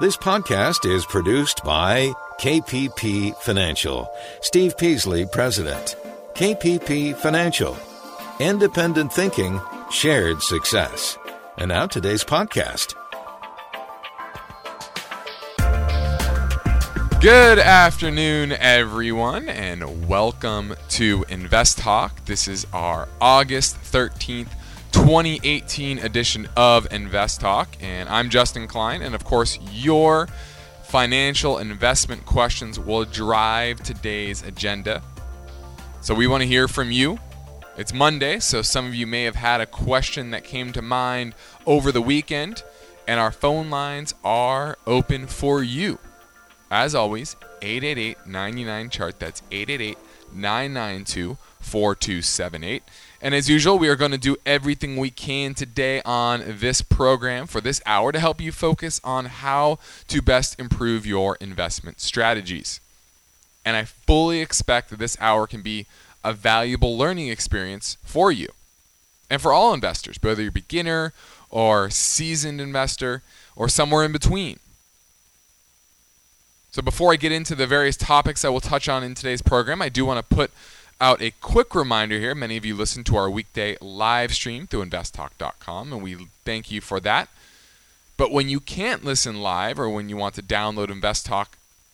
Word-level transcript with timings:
This 0.00 0.16
podcast 0.16 0.90
is 0.90 1.04
produced 1.04 1.62
by 1.62 2.14
KPP 2.40 3.36
Financial. 3.36 4.10
Steve 4.40 4.78
Peasley, 4.78 5.26
President. 5.26 5.94
KPP 6.32 7.14
Financial. 7.14 7.76
Independent 8.38 9.12
thinking, 9.12 9.60
shared 9.90 10.40
success. 10.40 11.18
And 11.58 11.68
now 11.68 11.84
today's 11.84 12.24
podcast. 12.24 12.94
Good 17.20 17.58
afternoon, 17.58 18.52
everyone, 18.52 19.50
and 19.50 20.08
welcome 20.08 20.76
to 20.92 21.26
Invest 21.28 21.76
Talk. 21.76 22.24
This 22.24 22.48
is 22.48 22.66
our 22.72 23.06
August 23.20 23.76
13th, 23.82 24.48
2018 25.00 25.98
edition 25.98 26.46
of 26.58 26.92
Invest 26.92 27.40
Talk, 27.40 27.74
and 27.80 28.06
I'm 28.10 28.28
Justin 28.28 28.68
Klein, 28.68 29.00
and 29.00 29.14
of 29.14 29.24
course, 29.24 29.58
your 29.72 30.28
financial 30.82 31.56
investment 31.56 32.26
questions 32.26 32.78
will 32.78 33.06
drive 33.06 33.82
today's 33.82 34.42
agenda. 34.42 35.02
So, 36.02 36.14
we 36.14 36.26
want 36.26 36.42
to 36.42 36.46
hear 36.46 36.68
from 36.68 36.92
you. 36.92 37.18
It's 37.78 37.94
Monday, 37.94 38.40
so 38.40 38.60
some 38.60 38.86
of 38.86 38.94
you 38.94 39.06
may 39.06 39.24
have 39.24 39.36
had 39.36 39.62
a 39.62 39.66
question 39.66 40.32
that 40.32 40.44
came 40.44 40.70
to 40.72 40.82
mind 40.82 41.34
over 41.64 41.90
the 41.90 42.02
weekend, 42.02 42.62
and 43.08 43.18
our 43.18 43.32
phone 43.32 43.70
lines 43.70 44.14
are 44.22 44.76
open 44.86 45.26
for 45.26 45.62
you. 45.62 45.98
As 46.70 46.94
always, 46.94 47.36
888 47.62 48.26
99 48.26 48.90
chart. 48.90 49.18
That's 49.18 49.42
888 49.50 49.96
992 50.34 51.38
4278. 51.60 52.82
And 53.22 53.34
as 53.34 53.50
usual, 53.50 53.78
we 53.78 53.88
are 53.88 53.96
going 53.96 54.12
to 54.12 54.18
do 54.18 54.36
everything 54.46 54.96
we 54.96 55.10
can 55.10 55.52
today 55.52 56.00
on 56.06 56.42
this 56.46 56.80
program 56.80 57.46
for 57.46 57.60
this 57.60 57.82
hour 57.84 58.12
to 58.12 58.18
help 58.18 58.40
you 58.40 58.50
focus 58.50 58.98
on 59.04 59.26
how 59.26 59.78
to 60.08 60.22
best 60.22 60.58
improve 60.58 61.04
your 61.04 61.36
investment 61.38 62.00
strategies. 62.00 62.80
And 63.62 63.76
I 63.76 63.84
fully 63.84 64.40
expect 64.40 64.88
that 64.88 64.98
this 64.98 65.18
hour 65.20 65.46
can 65.46 65.60
be 65.60 65.86
a 66.24 66.32
valuable 66.32 66.96
learning 66.96 67.28
experience 67.28 67.98
for 68.02 68.32
you 68.32 68.48
and 69.28 69.40
for 69.40 69.52
all 69.52 69.74
investors, 69.74 70.16
whether 70.22 70.40
you're 70.40 70.48
a 70.48 70.52
beginner 70.52 71.12
or 71.50 71.90
seasoned 71.90 72.60
investor 72.60 73.22
or 73.54 73.68
somewhere 73.68 74.04
in 74.04 74.12
between. 74.12 74.58
So 76.70 76.80
before 76.80 77.12
I 77.12 77.16
get 77.16 77.32
into 77.32 77.54
the 77.54 77.66
various 77.66 77.96
topics 77.96 78.44
I 78.44 78.48
will 78.48 78.60
touch 78.60 78.88
on 78.88 79.02
in 79.02 79.14
today's 79.14 79.42
program, 79.42 79.82
I 79.82 79.90
do 79.90 80.06
want 80.06 80.18
to 80.18 80.34
put 80.34 80.52
out 81.00 81.22
a 81.22 81.32
quick 81.40 81.74
reminder 81.74 82.18
here. 82.18 82.34
Many 82.34 82.56
of 82.56 82.64
you 82.64 82.74
listen 82.74 83.04
to 83.04 83.16
our 83.16 83.30
weekday 83.30 83.76
live 83.80 84.34
stream 84.34 84.66
through 84.66 84.84
investtalk.com, 84.84 85.92
and 85.92 86.02
we 86.02 86.26
thank 86.44 86.70
you 86.70 86.80
for 86.80 87.00
that. 87.00 87.28
But 88.16 88.32
when 88.32 88.48
you 88.48 88.60
can't 88.60 89.04
listen 89.04 89.40
live 89.40 89.80
or 89.80 89.88
when 89.88 90.08
you 90.08 90.16
want 90.16 90.34
to 90.34 90.42
download 90.42 90.88
InvestTalk 90.88 91.46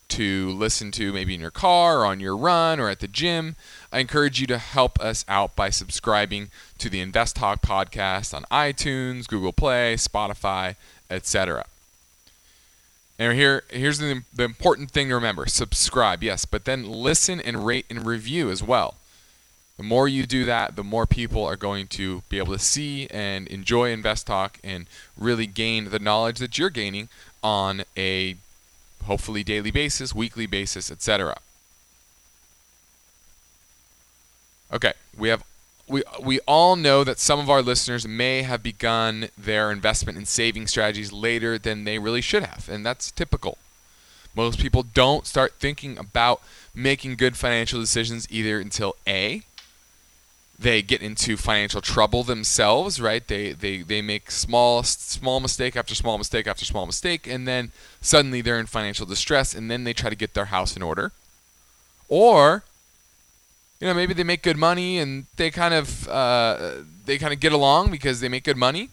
to 0.08 0.50
listen 0.50 0.90
to 0.92 1.12
maybe 1.12 1.34
in 1.34 1.40
your 1.40 1.50
car 1.50 2.00
or 2.00 2.06
on 2.06 2.20
your 2.20 2.36
run 2.36 2.80
or 2.80 2.88
at 2.88 3.00
the 3.00 3.08
gym, 3.08 3.54
I 3.92 4.00
encourage 4.00 4.40
you 4.40 4.46
to 4.48 4.58
help 4.58 5.00
us 5.00 5.24
out 5.28 5.54
by 5.54 5.70
subscribing 5.70 6.50
to 6.78 6.88
the 6.88 7.00
Invest 7.00 7.36
Talk 7.36 7.62
podcast 7.62 8.34
on 8.34 8.44
iTunes, 8.50 9.28
Google 9.28 9.52
Play, 9.52 9.94
Spotify, 9.94 10.74
etc. 11.08 11.64
And 13.18 13.32
here, 13.32 13.64
here's 13.70 13.98
the, 13.98 14.22
the 14.34 14.44
important 14.44 14.90
thing 14.90 15.08
to 15.08 15.14
remember 15.14 15.46
subscribe, 15.46 16.22
yes, 16.22 16.44
but 16.44 16.64
then 16.64 16.90
listen 16.90 17.40
and 17.40 17.64
rate 17.64 17.86
and 17.88 18.04
review 18.04 18.50
as 18.50 18.62
well. 18.62 18.94
The 19.76 19.82
more 19.82 20.08
you 20.08 20.26
do 20.26 20.44
that, 20.46 20.76
the 20.76 20.84
more 20.84 21.06
people 21.06 21.44
are 21.44 21.56
going 21.56 21.86
to 21.88 22.22
be 22.28 22.38
able 22.38 22.54
to 22.54 22.58
see 22.58 23.08
and 23.10 23.46
enjoy 23.48 23.90
Invest 23.90 24.26
Talk 24.26 24.58
and 24.64 24.86
really 25.18 25.46
gain 25.46 25.90
the 25.90 25.98
knowledge 25.98 26.38
that 26.38 26.58
you're 26.58 26.70
gaining 26.70 27.08
on 27.42 27.82
a 27.96 28.36
hopefully 29.04 29.44
daily 29.44 29.70
basis, 29.70 30.14
weekly 30.14 30.46
basis, 30.46 30.90
etc. 30.90 31.36
Okay, 34.72 34.94
we 35.16 35.28
have 35.28 35.44
we 35.88 36.02
we 36.22 36.40
all 36.40 36.76
know 36.76 37.04
that 37.04 37.18
some 37.18 37.38
of 37.38 37.48
our 37.48 37.62
listeners 37.62 38.06
may 38.06 38.42
have 38.42 38.62
begun 38.62 39.28
their 39.38 39.70
investment 39.70 40.18
and 40.18 40.26
saving 40.26 40.66
strategies 40.66 41.12
later 41.12 41.58
than 41.58 41.84
they 41.84 41.98
really 41.98 42.20
should 42.20 42.42
have, 42.42 42.68
and 42.68 42.84
that's 42.84 43.10
typical. 43.10 43.58
Most 44.34 44.58
people 44.58 44.82
don't 44.82 45.26
start 45.26 45.54
thinking 45.58 45.96
about 45.96 46.42
making 46.74 47.16
good 47.16 47.36
financial 47.36 47.80
decisions 47.80 48.26
either 48.30 48.60
until 48.60 48.96
A 49.06 49.42
they 50.58 50.80
get 50.80 51.02
into 51.02 51.36
financial 51.36 51.80
trouble 51.80 52.22
themselves, 52.22 53.00
right? 53.00 53.26
They 53.26 53.52
they 53.52 53.78
they 53.78 54.00
make 54.00 54.30
small 54.30 54.82
small 54.82 55.40
mistake 55.40 55.76
after 55.76 55.94
small 55.94 56.18
mistake 56.18 56.46
after 56.46 56.64
small 56.64 56.86
mistake 56.86 57.26
and 57.26 57.46
then 57.46 57.72
suddenly 58.00 58.40
they're 58.40 58.58
in 58.58 58.66
financial 58.66 59.06
distress 59.06 59.54
and 59.54 59.70
then 59.70 59.84
they 59.84 59.92
try 59.92 60.10
to 60.10 60.16
get 60.16 60.34
their 60.34 60.46
house 60.46 60.76
in 60.76 60.82
order. 60.82 61.12
Or 62.08 62.64
you 63.80 63.86
know 63.86 63.94
maybe 63.94 64.14
they 64.14 64.24
make 64.24 64.42
good 64.42 64.56
money 64.56 64.98
and 64.98 65.26
they 65.36 65.50
kind 65.50 65.74
of 65.74 66.08
uh, 66.08 66.74
they 67.04 67.18
kind 67.18 67.32
of 67.32 67.40
get 67.40 67.52
along 67.52 67.90
because 67.90 68.20
they 68.20 68.28
make 68.28 68.44
good 68.44 68.56
money 68.56 68.90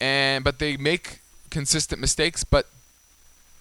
and 0.00 0.44
but 0.44 0.58
they 0.58 0.76
make 0.76 1.20
consistent 1.50 2.00
mistakes 2.00 2.42
but 2.42 2.66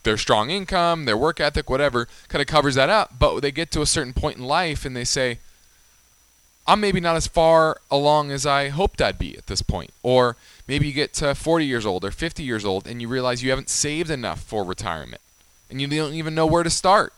their 0.03 0.17
strong 0.17 0.49
income 0.49 1.05
their 1.05 1.17
work 1.17 1.39
ethic 1.39 1.69
whatever 1.69 2.07
kind 2.27 2.41
of 2.41 2.47
covers 2.47 2.75
that 2.75 2.89
up. 2.89 3.13
But 3.17 3.39
they 3.41 3.51
get 3.51 3.71
to 3.71 3.81
a 3.81 3.85
certain 3.85 4.13
point 4.13 4.37
in 4.37 4.43
life 4.43 4.85
and 4.85 4.95
they 4.95 5.03
say 5.03 5.39
i'm 6.65 6.79
maybe 6.79 7.01
not 7.01 7.15
as 7.15 7.27
far 7.27 7.77
along 7.91 8.31
as 8.31 8.45
i 8.45 8.69
hoped 8.69 9.01
i'd 9.01 9.19
be 9.19 9.37
at 9.37 9.47
this 9.47 9.61
point. 9.61 9.91
Or 10.01 10.35
maybe 10.67 10.87
you 10.87 10.93
get 10.93 11.13
to 11.15 11.35
40 11.35 11.65
years 11.65 11.85
old 11.85 12.03
or 12.03 12.11
50 12.11 12.43
years 12.43 12.65
old 12.65 12.87
and 12.87 13.01
you 13.01 13.07
realize 13.07 13.43
you 13.43 13.49
haven't 13.49 13.69
saved 13.69 14.09
enough 14.09 14.41
for 14.41 14.63
retirement 14.63 15.21
and 15.69 15.79
you 15.79 15.87
don't 15.87 16.13
even 16.13 16.35
know 16.35 16.45
where 16.45 16.63
to 16.63 16.69
start 16.69 17.13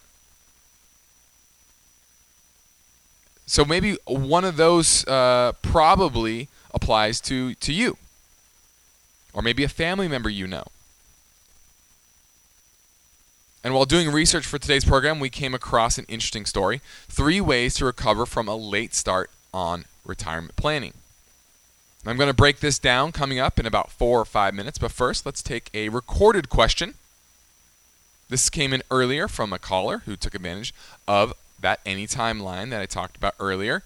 So 3.46 3.64
maybe 3.64 3.98
one 4.06 4.44
of 4.44 4.58
those 4.58 5.06
uh, 5.08 5.54
probably 5.62 6.50
applies 6.74 7.22
to, 7.22 7.54
to 7.56 7.72
you, 7.72 7.98
or 9.34 9.42
maybe 9.42 9.64
a 9.64 9.70
family 9.70 10.08
member 10.08 10.30
you 10.30 10.48
know. 10.48 10.66
And 13.64 13.74
while 13.74 13.86
doing 13.86 14.12
research 14.12 14.46
for 14.46 14.60
today's 14.60 14.86
program, 14.86 15.20
we 15.20 15.30
came 15.30 15.56
across 15.56 15.98
an 15.98 16.06
interesting 16.08 16.46
story 16.46 16.82
three 17.08 17.42
ways 17.42 17.74
to 17.76 17.86
recover 17.86 18.26
from 18.26 18.48
a 18.48 18.56
late 18.56 18.94
start 18.94 19.32
on 19.54 19.86
retirement 20.06 20.56
planning. 20.56 20.94
I'm 22.06 22.18
going 22.18 22.28
to 22.30 22.36
break 22.36 22.60
this 22.60 22.78
down 22.78 23.12
coming 23.12 23.40
up 23.40 23.60
in 23.60 23.66
about 23.66 23.90
four 23.90 24.20
or 24.20 24.26
five 24.26 24.54
minutes, 24.54 24.78
but 24.78 24.92
first, 24.92 25.26
let's 25.26 25.42
take 25.42 25.72
a 25.74 25.90
recorded 25.90 26.50
question. 26.50 26.94
This 28.30 28.52
came 28.52 28.74
in 28.74 28.84
earlier 28.92 29.28
from 29.28 29.52
a 29.52 29.58
caller 29.58 30.04
who 30.06 30.16
took 30.16 30.36
advantage 30.36 30.72
of 31.08 31.34
that 31.60 31.80
anytime 31.86 32.40
line 32.40 32.70
that 32.70 32.82
I 32.82 32.86
talked 32.86 33.18
about 33.18 33.36
earlier. 33.40 33.84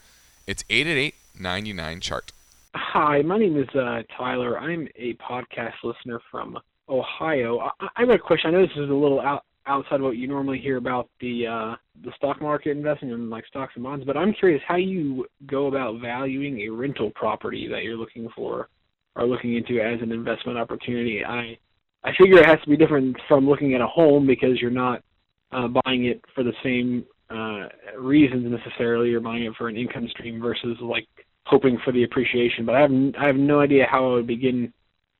It's 0.47 0.63
888 0.69 1.15
99 1.39 2.01
chart. 2.01 2.31
Hi, 2.75 3.21
my 3.21 3.37
name 3.37 3.57
is 3.57 3.69
uh, 3.75 4.03
Tyler. 4.17 4.59
I'm 4.59 4.87
a 4.95 5.13
podcast 5.15 5.73
listener 5.83 6.19
from 6.29 6.57
Ohio. 6.87 7.59
I, 7.59 7.87
I 7.95 8.01
have 8.01 8.09
a 8.09 8.17
question. 8.17 8.49
I 8.49 8.51
know 8.53 8.61
this 8.61 8.71
is 8.75 8.89
a 8.89 8.93
little 8.93 9.21
out, 9.21 9.45
outside 9.65 9.95
of 9.95 10.01
what 10.01 10.17
you 10.17 10.27
normally 10.27 10.59
hear 10.59 10.77
about 10.77 11.09
the 11.21 11.47
uh, 11.47 11.75
the 12.03 12.11
stock 12.15 12.41
market 12.41 12.71
investing 12.71 13.09
in 13.09 13.29
like 13.29 13.45
stocks 13.47 13.73
and 13.75 13.83
bonds, 13.83 14.05
but 14.05 14.17
I'm 14.17 14.33
curious 14.33 14.61
how 14.67 14.75
you 14.75 15.25
go 15.45 15.67
about 15.67 16.01
valuing 16.01 16.61
a 16.61 16.69
rental 16.69 17.11
property 17.11 17.67
that 17.67 17.83
you're 17.83 17.97
looking 17.97 18.29
for 18.35 18.69
or 19.15 19.25
looking 19.25 19.55
into 19.55 19.79
as 19.79 20.01
an 20.01 20.11
investment 20.11 20.57
opportunity. 20.57 21.23
I 21.23 21.57
I 22.03 22.11
figure 22.17 22.39
it 22.39 22.45
has 22.45 22.61
to 22.61 22.69
be 22.69 22.77
different 22.77 23.17
from 23.27 23.47
looking 23.47 23.73
at 23.73 23.81
a 23.81 23.87
home 23.87 24.25
because 24.25 24.59
you're 24.59 24.71
not 24.71 25.03
uh, 25.51 25.67
buying 25.67 26.05
it 26.05 26.23
for 26.33 26.43
the 26.43 26.53
same 26.63 27.05
uh, 27.29 27.67
reasons 27.97 28.49
necessarily. 28.49 29.09
You're 29.09 29.21
buying 29.21 29.43
it 29.43 29.53
for 29.57 29.67
an 29.67 29.77
income 29.77 30.07
stream 30.09 30.41
versus 30.41 30.77
like 30.81 31.07
hoping 31.45 31.79
for 31.83 31.91
the 31.91 32.03
appreciation. 32.03 32.65
But 32.65 32.75
I 32.75 32.81
have 32.81 32.91
I 33.19 33.27
have 33.27 33.35
no 33.35 33.59
idea 33.59 33.85
how 33.89 34.11
I 34.11 34.13
would 34.15 34.27
begin 34.27 34.73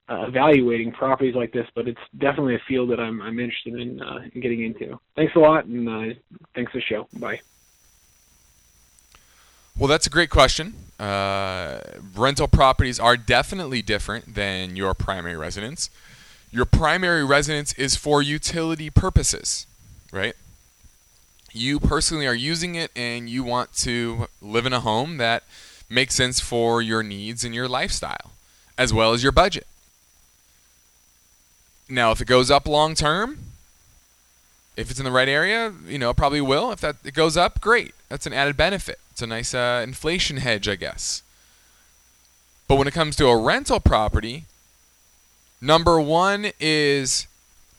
uh, 0.10 0.26
evaluating 0.28 0.92
properties 0.92 1.36
like 1.36 1.54
this. 1.54 1.68
But 1.76 1.88
it's 1.88 2.00
definitely 2.18 2.56
a 2.56 2.62
field 2.68 2.90
that 2.92 3.00
I'm 3.00 3.22
I'm 3.22 3.40
interested 3.40 3.76
in, 3.76 4.02
uh, 4.02 4.20
in 4.34 4.42
getting 4.42 4.64
into. 4.64 5.00
Thanks 5.16 5.36
a 5.36 5.40
lot, 5.40 5.66
and 5.66 5.88
uh, 5.88 6.14
thanks 6.56 6.72
for 6.72 6.80
the 6.80 6.84
show. 6.84 7.08
Bye. 7.14 7.40
Well, 9.78 9.88
that's 9.88 10.08
a 10.08 10.10
great 10.10 10.30
question. 10.30 10.74
Uh, 11.00 11.80
rental 12.14 12.50
properties 12.50 13.00
are 13.00 13.16
definitely 13.16 13.82
different 13.82 14.36
than 14.36 14.76
your 14.76 14.94
primary 14.94 15.38
residence. 15.38 15.90
Your 16.52 16.66
primary 16.66 17.24
residence 17.24 17.72
is 17.74 17.96
for 17.96 18.22
utility 18.22 18.90
purposes, 18.90 19.68
right? 20.12 20.36
You 21.52 21.80
personally 21.80 22.28
are 22.28 22.34
using 22.34 22.76
it 22.76 22.92
and 22.96 23.30
you 23.30 23.44
want 23.44 23.74
to 23.78 24.28
live 24.42 24.66
in 24.66 24.74
a 24.74 24.80
home 24.80 25.18
that 25.18 25.44
makes 25.90 26.16
sense 26.16 26.40
for 26.40 26.82
your 26.82 27.04
needs 27.04 27.44
and 27.44 27.56
your 27.56 27.68
lifestyle, 27.68 28.32
as 28.78 28.94
well 28.94 29.14
as 29.14 29.24
your 29.24 29.32
budget. 29.32 29.66
Now, 31.90 32.12
if 32.12 32.22
it 32.22 32.26
goes 32.26 32.52
up 32.52 32.68
long 32.68 32.94
term, 32.94 33.40
if 34.78 34.90
it's 34.92 35.00
in 35.00 35.06
the 35.06 35.12
right 35.12 35.28
area, 35.28 35.74
you 35.88 35.98
know, 35.98 36.14
probably 36.14 36.42
will. 36.42 36.72
If 36.72 36.82
that 36.82 36.98
it 37.04 37.14
goes 37.14 37.36
up, 37.36 37.60
great. 37.60 37.94
That's 38.08 38.26
an 38.26 38.34
added 38.34 38.56
benefit. 38.56 39.00
It's 39.12 39.22
a 39.22 39.28
nice 39.28 39.54
uh, 39.54 39.82
inflation 39.84 40.38
hedge, 40.38 40.68
I 40.70 40.76
guess. 40.76 41.24
But 42.68 42.76
when 42.76 42.88
it 42.88 42.94
comes 42.94 43.16
to 43.18 43.28
a 43.28 43.38
rental 43.38 43.80
property, 43.80 44.46
number 45.60 46.00
one 46.00 46.52
is 46.60 47.28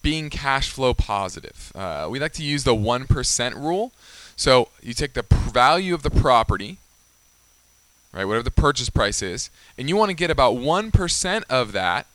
being 0.03 0.31
cash 0.31 0.71
flow 0.71 0.95
positive. 0.95 1.73
Uh, 1.75 2.09
we 2.11 2.19
like 2.19 2.33
to 2.35 2.43
use 2.43 2.65
the 2.65 2.75
1% 2.75 3.55
rule. 3.55 3.93
So 4.37 4.69
you 4.83 4.95
take 4.95 5.13
the 5.13 5.25
value 5.53 5.95
of 5.95 6.03
the 6.03 6.11
property, 6.11 6.79
right, 8.13 8.25
whatever 8.25 8.43
the 8.43 8.51
purchase 8.51 8.89
price 8.89 9.21
is, 9.21 9.51
and 9.77 9.89
you 9.89 9.97
want 9.97 10.09
to 10.11 10.15
get 10.15 10.31
about 10.31 10.55
1% 10.55 11.43
of 11.51 11.73
that 11.73 12.07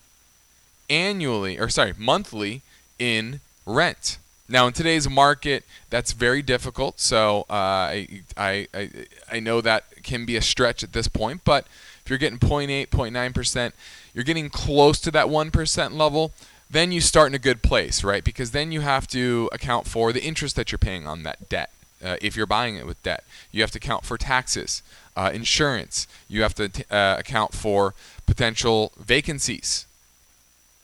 annually, 0.90 1.60
or 1.60 1.70
sorry, 1.70 1.94
monthly 1.98 2.62
in 2.98 3.42
rent. 3.66 4.18
Now, 4.48 4.68
in 4.68 4.74
today's 4.74 5.10
market, 5.10 5.64
that's 5.90 6.12
very 6.12 6.42
difficult. 6.42 7.00
So 7.00 7.46
uh, 7.50 7.54
I, 7.54 8.08
I, 8.38 8.68
I, 8.74 8.90
I 9.32 9.40
know 9.40 9.62
that 9.62 10.04
can 10.04 10.26
be 10.26 10.36
a 10.36 10.42
stretch 10.42 10.84
at 10.84 10.94
this 10.94 11.08
point, 11.08 11.42
but 11.44 11.66
if 12.04 12.10
you're 12.10 12.20
getting 12.20 12.38
0.8, 12.38 12.90
0.9%, 12.90 13.72
you're 14.14 14.24
getting 14.24 14.50
close 14.50 15.00
to 15.02 15.12
that 15.12 15.28
1% 15.28 15.94
level, 15.94 16.32
then 16.70 16.92
you 16.92 17.02
start 17.02 17.32
in 17.32 17.36
a 17.36 17.40
good 17.40 17.62
place, 17.62 18.04
right? 18.04 18.24
Because 18.24 18.52
then 18.52 18.72
you 18.72 18.82
have 18.82 19.08
to 19.08 19.50
account 19.52 19.88
for 19.88 20.12
the 20.12 20.24
interest 20.24 20.56
that 20.56 20.72
you're 20.72 20.80
paying 20.80 21.08
on 21.08 21.24
that 21.24 21.48
debt. 21.50 21.72
Uh, 22.04 22.18
if 22.22 22.36
you're 22.36 22.46
buying 22.46 22.76
it 22.76 22.86
with 22.86 23.02
debt, 23.04 23.24
you 23.52 23.62
have 23.62 23.72
to 23.72 23.78
account 23.78 24.04
for 24.04 24.18
taxes, 24.18 24.84
uh, 25.16 25.32
insurance. 25.34 26.08
You 26.28 26.42
have 26.42 26.54
to 26.56 26.70
t- 26.70 26.84
uh, 26.92 27.16
account 27.18 27.54
for 27.54 27.94
potential 28.26 28.92
vacancies, 29.00 29.86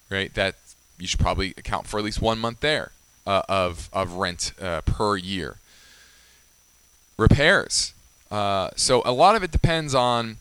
right? 0.10 0.34
That 0.34 0.56
you 0.98 1.08
should 1.08 1.20
probably 1.20 1.54
account 1.58 1.88
for 1.88 1.98
at 1.98 2.06
least 2.06 2.22
one 2.22 2.40
month 2.40 2.62
there 2.62 2.92
uh, 3.28 3.42
of 3.50 3.90
of 3.92 4.14
rent 4.14 4.54
uh, 4.62 4.82
per 4.82 5.18
year. 5.18 5.58
Repairs. 7.18 7.94
Uh, 8.32 8.70
so 8.76 9.02
a 9.04 9.12
lot 9.12 9.36
of 9.36 9.44
it 9.44 9.52
depends 9.52 9.94
on 9.94 10.38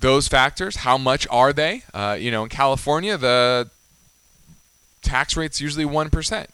those 0.00 0.26
factors. 0.26 0.76
How 0.76 0.98
much 0.98 1.26
are 1.30 1.52
they? 1.52 1.84
You 2.18 2.30
know, 2.30 2.42
in 2.42 2.48
California, 2.48 3.16
the 3.16 3.70
tax 5.02 5.36
rate's 5.36 5.60
usually 5.60 5.84
one 5.84 6.10
percent. 6.10 6.50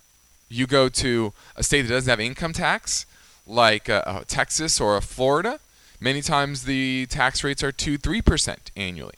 You 0.49 0.67
go 0.67 0.89
to 0.89 1.33
a 1.57 1.63
state 1.63 1.83
that 1.83 1.89
doesn't 1.89 2.11
have 2.11 2.21
income 2.21 2.53
tax, 2.53 3.07
like 3.47 3.89
uh, 3.89 4.23
Texas 4.27 4.81
or 4.81 5.01
Florida, 5.01 5.59
many 6.01 6.23
times 6.23 6.65
the 6.65 7.07
tax 7.07 7.43
rates 7.43 7.63
are 7.63 7.73
two, 7.73 7.97
three 7.99 8.23
percent 8.23 8.71
annually. 8.77 9.15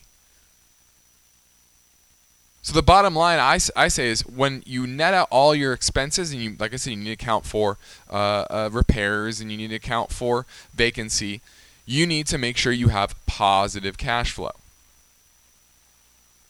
So 2.61 2.73
the 2.73 2.83
bottom 2.83 3.15
line 3.15 3.39
I, 3.39 3.57
I 3.75 3.87
say 3.87 4.09
is 4.09 4.25
when 4.27 4.63
you 4.65 4.85
net 4.85 5.13
out 5.13 5.27
all 5.31 5.55
your 5.55 5.73
expenses 5.73 6.31
and 6.31 6.41
you 6.41 6.55
like 6.59 6.73
I 6.73 6.75
said 6.75 6.91
you 6.91 6.97
need 6.97 7.05
to 7.05 7.11
account 7.11 7.45
for 7.45 7.77
uh, 8.11 8.45
uh, 8.49 8.69
repairs 8.71 9.39
and 9.39 9.49
you 9.51 9.57
need 9.57 9.69
to 9.69 9.75
account 9.75 10.11
for 10.11 10.45
vacancy, 10.73 11.41
you 11.85 12.05
need 12.05 12.27
to 12.27 12.37
make 12.37 12.57
sure 12.57 12.71
you 12.71 12.89
have 12.89 13.15
positive 13.25 13.97
cash 13.97 14.31
flow. 14.31 14.51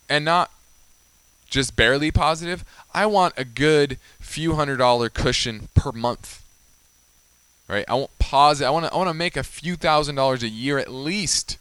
And 0.09 0.25
not 0.25 0.51
just 1.49 1.75
barely 1.75 2.11
positive. 2.11 2.63
I 2.93 3.05
want 3.05 3.33
a 3.37 3.45
good 3.45 3.97
few 4.19 4.55
hundred 4.55 4.77
dollar 4.77 5.09
cushion 5.09 5.69
per 5.75 5.91
month. 5.91 6.43
Right? 7.67 7.85
I 7.87 7.93
want 7.95 8.11
positive. 8.19 8.67
I 8.67 8.71
want 8.71 8.85
to 8.85 8.93
I 8.93 8.97
want 8.97 9.09
to 9.09 9.13
make 9.13 9.37
a 9.37 9.43
few 9.43 9.75
thousand 9.75 10.15
dollars 10.15 10.43
a 10.43 10.49
year 10.49 10.77
at 10.77 10.91
least 10.91 11.57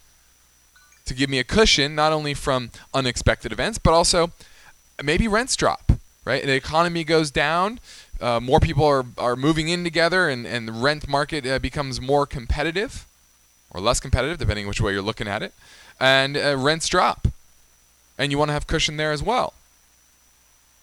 to 1.05 1.15
give 1.15 1.31
me 1.31 1.39
a 1.39 1.45
cushion 1.45 1.95
not 1.95 2.13
only 2.13 2.35
from 2.35 2.71
unexpected 2.93 3.51
events 3.51 3.79
but 3.79 3.93
also 3.93 4.31
maybe 5.03 5.29
rents 5.29 5.57
drop, 5.57 5.93
right? 6.25 6.45
The 6.45 6.55
economy 6.55 7.05
goes 7.05 7.31
down, 7.31 7.81
uh, 8.21 8.41
more 8.41 8.61
people 8.61 8.85
are, 8.85 9.05
are 9.17 9.37
moving 9.37 9.69
in 9.69 9.85
together, 9.85 10.29
and, 10.29 10.47
and 10.47 10.69
the 10.69 10.73
rent 10.73 11.09
market 11.09 11.47
uh, 11.47 11.59
becomes 11.59 12.01
more 12.01 12.27
competitive 12.27 13.07
or 13.71 13.81
less 13.81 14.01
competitive, 14.01 14.39
depending 14.39 14.67
which 14.67 14.81
way 14.81 14.93
you're 14.93 15.03
looking 15.03 15.29
at 15.29 15.43
it, 15.43 15.53
and 16.01 16.37
uh, 16.37 16.57
rents 16.59 16.89
drop. 16.89 17.29
And 18.17 18.33
you 18.33 18.39
want 18.39 18.49
to 18.49 18.53
have 18.53 18.67
cushion 18.67 18.97
there 18.97 19.13
as 19.13 19.23
well. 19.23 19.53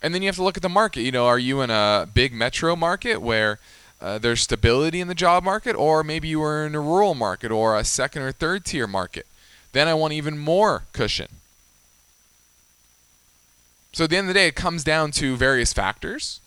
And 0.05 0.13
then 0.13 0.21
you 0.21 0.27
have 0.27 0.35
to 0.35 0.43
look 0.43 0.55
at 0.55 0.61
the 0.61 0.69
market. 0.69 1.01
You 1.01 1.11
know, 1.11 1.25
are 1.25 1.39
you 1.39 1.61
in 1.61 1.71
a 1.71 2.07
big 2.13 2.31
metro 2.31 2.75
market 2.75 3.23
where 3.23 3.57
uh, 3.99 4.19
there's 4.19 4.39
stability 4.39 5.01
in 5.01 5.07
the 5.07 5.15
job 5.15 5.43
market, 5.43 5.75
or 5.75 6.03
maybe 6.03 6.27
you 6.27 6.43
are 6.43 6.63
in 6.63 6.75
a 6.75 6.79
rural 6.79 7.15
market 7.15 7.51
or 7.51 7.75
a 7.75 7.83
second 7.83 8.21
or 8.21 8.31
third 8.31 8.65
tier 8.65 8.85
market? 8.85 9.25
Then 9.71 9.87
I 9.87 9.95
want 9.95 10.13
even 10.13 10.37
more 10.37 10.83
cushion. 10.93 11.29
So 13.93 14.03
at 14.03 14.11
the 14.11 14.17
end 14.17 14.25
of 14.25 14.35
the 14.35 14.39
day, 14.39 14.47
it 14.47 14.53
comes 14.53 14.83
down 14.83 15.09
to 15.13 15.35
various 15.35 15.73
factors. 15.73 16.39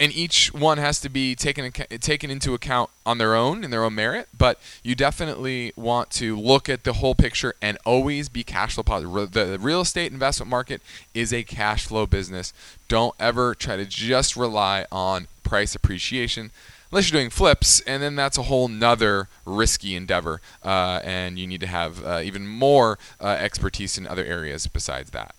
And 0.00 0.14
each 0.14 0.54
one 0.54 0.78
has 0.78 1.00
to 1.00 1.08
be 1.08 1.34
taken 1.34 1.72
taken 1.72 2.30
into 2.30 2.54
account 2.54 2.90
on 3.04 3.18
their 3.18 3.34
own 3.34 3.64
in 3.64 3.70
their 3.70 3.82
own 3.82 3.96
merit, 3.96 4.28
but 4.36 4.60
you 4.84 4.94
definitely 4.94 5.72
want 5.74 6.10
to 6.10 6.38
look 6.38 6.68
at 6.68 6.84
the 6.84 6.94
whole 6.94 7.16
picture 7.16 7.54
and 7.60 7.78
always 7.84 8.28
be 8.28 8.44
cash 8.44 8.74
flow 8.74 8.84
positive. 8.84 9.32
The 9.32 9.58
real 9.58 9.80
estate 9.80 10.12
investment 10.12 10.48
market 10.48 10.82
is 11.14 11.32
a 11.32 11.42
cash 11.42 11.86
flow 11.86 12.06
business. 12.06 12.52
Don't 12.86 13.14
ever 13.18 13.56
try 13.56 13.76
to 13.76 13.84
just 13.84 14.36
rely 14.36 14.86
on 14.92 15.26
price 15.42 15.74
appreciation 15.74 16.52
unless 16.90 17.10
you're 17.10 17.20
doing 17.20 17.30
flips, 17.30 17.80
and 17.80 18.02
then 18.02 18.16
that's 18.16 18.38
a 18.38 18.44
whole 18.44 18.68
nother 18.68 19.28
risky 19.44 19.94
endeavor, 19.94 20.40
uh, 20.64 21.00
and 21.04 21.38
you 21.38 21.46
need 21.46 21.60
to 21.60 21.66
have 21.66 22.04
uh, 22.04 22.20
even 22.22 22.46
more 22.46 22.98
uh, 23.20 23.26
expertise 23.26 23.98
in 23.98 24.06
other 24.06 24.24
areas 24.24 24.66
besides 24.66 25.10
that. 25.10 25.34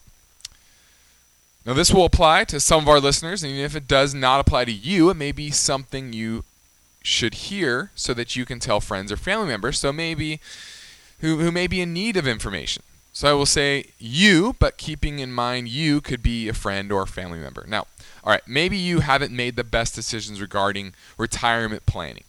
Now, 1.69 1.75
this 1.75 1.94
will 1.94 2.06
apply 2.06 2.45
to 2.45 2.60
some 2.60 2.81
of 2.81 2.89
our 2.89 3.00
listeners, 3.00 3.44
and 3.44 3.56
if 3.56 3.75
it 3.75 3.88
does 3.88 4.16
not 4.16 4.39
apply 4.39 4.66
to 4.66 4.71
you, 4.71 5.12
it 5.12 5.13
may 5.13 5.31
be 5.31 5.51
something 5.51 6.13
you 6.13 6.44
should 7.04 7.36
hear 7.36 7.92
so 7.94 8.12
that 8.16 8.36
you 8.36 8.44
can 8.44 8.60
tell 8.60 8.80
friends 8.80 9.12
or 9.12 9.18
family 9.18 9.50
members. 9.50 9.77
So 9.77 9.94
maybe 9.94 10.39
who, 11.19 11.38
who 11.38 11.51
may 11.51 11.68
be 11.68 11.80
in 11.80 11.94
need 11.94 12.18
of 12.18 12.25
information. 12.25 12.81
So 13.13 13.30
I 13.30 13.33
will 13.33 13.45
say 13.45 13.92
you, 14.00 14.56
but 14.57 14.80
keeping 14.80 15.19
in 15.19 15.31
mind 15.31 15.68
you 15.68 16.01
could 16.01 16.24
be 16.24 16.50
a 16.50 16.56
friend 16.56 16.92
or 16.92 17.04
a 17.04 17.07
family 17.07 17.38
member. 17.38 17.63
Now, 17.68 17.86
all 18.24 18.31
right, 18.31 18.48
maybe 18.48 18.75
you 18.75 19.01
haven't 19.01 19.31
made 19.31 19.56
the 19.56 19.63
best 19.63 19.94
decisions 19.94 20.42
regarding 20.42 20.95
retirement 21.19 21.86
planning. 21.86 22.24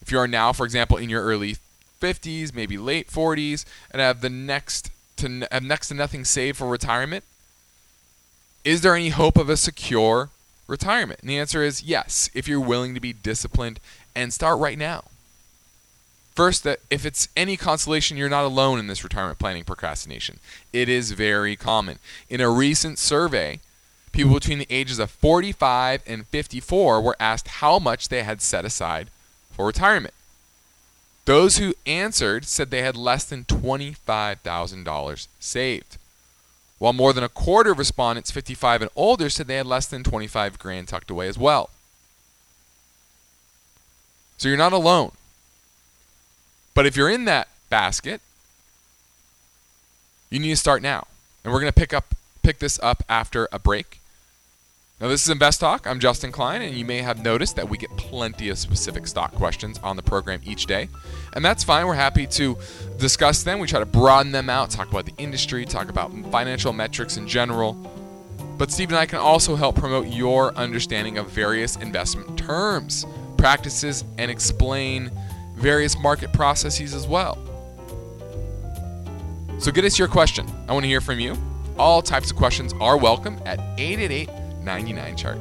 If 0.00 0.10
you 0.10 0.18
are 0.18 0.26
now, 0.26 0.54
for 0.54 0.64
example, 0.64 0.96
in 0.96 1.10
your 1.10 1.22
early 1.22 1.58
50s, 2.00 2.54
maybe 2.54 2.78
late 2.78 3.10
40s, 3.10 3.66
and 3.90 4.00
have 4.00 4.22
the 4.22 4.30
next 4.30 4.90
to 5.18 5.46
have 5.52 5.62
next 5.62 5.88
to 5.88 5.94
nothing 5.94 6.24
saved 6.24 6.56
for 6.56 6.66
retirement, 6.66 7.24
is 8.64 8.80
there 8.80 8.94
any 8.94 9.10
hope 9.10 9.36
of 9.36 9.48
a 9.48 9.56
secure 9.56 10.30
retirement? 10.66 11.20
And 11.20 11.28
the 11.28 11.38
answer 11.38 11.62
is 11.62 11.82
yes, 11.82 12.30
if 12.34 12.48
you're 12.48 12.60
willing 12.60 12.94
to 12.94 13.00
be 13.00 13.12
disciplined 13.12 13.78
and 14.14 14.32
start 14.32 14.58
right 14.58 14.78
now. 14.78 15.04
First, 16.34 16.64
that 16.64 16.80
if 16.90 17.06
it's 17.06 17.28
any 17.36 17.56
consolation, 17.56 18.16
you're 18.16 18.28
not 18.28 18.44
alone 18.44 18.80
in 18.80 18.88
this 18.88 19.04
retirement 19.04 19.38
planning 19.38 19.62
procrastination. 19.62 20.40
It 20.72 20.88
is 20.88 21.12
very 21.12 21.54
common. 21.54 22.00
In 22.28 22.40
a 22.40 22.50
recent 22.50 22.98
survey, 22.98 23.60
people 24.10 24.34
between 24.34 24.58
the 24.58 24.66
ages 24.68 24.98
of 24.98 25.10
45 25.10 26.02
and 26.06 26.26
54 26.26 27.00
were 27.00 27.16
asked 27.20 27.48
how 27.48 27.78
much 27.78 28.08
they 28.08 28.24
had 28.24 28.42
set 28.42 28.64
aside 28.64 29.10
for 29.52 29.66
retirement. 29.66 30.14
Those 31.24 31.58
who 31.58 31.74
answered 31.86 32.46
said 32.46 32.70
they 32.70 32.82
had 32.82 32.96
less 32.96 33.24
than 33.24 33.44
$25,000 33.44 35.28
saved. 35.38 35.98
While 36.84 36.92
more 36.92 37.14
than 37.14 37.24
a 37.24 37.30
quarter 37.30 37.70
of 37.70 37.78
respondents 37.78 38.30
55 38.30 38.82
and 38.82 38.90
older 38.94 39.30
said 39.30 39.46
they 39.46 39.56
had 39.56 39.64
less 39.64 39.86
than 39.86 40.04
25 40.04 40.58
grand 40.58 40.86
tucked 40.86 41.10
away 41.10 41.28
as 41.28 41.38
well. 41.38 41.70
So 44.36 44.48
you're 44.48 44.58
not 44.58 44.74
alone. 44.74 45.12
But 46.74 46.84
if 46.84 46.94
you're 46.94 47.08
in 47.08 47.24
that 47.24 47.48
basket, 47.70 48.20
you 50.28 50.38
need 50.38 50.50
to 50.50 50.56
start 50.56 50.82
now. 50.82 51.06
And 51.42 51.54
we're 51.54 51.60
going 51.60 51.72
to 51.72 51.80
pick 51.80 51.94
up 51.94 52.14
pick 52.42 52.58
this 52.58 52.78
up 52.82 53.02
after 53.08 53.48
a 53.50 53.58
break. 53.58 54.00
Now, 55.00 55.08
this 55.08 55.24
is 55.24 55.28
Invest 55.28 55.58
Talk. 55.58 55.88
I'm 55.88 55.98
Justin 55.98 56.30
Klein, 56.30 56.62
and 56.62 56.76
you 56.76 56.84
may 56.84 56.98
have 56.98 57.24
noticed 57.24 57.56
that 57.56 57.68
we 57.68 57.76
get 57.76 57.90
plenty 57.96 58.48
of 58.48 58.58
specific 58.58 59.08
stock 59.08 59.34
questions 59.34 59.80
on 59.82 59.96
the 59.96 60.04
program 60.04 60.40
each 60.44 60.66
day. 60.66 60.88
And 61.32 61.44
that's 61.44 61.64
fine. 61.64 61.84
We're 61.88 61.94
happy 61.94 62.28
to 62.28 62.56
discuss 62.96 63.42
them. 63.42 63.58
We 63.58 63.66
try 63.66 63.80
to 63.80 63.86
broaden 63.86 64.30
them 64.30 64.48
out, 64.48 64.70
talk 64.70 64.88
about 64.88 65.04
the 65.04 65.14
industry, 65.18 65.64
talk 65.64 65.88
about 65.88 66.12
financial 66.30 66.72
metrics 66.72 67.16
in 67.16 67.26
general. 67.26 67.72
But 68.56 68.70
Steve 68.70 68.90
and 68.90 68.96
I 68.96 69.04
can 69.04 69.18
also 69.18 69.56
help 69.56 69.74
promote 69.74 70.06
your 70.06 70.54
understanding 70.54 71.18
of 71.18 71.28
various 71.28 71.74
investment 71.74 72.38
terms, 72.38 73.04
practices, 73.36 74.04
and 74.18 74.30
explain 74.30 75.10
various 75.56 75.98
market 75.98 76.32
processes 76.32 76.94
as 76.94 77.08
well. 77.08 77.36
So 79.58 79.72
get 79.72 79.84
us 79.84 79.98
your 79.98 80.06
question. 80.06 80.46
I 80.68 80.72
want 80.72 80.84
to 80.84 80.88
hear 80.88 81.00
from 81.00 81.18
you. 81.18 81.36
All 81.80 82.00
types 82.00 82.30
of 82.30 82.36
questions 82.36 82.72
are 82.80 82.96
welcome 82.96 83.40
at 83.44 83.58
888 83.76 84.43
99 84.64 85.16
chart. 85.16 85.38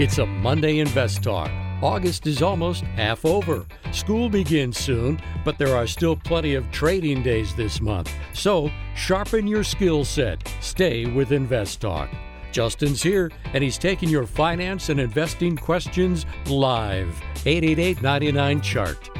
It's 0.00 0.18
a 0.18 0.26
Monday 0.26 0.78
Invest 0.78 1.24
Talk. 1.24 1.50
August 1.82 2.26
is 2.26 2.42
almost 2.42 2.82
half 2.82 3.24
over. 3.24 3.66
School 3.92 4.28
begins 4.28 4.78
soon, 4.78 5.20
but 5.44 5.58
there 5.58 5.74
are 5.76 5.86
still 5.86 6.14
plenty 6.14 6.54
of 6.54 6.70
trading 6.70 7.22
days 7.22 7.54
this 7.54 7.80
month. 7.80 8.12
So 8.32 8.70
Sharpen 8.98 9.46
your 9.46 9.62
skill 9.62 10.04
set. 10.04 10.52
Stay 10.60 11.06
with 11.06 11.30
Invest 11.30 11.80
Talk. 11.80 12.10
Justin's 12.52 13.02
here, 13.02 13.30
and 13.52 13.62
he's 13.62 13.78
taking 13.78 14.08
your 14.08 14.26
finance 14.26 14.88
and 14.88 14.98
investing 14.98 15.56
questions 15.56 16.26
live. 16.46 17.08
888 17.46 18.02
99 18.02 18.60
Chart. 18.60 19.10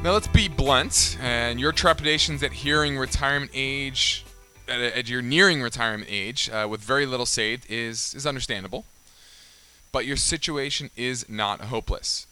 Now 0.00 0.12
let's 0.12 0.28
be 0.28 0.46
blunt, 0.46 1.18
and 1.20 1.58
your 1.58 1.72
trepidations 1.72 2.44
at 2.44 2.52
hearing 2.52 2.96
retirement 2.96 3.50
age, 3.52 4.24
at, 4.68 4.80
at 4.80 5.08
your 5.08 5.22
nearing 5.22 5.60
retirement 5.60 6.08
age, 6.08 6.48
uh, 6.50 6.68
with 6.70 6.80
very 6.80 7.04
little 7.04 7.26
saved, 7.26 7.68
is 7.68 8.14
is 8.14 8.24
understandable. 8.24 8.84
But 9.90 10.06
your 10.06 10.16
situation 10.16 10.90
is 10.96 11.28
not 11.28 11.62
hopeless. 11.62 12.27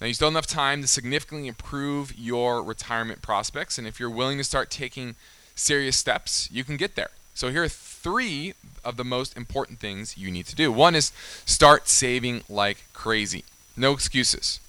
Now, 0.00 0.06
you 0.06 0.14
still 0.14 0.28
have 0.28 0.34
enough 0.34 0.46
time 0.46 0.80
to 0.82 0.86
significantly 0.86 1.48
improve 1.48 2.16
your 2.16 2.62
retirement 2.62 3.20
prospects, 3.20 3.78
and 3.78 3.86
if 3.86 3.98
you're 3.98 4.10
willing 4.10 4.38
to 4.38 4.44
start 4.44 4.70
taking 4.70 5.16
serious 5.56 5.96
steps, 5.96 6.48
you 6.52 6.62
can 6.62 6.76
get 6.76 6.94
there. 6.94 7.10
So, 7.34 7.50
here 7.50 7.64
are 7.64 7.68
three 7.68 8.54
of 8.84 8.96
the 8.96 9.04
most 9.04 9.36
important 9.36 9.80
things 9.80 10.16
you 10.16 10.30
need 10.30 10.46
to 10.46 10.54
do. 10.54 10.70
One 10.70 10.94
is 10.94 11.12
start 11.44 11.88
saving 11.88 12.42
like 12.48 12.84
crazy, 12.92 13.44
no 13.76 13.92
excuses. 13.92 14.60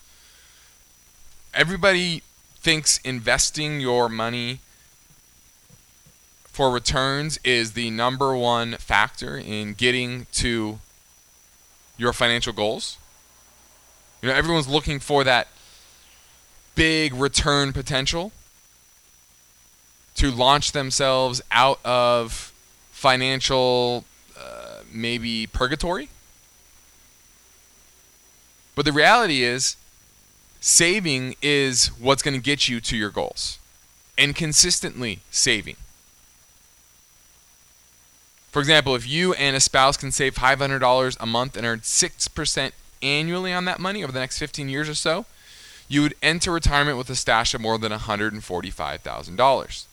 Everybody 1.53 2.23
thinks 2.57 2.97
investing 2.99 3.79
your 3.79 4.09
money 4.09 4.59
for 6.43 6.71
returns 6.71 7.39
is 7.43 7.71
the 7.71 7.89
number 7.89 8.35
one 8.35 8.73
factor 8.73 9.37
in 9.37 9.73
getting 9.73 10.25
to 10.33 10.79
your 11.97 12.13
financial 12.13 12.51
goals. 12.51 12.97
You 14.21 14.29
know, 14.29 14.35
everyone's 14.35 14.67
looking 14.67 14.99
for 14.99 15.23
that 15.23 15.47
big 16.75 17.13
return 17.13 17.73
potential 17.73 18.31
to 20.15 20.31
launch 20.31 20.73
themselves 20.73 21.41
out 21.51 21.79
of 21.85 22.53
financial 22.91 24.03
uh, 24.37 24.79
maybe 24.91 25.47
purgatory. 25.47 26.09
But 28.75 28.85
the 28.85 28.91
reality 28.91 29.43
is, 29.43 29.77
saving 30.59 31.35
is 31.41 31.87
what's 31.99 32.21
going 32.21 32.33
to 32.33 32.41
get 32.41 32.67
you 32.67 32.81
to 32.81 32.97
your 32.97 33.09
goals 33.09 33.59
and 34.17 34.35
consistently 34.35 35.19
saving. 35.31 35.77
For 38.51 38.59
example, 38.59 38.95
if 38.95 39.07
you 39.07 39.33
and 39.33 39.55
a 39.55 39.59
spouse 39.59 39.95
can 39.95 40.11
save 40.11 40.35
$500 40.35 41.17
a 41.19 41.25
month 41.25 41.55
and 41.55 41.65
earn 41.65 41.79
6% 41.79 42.71
annually 43.01 43.53
on 43.53 43.65
that 43.65 43.79
money 43.79 44.03
over 44.03 44.11
the 44.11 44.19
next 44.19 44.37
15 44.39 44.69
years 44.69 44.89
or 44.89 44.95
so, 44.95 45.25
you 45.87 46.01
would 46.01 46.13
enter 46.21 46.51
retirement 46.51 46.97
with 46.97 47.09
a 47.09 47.15
stash 47.15 47.53
of 47.53 47.61
more 47.61 47.77
than 47.77 47.91
$145,000. 47.91 49.85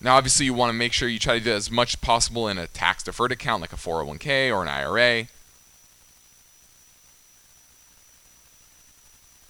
Now, 0.00 0.16
obviously, 0.16 0.44
you 0.44 0.52
want 0.52 0.68
to 0.68 0.74
make 0.74 0.92
sure 0.92 1.08
you 1.08 1.18
try 1.18 1.38
to 1.38 1.44
do 1.44 1.52
as 1.52 1.70
much 1.70 1.94
as 1.94 1.96
possible 1.96 2.46
in 2.46 2.58
a 2.58 2.66
tax 2.66 3.02
deferred 3.02 3.32
account 3.32 3.62
like 3.62 3.72
a 3.72 3.76
401k 3.76 4.54
or 4.54 4.62
an 4.62 4.68
IRA. 4.68 5.28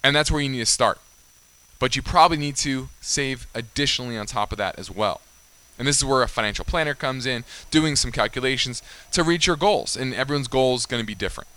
And 0.01 0.15
that's 0.15 0.31
where 0.31 0.39
you 0.39 0.47
need 0.47 0.59
to 0.59 0.65
start. 0.65 0.99
But 1.77 1.97
you 1.97 2.01
probably 2.01 2.37
need 2.37 2.55
to 2.57 2.87
save 3.01 3.47
additionally 3.53 4.17
on 4.17 4.27
top 4.27 4.53
of 4.53 4.57
that 4.59 4.79
as 4.79 4.89
well. 4.89 5.19
And 5.77 5.87
this 5.87 5.97
is 5.97 6.05
where 6.05 6.23
a 6.23 6.27
financial 6.27 6.65
planner 6.65 6.93
comes 6.93 7.25
in, 7.25 7.43
doing 7.69 7.95
some 7.95 8.11
calculations 8.11 8.81
to 9.11 9.23
reach 9.23 9.47
your 9.47 9.57
goals. 9.57 9.97
And 9.97 10.13
everyone's 10.13 10.47
goal 10.47 10.75
is 10.75 10.85
going 10.85 11.01
to 11.01 11.07
be 11.07 11.15
different. 11.15 11.49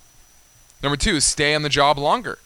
Number 0.83 0.97
two 0.97 1.19
stay 1.19 1.55
on 1.55 1.61
the 1.61 1.69
job 1.69 1.97
longer. 1.97 2.39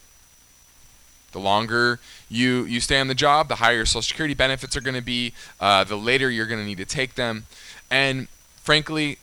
The 1.32 1.40
longer 1.40 1.98
you, 2.28 2.64
you 2.64 2.78
stay 2.78 3.00
on 3.00 3.08
the 3.08 3.14
job, 3.14 3.48
the 3.48 3.56
higher 3.56 3.76
your 3.76 3.86
Social 3.86 4.02
Security 4.02 4.34
benefits 4.34 4.76
are 4.76 4.80
going 4.80 4.94
to 4.94 5.02
be, 5.02 5.32
uh, 5.58 5.82
the 5.82 5.96
later 5.96 6.30
you're 6.30 6.46
going 6.46 6.60
to 6.60 6.66
need 6.66 6.78
to 6.78 6.84
take 6.84 7.16
them. 7.16 7.46
And 7.90 8.28
frankly, 8.56 9.18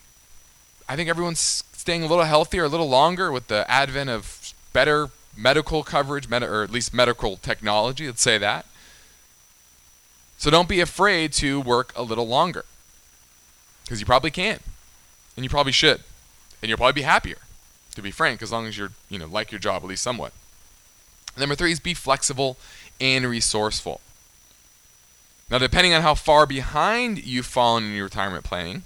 I 0.88 0.94
think 0.94 1.08
everyone's 1.08 1.64
staying 1.72 2.02
a 2.02 2.06
little 2.06 2.24
healthier, 2.24 2.64
a 2.64 2.68
little 2.68 2.88
longer 2.88 3.32
with 3.32 3.48
the 3.48 3.68
advent 3.70 4.10
of 4.10 4.52
better 4.74 5.08
medical 5.34 5.82
coverage, 5.82 6.28
med- 6.28 6.42
or 6.42 6.62
at 6.62 6.70
least 6.70 6.92
medical 6.92 7.38
technology, 7.38 8.06
let's 8.06 8.20
say 8.20 8.36
that. 8.36 8.66
So 10.42 10.50
don't 10.50 10.68
be 10.68 10.80
afraid 10.80 11.32
to 11.34 11.60
work 11.60 11.92
a 11.94 12.02
little 12.02 12.26
longer. 12.26 12.64
Because 13.84 14.00
you 14.00 14.06
probably 14.06 14.32
can. 14.32 14.58
And 15.36 15.44
you 15.44 15.48
probably 15.48 15.70
should. 15.70 16.00
And 16.60 16.68
you'll 16.68 16.78
probably 16.78 17.00
be 17.00 17.02
happier 17.02 17.36
to 17.94 18.02
be 18.02 18.10
frank 18.10 18.42
as 18.42 18.50
long 18.50 18.66
as 18.66 18.76
you're 18.76 18.90
you 19.08 19.20
know 19.20 19.26
like 19.26 19.52
your 19.52 19.60
job 19.60 19.84
at 19.84 19.88
least 19.88 20.02
somewhat. 20.02 20.32
Number 21.38 21.54
three 21.54 21.70
is 21.70 21.78
be 21.78 21.94
flexible 21.94 22.56
and 23.00 23.24
resourceful. 23.24 24.00
Now 25.48 25.58
depending 25.58 25.94
on 25.94 26.02
how 26.02 26.16
far 26.16 26.44
behind 26.44 27.24
you've 27.24 27.46
fallen 27.46 27.84
in 27.84 27.92
your 27.92 28.06
retirement 28.06 28.42
planning 28.42 28.82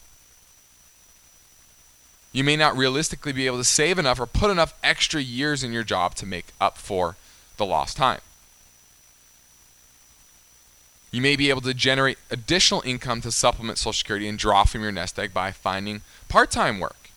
you 2.32 2.44
may 2.44 2.56
not 2.56 2.76
realistically 2.76 3.32
be 3.32 3.46
able 3.46 3.56
to 3.56 3.64
save 3.64 3.98
enough 3.98 4.20
or 4.20 4.26
put 4.26 4.50
enough 4.50 4.74
extra 4.84 5.22
years 5.22 5.64
in 5.64 5.72
your 5.72 5.84
job 5.84 6.14
to 6.16 6.26
make 6.26 6.48
up 6.60 6.76
for 6.76 7.16
the 7.56 7.64
lost 7.64 7.96
time 7.96 8.20
you 11.16 11.22
may 11.22 11.34
be 11.34 11.48
able 11.48 11.62
to 11.62 11.72
generate 11.72 12.18
additional 12.30 12.82
income 12.84 13.22
to 13.22 13.32
supplement 13.32 13.78
Social 13.78 13.94
Security 13.94 14.28
and 14.28 14.38
draw 14.38 14.64
from 14.64 14.82
your 14.82 14.92
nest 14.92 15.18
egg 15.18 15.32
by 15.32 15.50
finding 15.50 16.02
part 16.28 16.50
time 16.50 16.78
work. 16.78 17.08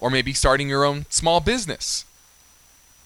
Or 0.00 0.10
maybe 0.10 0.32
starting 0.32 0.68
your 0.68 0.84
own 0.84 1.06
small 1.10 1.38
business 1.38 2.04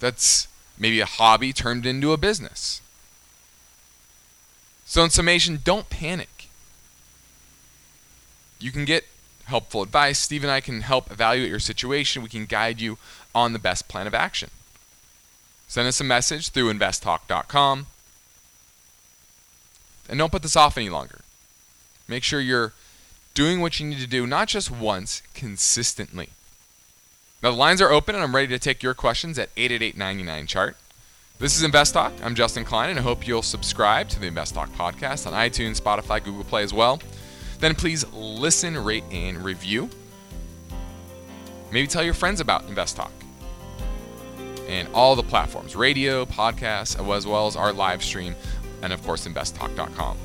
that's 0.00 0.48
maybe 0.78 1.00
a 1.00 1.04
hobby 1.04 1.52
turned 1.52 1.84
into 1.84 2.14
a 2.14 2.16
business. 2.16 2.80
So, 4.86 5.04
in 5.04 5.10
summation, 5.10 5.60
don't 5.62 5.90
panic. 5.90 6.48
You 8.58 8.72
can 8.72 8.86
get 8.86 9.04
helpful 9.44 9.82
advice. 9.82 10.18
Steve 10.18 10.42
and 10.42 10.50
I 10.50 10.62
can 10.62 10.80
help 10.80 11.10
evaluate 11.10 11.50
your 11.50 11.58
situation. 11.58 12.22
We 12.22 12.30
can 12.30 12.46
guide 12.46 12.80
you 12.80 12.96
on 13.34 13.52
the 13.52 13.58
best 13.58 13.88
plan 13.88 14.06
of 14.06 14.14
action. 14.14 14.48
Send 15.66 15.86
us 15.86 16.00
a 16.00 16.04
message 16.04 16.48
through 16.48 16.72
investtalk.com 16.72 17.88
and 20.08 20.18
don't 20.18 20.32
put 20.32 20.42
this 20.42 20.56
off 20.56 20.78
any 20.78 20.88
longer. 20.88 21.20
Make 22.06 22.24
sure 22.24 22.40
you're 22.40 22.72
doing 23.34 23.60
what 23.60 23.78
you 23.78 23.86
need 23.86 24.00
to 24.00 24.06
do, 24.06 24.26
not 24.26 24.48
just 24.48 24.70
once, 24.70 25.22
consistently. 25.34 26.30
Now, 27.42 27.50
the 27.50 27.56
lines 27.56 27.80
are 27.80 27.92
open, 27.92 28.14
and 28.14 28.24
I'm 28.24 28.34
ready 28.34 28.48
to 28.48 28.58
take 28.58 28.82
your 28.82 28.94
questions 28.94 29.38
at 29.38 29.50
888 29.56 30.48
chart. 30.48 30.76
This 31.38 31.54
is 31.54 31.62
Invest 31.62 31.94
Talk. 31.94 32.12
I'm 32.24 32.34
Justin 32.34 32.64
Klein, 32.64 32.90
and 32.90 32.98
I 32.98 33.02
hope 33.02 33.28
you'll 33.28 33.42
subscribe 33.42 34.08
to 34.08 34.18
the 34.18 34.26
Invest 34.26 34.54
Talk 34.54 34.70
podcast 34.70 35.24
on 35.24 35.34
iTunes, 35.34 35.80
Spotify, 35.80 36.24
Google 36.24 36.42
Play 36.42 36.64
as 36.64 36.74
well. 36.74 37.00
Then 37.60 37.76
please 37.76 38.04
listen, 38.12 38.76
rate, 38.76 39.04
and 39.12 39.44
review. 39.44 39.88
Maybe 41.70 41.86
tell 41.86 42.02
your 42.02 42.14
friends 42.14 42.40
about 42.40 42.64
Invest 42.64 42.96
Talk 42.96 43.12
and 44.68 44.88
all 44.92 45.16
the 45.16 45.22
platforms 45.22 45.74
radio, 45.74 46.24
podcasts, 46.24 46.98
as 46.98 47.26
well 47.26 47.46
as 47.46 47.56
our 47.56 47.72
live 47.72 48.02
stream 48.02 48.34
and 48.82 48.92
of 48.92 49.02
course 49.04 49.26
investtalk.com. 49.26 50.16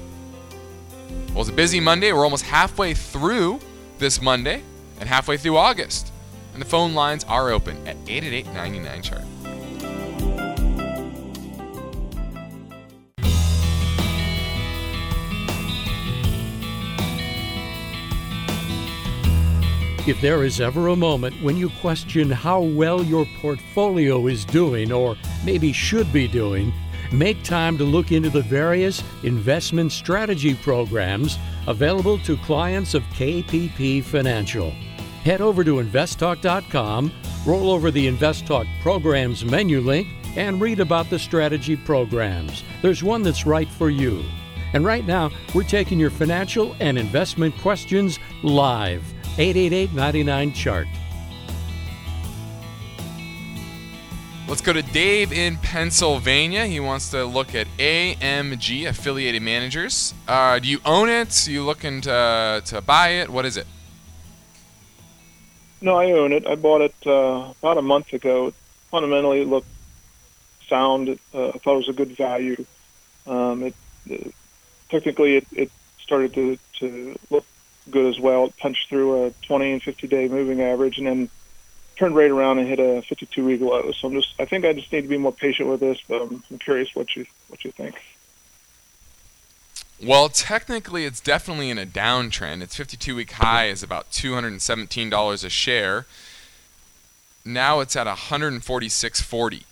Well, 1.34 1.42
it's 1.42 1.50
a 1.50 1.54
busy 1.54 1.80
Monday. 1.80 2.14
We're 2.14 2.24
almost 2.24 2.46
halfway 2.46 2.94
through 2.94 3.60
this 3.98 4.22
Monday 4.22 4.64
and 5.00 5.10
halfway 5.10 5.38
through 5.38 5.58
August. 5.58 6.12
And 6.54 6.62
the 6.62 6.68
phone 6.68 6.94
lines 6.94 7.24
are 7.24 7.50
open 7.50 7.76
at 7.88 7.98
888 8.08 8.54
99 8.54 9.02
chart. 9.02 9.24
If 20.06 20.20
there 20.20 20.44
is 20.44 20.60
ever 20.60 20.90
a 20.90 20.98
moment 20.98 21.42
when 21.42 21.56
you 21.56 21.70
question 21.80 22.30
how 22.30 22.60
well 22.60 23.02
your 23.02 23.26
portfolio 23.40 24.28
is 24.28 24.44
doing 24.44 24.92
or 24.92 25.16
maybe 25.46 25.72
should 25.72 26.12
be 26.12 26.28
doing, 26.28 26.74
Make 27.14 27.44
time 27.44 27.78
to 27.78 27.84
look 27.84 28.12
into 28.12 28.32
the 28.32 28.42
various 28.42 29.04
investment 29.22 29.92
strategy 29.92 30.56
programs 30.56 31.38
available 31.68 32.18
to 32.20 32.36
clients 32.38 32.96
of 32.96 33.04
KPP 33.04 34.04
Financial. 34.04 34.72
Head 35.24 35.40
over 35.40 35.64
to 35.64 35.76
investtalk.com, 35.76 37.12
roll 37.46 37.70
over 37.70 37.92
the 37.92 38.08
InvestTalk 38.08 38.68
programs 38.82 39.46
menu 39.46 39.80
link, 39.80 40.08
and 40.36 40.60
read 40.60 40.80
about 40.80 41.08
the 41.12 41.20
strategy 41.20 41.76
programs. 41.76 42.64
There's 42.82 43.04
one 43.04 43.22
that's 43.22 43.46
right 43.46 43.70
for 43.70 43.92
you. 43.92 44.24
And 44.74 44.84
right 44.84 45.06
now, 45.06 45.30
we're 45.54 45.64
taking 45.64 46.00
your 46.00 46.10
financial 46.10 46.76
and 46.80 46.98
investment 46.98 47.56
questions 47.60 48.18
live. 48.42 49.04
888 49.38 49.94
99 49.94 50.54
Chart. 50.54 50.88
Let's 54.54 54.62
go 54.62 54.74
to 54.74 54.84
Dave 54.84 55.34
in 55.34 55.58
Pennsylvania. 55.58 56.68
He 56.68 56.80
wants 56.80 57.10
to 57.10 57.26
look 57.26 57.56
at 57.56 57.66
AMG 57.80 58.88
affiliated 58.88 59.42
managers. 59.42 60.14
Uh, 60.28 60.60
do 60.60 60.68
you 60.68 60.80
own 60.86 61.10
it? 61.10 61.48
Are 61.48 61.52
you 61.52 61.64
looking 61.64 62.02
to, 62.02 62.62
to 62.64 62.82
buy 62.82 63.08
it? 63.14 63.32
What 63.32 63.46
is 63.46 63.58
it? 63.58 63.66
No, 65.82 65.96
I 65.96 66.12
own 66.12 66.34
it. 66.34 66.46
I 66.46 66.54
bought 66.54 66.82
it 66.82 66.94
uh, 67.04 67.52
about 67.64 67.80
a 67.80 67.82
month 67.82 68.14
ago. 68.14 68.54
Fundamentally, 68.92 69.42
it 69.42 69.48
looked 69.48 69.66
sound. 70.70 71.10
Uh, 71.34 71.48
I 71.48 71.52
thought 71.54 71.74
it 71.74 71.88
was 71.88 71.90
a 71.90 71.94
good 71.94 72.16
value. 72.16 72.64
Um, 73.26 73.64
it, 73.64 73.76
it 74.06 74.36
technically 74.90 75.38
it, 75.38 75.48
it 75.52 75.72
started 76.00 76.32
to, 76.36 76.60
to 76.78 77.18
look 77.32 77.46
good 77.90 78.06
as 78.06 78.20
well. 78.20 78.46
It 78.46 78.58
punched 78.58 78.88
through 78.88 79.26
a 79.26 79.32
20 79.48 79.72
and 79.72 79.82
50 79.82 80.08
day 80.08 80.28
moving 80.28 80.62
average, 80.62 81.00
and 81.00 81.08
then 81.08 81.30
turned 81.96 82.16
right 82.16 82.32
around 82.32 82.60
and 82.60 82.68
hit 82.68 82.80
a 82.80 83.02
52 83.02 83.46
week 83.46 83.62
low. 83.62 83.92
So 83.92 84.08
I'm 84.08 84.14
just 84.14 84.34
I 84.40 84.46
think 84.46 84.66
I 84.66 84.74
just 84.74 84.92
need 84.92 85.02
to 85.02 85.08
be 85.08 85.18
more 85.18 85.32
patient 85.32 85.70
with 85.70 85.80
this, 85.80 86.00
but 86.08 86.22
I'm, 86.22 86.44
I'm 86.50 86.60
curious 86.60 86.96
what 86.96 87.16
you 87.16 87.26
what 87.48 87.64
you 87.64 87.72
think. 87.72 88.02
Well, 90.02 90.28
technically, 90.28 91.06
it's 91.06 91.22
definitely 91.22 91.70
in 91.70 91.78
a 91.78 91.86
downtrend. 91.86 92.62
Its 92.62 92.76
52 92.76 93.16
week 93.16 93.32
high 93.32 93.68
is 93.68 93.84
about 93.84 94.12
$217 94.12 95.46
a 95.46 95.50
share. 95.50 96.06
Now 97.46 97.80
it's 97.80 97.96
at 97.96 98.08
146.40 98.08 99.64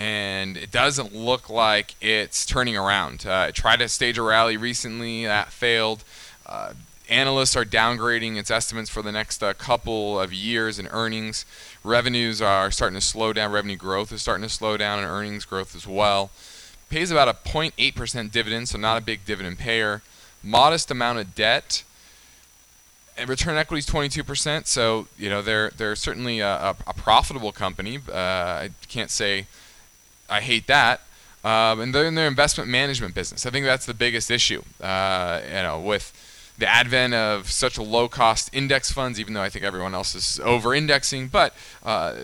and 0.00 0.56
it 0.56 0.70
doesn't 0.70 1.14
look 1.14 1.50
like 1.50 1.94
it's 2.00 2.46
turning 2.46 2.74
around. 2.74 3.26
Uh, 3.26 3.46
it 3.50 3.54
tried 3.54 3.80
to 3.80 3.88
stage 3.88 4.16
a 4.16 4.22
rally 4.22 4.56
recently, 4.56 5.26
that 5.26 5.52
failed. 5.52 6.02
Uh, 6.46 6.72
analysts 7.10 7.56
are 7.56 7.64
downgrading 7.64 8.36
its 8.36 8.50
estimates 8.50 8.88
for 8.88 9.02
the 9.02 9.12
next 9.12 9.42
uh, 9.42 9.52
couple 9.54 10.20
of 10.20 10.32
years 10.32 10.78
in 10.78 10.86
earnings. 10.88 11.44
Revenues 11.82 12.40
are 12.40 12.70
starting 12.70 12.98
to 12.98 13.04
slow 13.04 13.32
down. 13.32 13.52
Revenue 13.52 13.76
growth 13.76 14.12
is 14.12 14.22
starting 14.22 14.42
to 14.42 14.48
slow 14.48 14.76
down, 14.76 15.00
and 15.00 15.08
earnings 15.08 15.44
growth 15.44 15.74
as 15.74 15.86
well. 15.86 16.30
Pays 16.88 17.10
about 17.10 17.28
a 17.28 17.34
0.8% 17.34 18.30
dividend, 18.30 18.68
so 18.68 18.78
not 18.78 18.96
a 18.96 19.00
big 19.00 19.24
dividend 19.24 19.58
payer. 19.58 20.02
Modest 20.42 20.90
amount 20.90 21.18
of 21.18 21.34
debt. 21.34 21.84
And 23.18 23.28
return 23.28 23.56
equity 23.56 23.80
is 23.80 23.86
22%, 23.86 24.66
so 24.66 25.06
you 25.18 25.28
know 25.28 25.42
they're 25.42 25.70
they're 25.70 25.96
certainly 25.96 26.40
a, 26.40 26.54
a, 26.54 26.76
a 26.86 26.94
profitable 26.94 27.52
company. 27.52 27.98
Uh, 28.10 28.14
I 28.14 28.70
can't 28.88 29.10
say 29.10 29.46
I 30.30 30.40
hate 30.40 30.66
that. 30.68 31.02
Um, 31.42 31.80
and 31.80 31.94
they're 31.94 32.06
in 32.06 32.14
their 32.14 32.28
investment 32.28 32.68
management 32.68 33.14
business. 33.14 33.46
I 33.46 33.50
think 33.50 33.64
that's 33.64 33.86
the 33.86 33.94
biggest 33.94 34.30
issue. 34.30 34.62
Uh, 34.80 35.40
you 35.46 35.62
know, 35.62 35.80
with 35.80 36.12
the 36.60 36.68
advent 36.68 37.14
of 37.14 37.50
such 37.50 37.78
low-cost 37.78 38.50
index 38.52 38.92
funds, 38.92 39.18
even 39.18 39.34
though 39.34 39.42
I 39.42 39.48
think 39.48 39.64
everyone 39.64 39.94
else 39.94 40.14
is 40.14 40.40
over-indexing, 40.44 41.28
but 41.28 41.54
uh, 41.82 42.14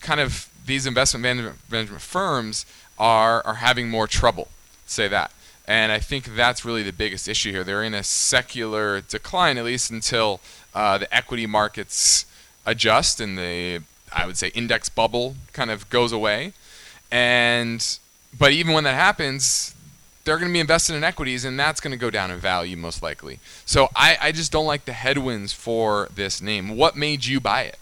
kind 0.00 0.20
of 0.20 0.50
these 0.66 0.86
investment 0.86 1.22
management, 1.22 1.56
management 1.70 2.02
firms 2.02 2.66
are 2.98 3.44
are 3.46 3.54
having 3.54 3.88
more 3.88 4.06
trouble. 4.06 4.48
Say 4.86 5.08
that. 5.08 5.32
And 5.66 5.90
I 5.92 5.98
think 5.98 6.36
that's 6.36 6.64
really 6.64 6.82
the 6.82 6.92
biggest 6.92 7.26
issue 7.26 7.50
here. 7.50 7.64
They're 7.64 7.82
in 7.82 7.94
a 7.94 8.02
secular 8.02 9.00
decline, 9.00 9.56
at 9.56 9.64
least 9.64 9.90
until 9.90 10.40
uh, 10.74 10.98
the 10.98 11.14
equity 11.14 11.46
markets 11.46 12.26
adjust 12.66 13.20
and 13.20 13.38
the, 13.38 13.80
I 14.12 14.26
would 14.26 14.36
say, 14.36 14.48
index 14.48 14.88
bubble 14.88 15.36
kind 15.52 15.70
of 15.70 15.88
goes 15.88 16.12
away. 16.12 16.52
And 17.10 17.98
but 18.38 18.52
even 18.52 18.74
when 18.74 18.84
that 18.84 18.94
happens, 18.94 19.73
they're 20.24 20.38
going 20.38 20.48
to 20.48 20.52
be 20.52 20.60
invested 20.60 20.96
in 20.96 21.04
equities, 21.04 21.44
and 21.44 21.58
that's 21.58 21.80
going 21.80 21.92
to 21.92 21.98
go 21.98 22.10
down 22.10 22.30
in 22.30 22.38
value 22.38 22.76
most 22.76 23.02
likely. 23.02 23.38
So 23.66 23.88
I, 23.94 24.16
I 24.20 24.32
just 24.32 24.50
don't 24.50 24.66
like 24.66 24.86
the 24.86 24.92
headwinds 24.92 25.52
for 25.52 26.08
this 26.14 26.40
name. 26.40 26.76
What 26.76 26.96
made 26.96 27.26
you 27.26 27.40
buy 27.40 27.62
it? 27.62 27.78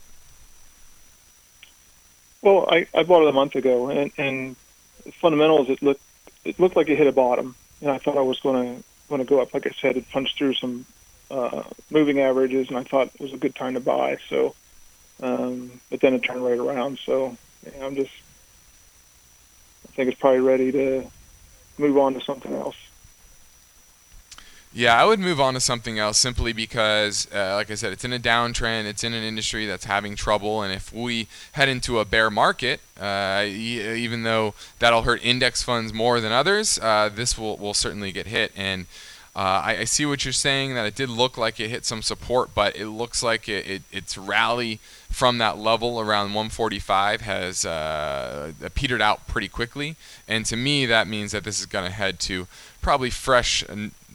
Well, 2.42 2.66
I, 2.68 2.86
I 2.92 3.04
bought 3.04 3.22
it 3.22 3.28
a 3.28 3.32
month 3.32 3.54
ago, 3.54 3.88
and, 3.88 4.10
and 4.18 4.56
fundamentals 5.12 5.68
it 5.70 5.82
looked 5.82 6.02
it 6.44 6.58
looked 6.58 6.74
like 6.74 6.88
it 6.88 6.98
hit 6.98 7.06
a 7.06 7.12
bottom, 7.12 7.54
and 7.80 7.90
I 7.90 7.98
thought 7.98 8.16
I 8.16 8.22
was 8.22 8.40
going 8.40 8.76
to 8.76 8.84
going 9.08 9.20
to 9.20 9.24
go 9.24 9.40
up. 9.40 9.54
Like 9.54 9.66
I 9.66 9.70
said, 9.80 9.96
it 9.96 10.10
punched 10.10 10.36
through 10.36 10.54
some 10.54 10.84
uh, 11.30 11.62
moving 11.90 12.18
averages, 12.18 12.68
and 12.68 12.76
I 12.76 12.82
thought 12.82 13.10
it 13.14 13.20
was 13.20 13.32
a 13.32 13.36
good 13.36 13.54
time 13.54 13.74
to 13.74 13.80
buy. 13.80 14.18
So, 14.28 14.54
um, 15.22 15.80
but 15.88 16.00
then 16.00 16.14
it 16.14 16.20
turned 16.24 16.44
right 16.44 16.58
around. 16.58 16.98
So 16.98 17.36
yeah, 17.64 17.86
I'm 17.86 17.94
just 17.94 18.10
I 19.86 19.92
think 19.92 20.10
it's 20.10 20.20
probably 20.20 20.40
ready 20.40 20.72
to 20.72 21.08
move 21.78 21.96
on 21.98 22.14
to 22.14 22.20
something 22.20 22.52
else. 22.52 22.76
Yeah, 24.74 24.98
I 25.00 25.04
would 25.04 25.20
move 25.20 25.38
on 25.38 25.52
to 25.52 25.60
something 25.60 25.98
else 25.98 26.18
simply 26.18 26.54
because, 26.54 27.28
uh, 27.30 27.56
like 27.56 27.70
I 27.70 27.74
said, 27.74 27.92
it's 27.92 28.06
in 28.06 28.12
a 28.14 28.18
downtrend. 28.18 28.86
It's 28.86 29.04
in 29.04 29.12
an 29.12 29.22
industry 29.22 29.66
that's 29.66 29.84
having 29.84 30.16
trouble, 30.16 30.62
and 30.62 30.72
if 30.72 30.90
we 30.90 31.28
head 31.52 31.68
into 31.68 31.98
a 31.98 32.06
bear 32.06 32.30
market, 32.30 32.80
uh, 32.98 33.44
even 33.46 34.22
though 34.22 34.54
that'll 34.78 35.02
hurt 35.02 35.22
index 35.22 35.62
funds 35.62 35.92
more 35.92 36.22
than 36.22 36.32
others, 36.32 36.78
uh, 36.78 37.10
this 37.14 37.36
will 37.36 37.58
will 37.58 37.74
certainly 37.74 38.12
get 38.12 38.28
hit. 38.28 38.50
And 38.56 38.86
uh, 39.34 39.62
I, 39.64 39.76
I, 39.78 39.84
see 39.84 40.04
what 40.04 40.26
you're 40.26 40.32
saying 40.32 40.74
that 40.74 40.84
it 40.84 40.94
did 40.94 41.08
look 41.08 41.38
like 41.38 41.58
it 41.58 41.70
hit 41.70 41.86
some 41.86 42.02
support, 42.02 42.54
but 42.54 42.76
it 42.76 42.88
looks 42.88 43.22
like 43.22 43.48
it, 43.48 43.66
it 43.66 43.82
its 43.90 44.18
rally 44.18 44.78
from 45.08 45.38
that 45.38 45.56
level 45.56 45.98
around 45.98 46.34
145 46.34 47.22
has 47.22 47.64
uh, 47.64 48.52
petered 48.74 49.00
out 49.00 49.26
pretty 49.26 49.48
quickly. 49.48 49.96
And 50.28 50.44
to 50.46 50.56
me, 50.56 50.84
that 50.84 51.08
means 51.08 51.32
that 51.32 51.44
this 51.44 51.60
is 51.60 51.66
going 51.66 51.86
to 51.86 51.90
head 51.90 52.20
to 52.20 52.46
probably 52.82 53.08
fresh 53.08 53.64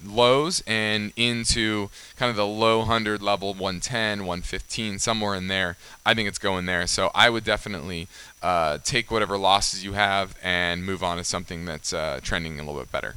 lows 0.06 0.62
and 0.68 1.12
into 1.16 1.90
kind 2.16 2.30
of 2.30 2.36
the 2.36 2.46
low 2.46 2.80
100 2.80 3.20
level 3.20 3.56
110 3.56 4.20
115 4.20 5.00
somewhere 5.00 5.34
in 5.34 5.48
there. 5.48 5.78
I 6.06 6.14
think 6.14 6.30
it's 6.30 6.38
going 6.38 6.68
there. 6.68 6.86
So 6.86 7.10
i 7.16 7.28
would 7.28 7.44
definitely 7.44 8.08
uh, 8.44 8.78
take 8.84 9.10
whatever 9.10 9.36
losses 9.36 9.84
you 9.84 9.94
have 9.94 10.38
and 10.44 10.86
move 10.86 11.04
on 11.04 11.18
to 11.18 11.24
something 11.24 11.66
that's 11.66 11.92
uh, 11.92 12.20
trending 12.22 12.60
a 12.60 12.64
little 12.64 12.80
bit 12.80 12.92
better 12.92 13.16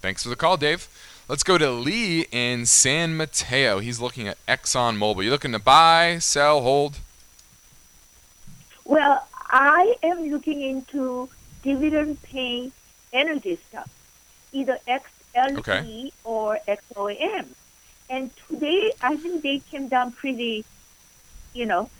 Thanks 0.00 0.22
for 0.22 0.28
the 0.28 0.36
call, 0.36 0.56
Dave. 0.56 0.88
Let's 1.28 1.42
go 1.42 1.58
to 1.58 1.70
Lee 1.70 2.26
in 2.32 2.66
San 2.66 3.16
Mateo. 3.16 3.78
He's 3.78 4.00
looking 4.00 4.26
at 4.26 4.38
Exxon 4.46 4.96
Mobil. 4.96 5.24
You 5.24 5.30
looking 5.30 5.52
to 5.52 5.58
buy, 5.58 6.18
sell, 6.18 6.62
hold? 6.62 6.98
Well, 8.84 9.26
I 9.46 9.94
am 10.02 10.30
looking 10.30 10.62
into 10.62 11.28
dividend 11.62 12.22
paying 12.22 12.72
energy 13.12 13.58
stuff, 13.68 13.90
either 14.52 14.78
XLE 14.88 15.58
okay. 15.58 16.12
or 16.24 16.58
XOM. 16.66 17.46
And 18.08 18.30
today, 18.48 18.92
I 19.02 19.16
think 19.16 19.42
they 19.42 19.58
came 19.58 19.88
down 19.88 20.12
pretty, 20.12 20.64
you 21.52 21.66
know. 21.66 21.90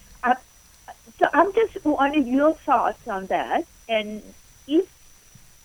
So 1.18 1.28
I'm 1.34 1.52
just 1.52 1.84
wanting 1.84 2.26
your 2.26 2.54
thoughts 2.54 3.06
on 3.06 3.26
that. 3.26 3.66
And 3.88 4.22
if 4.66 4.88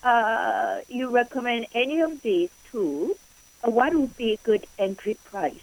uh, 0.02 0.80
you 0.88 1.10
recommend 1.10 1.66
any 1.74 2.00
of 2.00 2.22
these 2.22 2.50
two, 2.70 3.16
uh, 3.64 3.70
what 3.70 3.94
would 3.94 4.16
be 4.16 4.32
a 4.32 4.36
good 4.38 4.66
entry 4.78 5.16
price? 5.24 5.60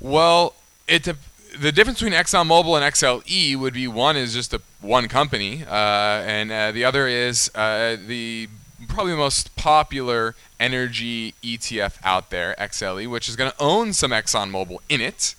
Well, 0.00 0.54
it 0.88 1.08
the 1.58 1.70
difference 1.70 2.00
between 2.00 2.18
ExxonMobil 2.18 2.80
and 2.80 2.94
XLE 2.94 3.56
would 3.56 3.74
be 3.74 3.86
one 3.86 4.16
is 4.16 4.32
just 4.32 4.54
a 4.54 4.60
one 4.80 5.08
company, 5.08 5.64
uh, 5.64 5.70
and 5.70 6.50
uh, 6.50 6.72
the 6.72 6.84
other 6.84 7.06
is 7.06 7.50
uh, 7.54 7.96
the 8.06 8.48
probably 8.88 9.12
the 9.12 9.18
most 9.18 9.54
popular 9.54 10.34
energy 10.58 11.34
ETF 11.42 11.98
out 12.04 12.30
there, 12.30 12.54
XLE, 12.58 13.08
which 13.08 13.28
is 13.28 13.36
going 13.36 13.50
to 13.50 13.56
own 13.60 13.92
some 13.92 14.10
ExxonMobil 14.10 14.78
in 14.88 15.00
it, 15.00 15.34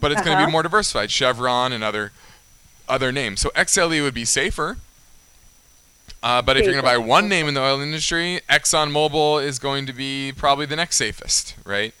but 0.00 0.10
it's 0.10 0.20
uh-huh. 0.20 0.30
going 0.30 0.38
to 0.38 0.46
be 0.46 0.52
more 0.52 0.62
diversified. 0.62 1.10
Chevron 1.10 1.72
and 1.72 1.82
other 1.82 2.12
other 2.90 3.12
names. 3.12 3.40
So 3.40 3.50
XLE 3.50 4.02
would 4.02 4.14
be 4.14 4.24
safer. 4.24 4.76
Uh, 6.22 6.42
but 6.42 6.56
if 6.56 6.64
you're 6.64 6.74
going 6.74 6.84
to 6.84 6.90
buy 6.90 6.98
one 6.98 7.28
name 7.28 7.48
in 7.48 7.54
the 7.54 7.62
oil 7.62 7.80
industry, 7.80 8.40
ExxonMobil 8.48 9.42
is 9.42 9.58
going 9.58 9.86
to 9.86 9.92
be 9.92 10.32
probably 10.36 10.66
the 10.66 10.76
next 10.76 10.96
safest, 10.96 11.54
right? 11.64 11.94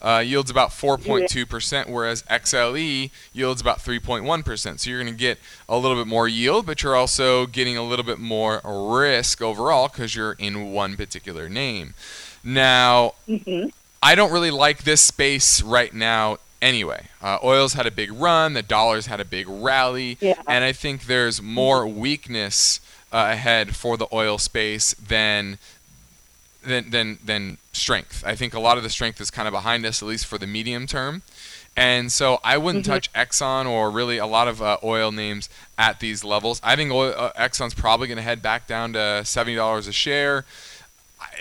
Uh, 0.00 0.22
yields 0.24 0.50
about 0.50 0.70
4.2%, 0.70 1.88
whereas 1.88 2.22
XLE 2.24 3.10
yields 3.32 3.60
about 3.60 3.78
3.1%. 3.78 4.78
So 4.78 4.90
you're 4.90 5.02
going 5.02 5.12
to 5.12 5.18
get 5.18 5.38
a 5.68 5.76
little 5.76 5.96
bit 5.96 6.06
more 6.06 6.28
yield, 6.28 6.64
but 6.64 6.82
you're 6.82 6.96
also 6.96 7.46
getting 7.46 7.76
a 7.76 7.82
little 7.82 8.04
bit 8.04 8.18
more 8.18 8.60
risk 8.64 9.42
overall 9.42 9.88
because 9.88 10.14
you're 10.14 10.32
in 10.32 10.72
one 10.72 10.96
particular 10.96 11.48
name. 11.48 11.94
Now, 12.42 13.14
mm-hmm. 13.28 13.68
I 14.02 14.14
don't 14.14 14.32
really 14.32 14.50
like 14.50 14.84
this 14.84 15.00
space 15.00 15.60
right 15.60 15.92
now 15.92 16.38
anyway. 16.60 17.06
Uh, 17.22 17.38
oil's 17.42 17.74
had 17.74 17.86
a 17.86 17.90
big 17.90 18.12
run, 18.12 18.54
the 18.54 18.62
dollar's 18.62 19.06
had 19.06 19.20
a 19.20 19.24
big 19.24 19.46
rally, 19.48 20.18
yeah. 20.20 20.40
and 20.46 20.64
I 20.64 20.72
think 20.72 21.06
there's 21.06 21.40
more 21.42 21.86
weakness 21.86 22.80
uh, 23.12 23.28
ahead 23.32 23.76
for 23.76 23.96
the 23.96 24.06
oil 24.12 24.38
space 24.38 24.94
than 24.94 25.58
than 26.64 26.90
than 26.90 27.18
than 27.24 27.58
strength. 27.72 28.24
I 28.26 28.34
think 28.34 28.54
a 28.54 28.60
lot 28.60 28.76
of 28.76 28.82
the 28.82 28.90
strength 28.90 29.20
is 29.20 29.30
kind 29.30 29.46
of 29.46 29.52
behind 29.52 29.86
us, 29.86 30.02
at 30.02 30.08
least 30.08 30.26
for 30.26 30.38
the 30.38 30.46
medium 30.46 30.86
term. 30.86 31.22
And 31.76 32.10
so 32.10 32.40
I 32.42 32.56
wouldn't 32.56 32.84
mm-hmm. 32.84 32.92
touch 32.92 33.12
Exxon 33.12 33.66
or 33.66 33.90
really 33.90 34.16
a 34.16 34.26
lot 34.26 34.48
of 34.48 34.62
uh, 34.62 34.78
oil 34.82 35.12
names 35.12 35.50
at 35.76 36.00
these 36.00 36.24
levels. 36.24 36.58
I 36.64 36.74
think 36.74 36.90
oil, 36.90 37.12
uh, 37.14 37.32
Exxon's 37.38 37.74
probably 37.74 38.08
going 38.08 38.16
to 38.16 38.22
head 38.22 38.40
back 38.40 38.66
down 38.66 38.94
to 38.94 39.22
seventy 39.24 39.56
dollars 39.56 39.86
a 39.86 39.92
share. 39.92 40.44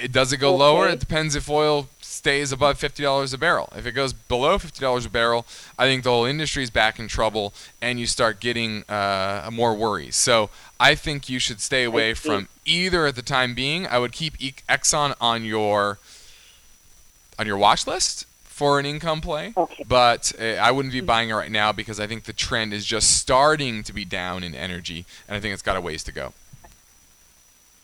It 0.02 0.12
does 0.12 0.34
it 0.34 0.38
go 0.38 0.50
okay. 0.50 0.58
lower? 0.58 0.88
It 0.90 1.00
depends 1.00 1.36
if 1.36 1.50
oil 1.50 1.88
stays 2.26 2.52
above 2.52 2.80
$50 2.80 3.36
a 3.36 3.38
barrel. 3.38 3.70
If 3.76 3.86
it 3.86 3.92
goes 3.92 4.12
below 4.12 4.58
$50 4.58 5.06
a 5.06 5.10
barrel, 5.10 5.46
I 5.78 5.86
think 5.86 6.04
the 6.04 6.10
whole 6.10 6.26
industry 6.26 6.64
is 6.64 6.72
back 6.72 6.98
in 6.98 7.08
trouble 7.08 7.54
and 7.84 8.00
you 8.00 8.08
start 8.08 8.40
getting 8.40 8.84
uh, 8.90 9.48
more 9.54 9.76
worries. 9.76 10.16
So 10.16 10.50
I 10.80 10.96
think 10.96 11.30
you 11.30 11.38
should 11.38 11.62
stay 11.62 11.84
away 11.84 12.16
from 12.16 12.48
either 12.66 13.06
at 13.06 13.16
the 13.16 13.22
time 13.22 13.54
being. 13.54 13.86
I 13.86 14.00
would 14.00 14.12
keep 14.12 14.40
Exxon 14.40 15.14
on 15.22 15.46
your 15.46 16.00
on 17.38 17.46
your 17.46 17.58
watch 17.58 17.86
list 17.86 18.26
for 18.44 18.80
an 18.80 18.88
income 18.88 19.22
play. 19.22 19.54
Okay. 19.56 19.84
But 19.88 20.34
uh, 20.42 20.46
I 20.68 20.72
wouldn't 20.72 20.94
be 20.94 21.02
buying 21.02 21.30
it 21.30 21.34
right 21.34 21.52
now 21.52 21.72
because 21.72 22.00
I 22.00 22.08
think 22.08 22.24
the 22.24 22.34
trend 22.34 22.74
is 22.74 22.86
just 22.86 23.18
starting 23.20 23.84
to 23.84 23.94
be 23.94 24.04
down 24.04 24.44
in 24.44 24.56
energy, 24.56 25.06
and 25.28 25.38
I 25.38 25.40
think 25.40 25.54
it's 25.54 25.62
got 25.62 25.78
a 25.78 25.82
ways 25.82 26.04
to 26.06 26.12
go. 26.12 26.34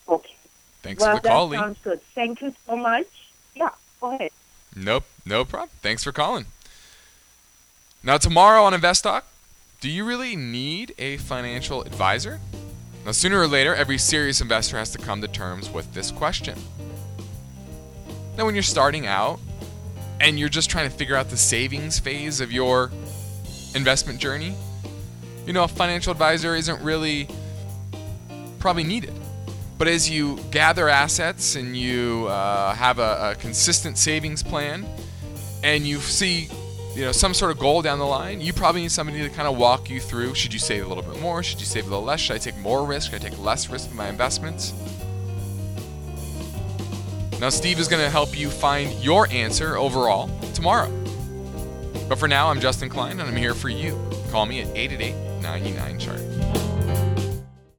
Okay. 0.10 0.34
Thanks 0.82 1.00
well, 1.00 1.18
for 1.18 1.22
the 1.22 1.30
call, 1.30 1.48
that 1.50 1.52
Lee. 1.52 1.58
sounds 1.60 1.78
good. 1.84 2.02
Thank 2.16 2.42
you 2.42 2.56
so 2.66 2.76
much. 2.76 3.06
Yeah, 3.54 3.70
go 4.02 4.14
ahead. 4.14 4.32
Nope, 4.76 5.06
no 5.26 5.46
problem. 5.46 5.70
Thanks 5.82 6.04
for 6.04 6.12
calling. 6.12 6.46
Now, 8.04 8.18
tomorrow 8.18 8.64
on 8.64 8.74
Invest 8.74 9.04
Talk, 9.04 9.26
do 9.80 9.90
you 9.90 10.04
really 10.04 10.36
need 10.36 10.94
a 10.98 11.18
financial 11.18 11.84
advisor? 11.84 12.40
Now, 13.06 13.12
sooner 13.12 13.40
or 13.40 13.48
later, 13.48 13.74
every 13.74 13.98
serious 13.98 14.42
investor 14.42 14.78
has 14.78 14.92
to 14.92 14.98
come 14.98 15.22
to 15.22 15.28
terms 15.28 15.70
with 15.70 15.94
this 15.94 16.12
question. 16.12 16.58
Now, 18.38 18.46
when 18.46 18.56
you're 18.56 18.64
starting 18.64 19.08
out 19.08 19.40
and 20.20 20.40
you're 20.40 20.50
just 20.50 20.70
trying 20.70 20.90
to 20.90 20.96
figure 20.96 21.16
out 21.16 21.30
the 21.30 21.38
savings 21.38 22.00
phase 22.00 22.42
of 22.42 22.52
your 22.52 22.92
investment 23.76 24.20
journey, 24.20 24.56
you 25.46 25.54
know, 25.54 25.64
a 25.64 25.68
financial 25.68 26.12
advisor 26.12 26.56
isn't 26.56 26.82
really 26.84 27.28
probably 28.60 28.84
needed. 28.84 29.14
But 29.82 29.88
as 29.88 30.08
you 30.08 30.38
gather 30.52 30.90
assets 30.90 31.56
and 31.56 31.76
you 31.76 32.28
uh, 32.28 32.76
have 32.76 33.00
a, 33.00 33.32
a 33.32 33.36
consistent 33.40 33.98
savings 33.98 34.44
plan, 34.44 34.86
and 35.64 35.88
you 35.88 35.98
see 35.98 36.50
you 36.94 37.06
know 37.06 37.12
some 37.12 37.34
sort 37.34 37.50
of 37.50 37.58
goal 37.58 37.82
down 37.82 37.98
the 37.98 38.06
line, 38.06 38.42
you 38.42 38.54
probably 38.54 38.84
need 38.84 38.92
somebody 38.92 39.24
to 39.24 39.30
kind 39.30 39.48
of 39.48 39.58
walk 39.58 39.90
you 39.90 40.00
through. 40.00 40.36
Should 40.36 40.54
you 40.54 40.60
save 40.60 40.86
a 40.86 40.88
little 40.88 41.02
bit 41.02 41.20
more? 41.20 41.42
Should 41.42 41.60
you 41.60 41.66
save 41.66 41.88
a 41.88 41.90
little 41.90 42.06
less? 42.06 42.20
Should 42.20 42.36
I 42.36 42.38
take 42.38 42.58
more 42.60 42.86
risk? 42.86 43.10
Should 43.10 43.26
I 43.26 43.30
take 43.30 43.40
less 43.40 43.72
risk 43.72 43.90
in 43.90 43.98
my 43.98 44.08
investments? 44.08 44.76
Now, 47.40 47.50
Steve 47.50 47.80
is 47.80 47.88
going 47.88 48.04
to 48.04 48.10
help 48.12 48.38
you 48.38 48.52
find 48.52 48.94
your 49.04 49.28
answer 49.32 49.78
overall 49.78 50.30
tomorrow. 50.54 50.92
But 52.08 52.20
for 52.20 52.28
now, 52.28 52.50
I'm 52.50 52.60
Justin 52.60 52.88
Klein, 52.88 53.20
and 53.20 53.24
I'm 53.24 53.36
here 53.36 53.56
for 53.56 53.70
you. 53.70 54.00
Call 54.30 54.46
me 54.46 54.62
at 54.62 54.68
888 54.78 55.42
99 55.42 56.00
chart. 56.00 56.71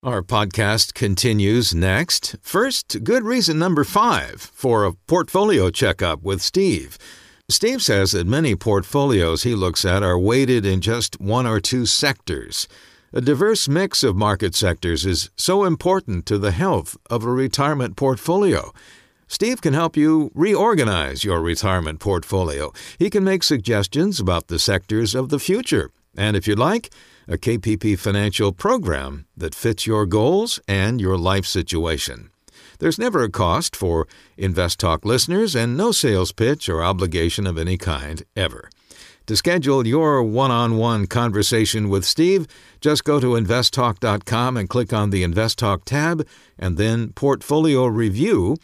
Our 0.05 0.23
podcast 0.23 0.95
continues 0.95 1.73
next. 1.73 2.35
First, 2.43 3.05
good 3.05 3.23
reason 3.23 3.57
number 3.57 3.85
five 3.85 4.41
for 4.41 4.85
a 4.85 4.95
portfolio 4.95 5.71
checkup 5.71 6.25
with 6.25 6.43
Steve. 6.43 6.99
Steve 7.49 7.81
says 7.81 8.11
that 8.11 8.27
many 8.27 8.57
portfolios 8.57 9.45
he 9.45 9.55
looks 9.55 9.85
at 9.85 10.03
are 10.03 10.19
weighted 10.19 10.67
in 10.67 10.81
just 10.81 11.21
one 11.21 11.47
or 11.47 11.61
two 11.61 11.87
sectors. 11.87 12.67
A 13.13 13.21
diverse 13.21 13.69
mix 13.69 14.03
of 14.03 14.17
market 14.17 14.57
sectors 14.57 15.07
is 15.07 15.31
so 15.37 15.63
important 15.63 16.27
to 16.27 16.37
the 16.37 16.51
health 16.51 16.97
of 17.09 17.23
a 17.23 17.31
retirement 17.31 17.95
portfolio. 17.95 18.73
Steve 19.29 19.63
can 19.63 19.73
help 19.73 19.97
you 19.97 20.33
reorganize 20.35 21.23
your 21.23 21.41
retirement 21.41 22.01
portfolio. 22.01 22.73
He 22.99 23.09
can 23.09 23.23
make 23.23 23.45
suggestions 23.45 24.19
about 24.19 24.49
the 24.49 24.59
sectors 24.59 25.15
of 25.15 25.29
the 25.29 25.39
future. 25.39 25.93
And 26.17 26.37
if 26.37 26.49
you'd 26.49 26.59
like, 26.59 26.91
a 27.29 27.37
KPP 27.37 27.99
financial 27.99 28.53
program 28.53 29.27
that 29.37 29.55
fits 29.55 29.87
your 29.87 30.07
goals 30.07 30.61
and 30.67 31.01
your 31.01 31.17
life 31.17 31.47
situation. 31.47 32.31
There's 32.79 32.99
never 32.99 33.23
a 33.23 33.31
cost 33.31 33.77
for 33.77 34.09
Invest 34.37 34.81
Talk 34.81 35.05
listeners 35.05 35.55
and 35.55 35.77
no 35.77 35.93
sales 35.93 36.33
pitch 36.33 36.69
or 36.69 36.83
obligation 36.83 37.47
of 37.47 37.57
any 37.57 37.79
kind 37.79 38.25
ever. 38.37 38.69
To 39.27 39.37
schedule 39.37 39.87
your 39.87 40.23
one 40.23 40.51
on 40.51 40.77
one 40.77 41.07
conversation 41.07 41.89
with 41.89 42.05
Steve, 42.05 42.49
just 42.81 43.05
go 43.05 43.21
to 43.21 43.35
investtalk.com 43.35 44.57
and 44.57 44.69
click 44.69 44.93
on 44.93 45.11
the 45.11 45.23
Invest 45.23 45.61
Talk 45.61 45.85
tab 45.85 46.27
and 46.59 46.77
then 46.77 47.13
Portfolio 47.13 47.87
Review, 47.87 48.57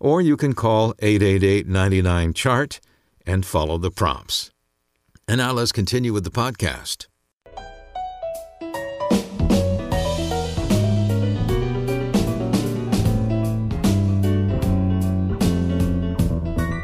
or 0.00 0.22
you 0.22 0.38
can 0.38 0.54
call 0.54 0.94
888 1.00 1.68
99 1.68 2.32
Chart 2.32 2.80
and 3.26 3.44
follow 3.44 3.76
the 3.76 3.90
prompts. 3.90 4.50
And 5.28 5.38
now 5.38 5.52
let's 5.52 5.72
continue 5.72 6.14
with 6.14 6.24
the 6.24 6.30
podcast. 6.30 7.08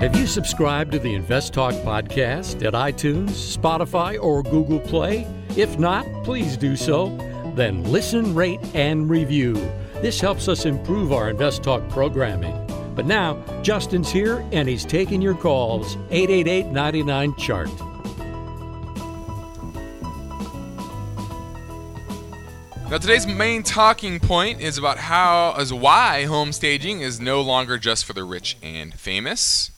Have 0.02 0.16
you 0.16 0.26
subscribed 0.26 0.90
to 0.90 0.98
the 0.98 1.14
Invest 1.14 1.54
Talk 1.54 1.74
podcast 1.74 2.66
at 2.66 2.72
iTunes, 2.74 3.56
Spotify, 3.56 4.20
or 4.20 4.42
Google 4.42 4.80
Play? 4.80 5.28
If 5.56 5.78
not, 5.78 6.04
please 6.24 6.56
do 6.56 6.74
so. 6.74 7.16
Then 7.54 7.84
listen, 7.84 8.34
rate, 8.34 8.58
and 8.74 9.08
review. 9.08 9.54
This 10.00 10.20
helps 10.20 10.48
us 10.48 10.66
improve 10.66 11.12
our 11.12 11.30
Invest 11.30 11.62
Talk 11.62 11.88
programming. 11.88 12.52
But 12.96 13.06
now, 13.06 13.40
Justin's 13.62 14.10
here 14.10 14.44
and 14.50 14.68
he's 14.68 14.84
taking 14.84 15.22
your 15.22 15.36
calls. 15.36 15.94
888 16.10 16.66
99 16.72 17.36
Chart. 17.36 17.70
Now 22.90 22.98
today's 22.98 23.28
main 23.28 23.62
talking 23.62 24.18
point 24.18 24.60
is 24.60 24.78
about 24.78 24.98
how 24.98 25.54
as 25.56 25.72
why 25.72 26.24
home 26.24 26.50
staging 26.50 27.02
is 27.02 27.20
no 27.20 27.40
longer 27.40 27.78
just 27.78 28.04
for 28.04 28.14
the 28.14 28.24
rich 28.24 28.56
and 28.64 28.92
famous. 28.94 29.70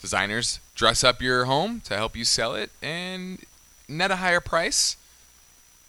Designers 0.00 0.60
dress 0.74 1.04
up 1.04 1.20
your 1.20 1.44
home 1.44 1.80
to 1.82 1.96
help 1.96 2.16
you 2.16 2.24
sell 2.24 2.54
it 2.54 2.70
and 2.82 3.40
net 3.88 4.10
a 4.10 4.16
higher 4.16 4.40
price. 4.40 4.96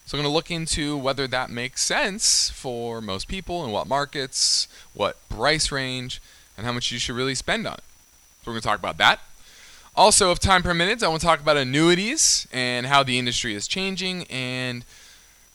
So 0.06 0.18
I'm 0.18 0.24
going 0.24 0.32
to 0.32 0.36
look 0.36 0.52
into 0.52 0.98
whether 0.98 1.28
that 1.28 1.50
makes 1.50 1.84
sense 1.84 2.50
for 2.50 3.00
most 3.00 3.28
people 3.28 3.64
in 3.64 3.72
what 3.72 3.88
markets, 3.88 4.68
what 4.94 5.18
price 5.30 5.72
range, 5.72 6.22
and 6.58 6.66
how 6.66 6.74
much 6.74 6.92
you 6.92 7.00
should 7.00 7.16
really 7.16 7.36
spend 7.36 7.66
on 7.66 7.76
it. 7.76 7.84
So 8.44 8.52
we're 8.52 8.54
going 8.54 8.62
to 8.62 8.68
talk 8.68 8.80
about 8.80 8.98
that. 8.98 9.22
Also, 9.96 10.32
if 10.32 10.40
time 10.40 10.64
permits, 10.64 11.04
I 11.04 11.08
want 11.08 11.22
to 11.22 11.28
talk 11.28 11.40
about 11.40 11.58
annuities 11.58 12.48
and 12.52 12.88
how 12.88 13.04
the 13.04 13.20
industry 13.20 13.56
is 13.56 13.68
changing 13.68 14.24
and 14.26 14.84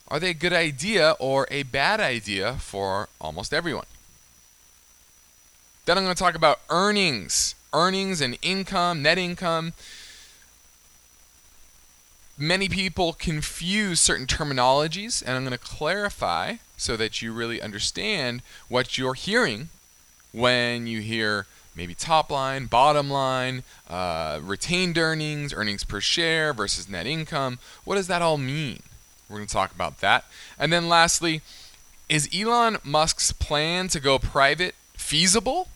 are 0.08 0.20
they 0.20 0.30
a 0.30 0.34
good 0.34 0.52
idea 0.52 1.16
or 1.18 1.48
a 1.50 1.64
bad 1.64 2.00
idea 2.00 2.54
for 2.54 3.08
almost 3.20 3.52
everyone? 3.52 3.86
Then 5.84 5.98
I'm 5.98 6.04
going 6.04 6.14
to 6.14 6.18
talk 6.18 6.34
about 6.34 6.60
earnings, 6.70 7.54
earnings 7.72 8.20
and 8.20 8.38
income, 8.42 9.02
net 9.02 9.18
income. 9.18 9.72
Many 12.38 12.68
people 12.68 13.14
confuse 13.14 14.00
certain 14.00 14.26
terminologies, 14.26 15.22
and 15.22 15.36
I'm 15.36 15.44
going 15.44 15.52
to 15.52 15.58
clarify 15.58 16.56
so 16.76 16.96
that 16.96 17.22
you 17.22 17.32
really 17.32 17.62
understand 17.62 18.42
what 18.68 18.98
you're 18.98 19.14
hearing 19.14 19.70
when 20.32 20.86
you 20.86 21.00
hear 21.00 21.46
maybe 21.74 21.94
top 21.94 22.30
line, 22.30 22.66
bottom 22.66 23.10
line, 23.10 23.62
uh, 23.88 24.40
retained 24.42 24.98
earnings, 24.98 25.52
earnings 25.52 25.84
per 25.84 26.00
share 26.00 26.52
versus 26.52 26.88
net 26.88 27.06
income. 27.06 27.58
What 27.84 27.96
does 27.96 28.06
that 28.08 28.22
all 28.22 28.38
mean? 28.38 28.80
We're 29.28 29.38
going 29.38 29.46
to 29.46 29.52
talk 29.52 29.74
about 29.74 30.00
that. 30.00 30.24
And 30.58 30.72
then 30.72 30.88
lastly, 30.88 31.42
is 32.08 32.28
Elon 32.34 32.78
Musk's 32.84 33.32
plan 33.32 33.88
to 33.88 34.00
go 34.00 34.18
private 34.18 34.74
feasible? 34.94 35.68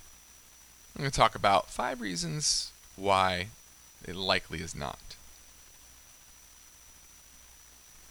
I'm 0.94 1.02
going 1.02 1.10
to 1.10 1.16
talk 1.16 1.34
about 1.34 1.70
five 1.70 2.00
reasons 2.00 2.72
why 2.96 3.46
it 4.06 4.16
likely 4.16 4.60
is 4.60 4.74
not. 4.74 4.98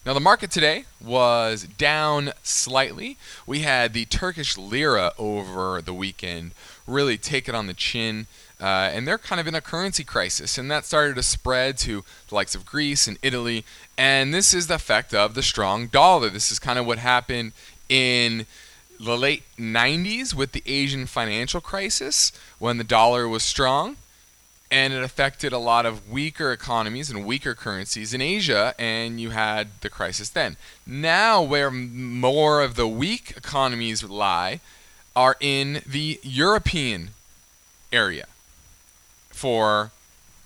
Now, 0.06 0.14
the 0.14 0.20
market 0.22 0.50
today 0.50 0.86
was 1.04 1.64
down 1.64 2.32
slightly. 2.42 3.18
We 3.46 3.60
had 3.60 3.94
the 3.94 4.06
Turkish 4.06 4.58
lira 4.58 5.12
over 5.18 5.82
the 5.82 5.94
weekend 5.94 6.52
really 6.88 7.18
take 7.18 7.50
it 7.50 7.54
on 7.54 7.68
the 7.68 7.74
chin, 7.74 8.28
uh, 8.62 8.90
and 8.94 9.08
they're 9.08 9.18
kind 9.18 9.40
of 9.40 9.46
in 9.46 9.56
a 9.56 9.62
currency 9.62 10.04
crisis, 10.04 10.58
and 10.58 10.72
that 10.72 10.86
started 10.86 11.16
to 11.18 11.24
spread 11.24 11.78
to 11.80 12.04
the 12.30 12.36
likes 12.36 12.56
of 12.56 12.66
Greece 12.66 13.08
and 13.08 13.20
Italy. 13.22 13.66
And 13.98 14.34
this 14.34 14.54
is 14.54 14.68
the 14.68 14.76
effect 14.76 15.14
of 15.14 15.34
the 15.34 15.44
strong 15.44 15.88
dollar. 15.88 16.30
This 16.30 16.52
is 16.52 16.60
kind 16.60 16.80
of 16.80 16.86
what 16.88 16.98
happened 16.98 17.52
in 17.90 18.46
the 19.00 19.18
late 19.18 19.44
90s 19.58 20.34
with 20.34 20.52
the 20.52 20.64
Asian 20.66 21.06
financial 21.06 21.62
crisis 21.62 22.32
when 22.58 22.78
the 22.78 22.84
dollar 22.84 23.28
was 23.28 23.44
strong 23.44 23.96
and 24.72 24.94
it 24.94 25.04
affected 25.04 25.52
a 25.52 25.58
lot 25.58 25.86
of 25.86 26.10
weaker 26.10 26.52
economies 26.52 27.10
and 27.10 27.26
weaker 27.26 27.56
currencies 27.56 28.14
in 28.14 28.22
Asia, 28.22 28.76
and 28.78 29.20
you 29.20 29.32
had 29.32 29.70
the 29.82 29.90
crisis 29.90 30.30
then. 30.30 30.58
Now, 30.86 31.42
where 31.42 31.72
more 31.72 32.62
of 32.62 32.76
the 32.76 32.88
weak 32.88 33.34
economies 33.36 34.04
lie 34.04 34.60
are 35.16 35.36
in 35.40 35.82
the 35.88 36.20
European 36.22 37.10
area 37.92 38.28
for 39.32 39.92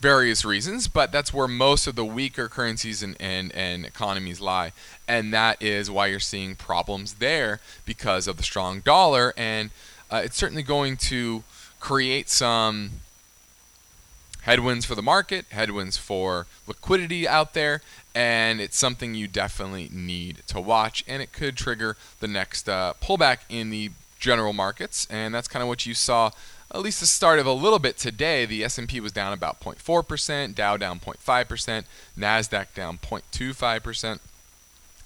various 0.04 0.44
reasons, 0.44 0.90
but 0.90 1.14
that's 1.14 1.34
where 1.34 1.48
most 1.48 1.88
of 1.88 1.96
the 1.96 2.04
weaker 2.04 2.50
currencies 2.50 3.02
and, 3.02 3.16
and, 3.22 3.56
and 3.56 3.86
economies 3.86 4.42
lie. 4.42 4.74
And 5.08 5.34
that 5.34 5.62
is 5.62 5.90
why 5.90 6.08
you're 6.08 6.20
seeing 6.20 6.56
problems 6.56 7.16
there 7.16 7.62
because 7.86 8.28
of 8.28 8.36
the 8.36 8.44
strong 8.44 8.82
dollar, 8.82 9.34
and 9.38 9.70
uh, 10.12 10.22
it's 10.26 10.36
certainly 10.36 10.62
going 10.62 10.98
to 10.98 11.44
create 11.80 12.28
some 12.28 12.92
headwinds 14.42 14.86
for 14.86 14.94
the 14.94 15.02
market, 15.02 15.46
headwinds 15.52 15.96
for 15.96 16.48
liquidity 16.68 17.26
out 17.26 17.54
there, 17.54 17.82
and 18.14 18.60
it's 18.60 18.78
something 18.78 19.16
you 19.16 19.30
definitely 19.30 19.90
need 19.90 20.44
to 20.48 20.60
watch. 20.60 21.06
And 21.08 21.22
it 21.22 21.32
could 21.32 21.56
trigger 21.56 21.96
the 22.20 22.28
next 22.28 22.68
uh, 22.68 22.94
pullback 23.02 23.38
in 23.48 23.70
the 23.70 23.92
general 24.20 24.52
markets, 24.52 25.08
and 25.10 25.34
that's 25.34 25.48
kind 25.48 25.64
of 25.64 25.70
what 25.70 25.86
you 25.86 25.94
saw 25.94 26.32
at 26.74 26.82
least 26.82 27.00
the 27.00 27.06
start 27.06 27.40
of 27.40 27.46
a 27.46 27.54
little 27.54 27.80
bit 27.80 27.98
today. 27.98 28.46
The 28.46 28.64
S&P 28.64 29.00
was 29.00 29.12
down 29.12 29.32
about 29.32 29.60
0.4%, 29.60 30.56
Dow 30.56 30.78
down 30.78 31.00
0.5%, 31.00 31.84
Nasdaq 32.18 32.74
down 32.74 32.98
0.25%. 32.98 34.20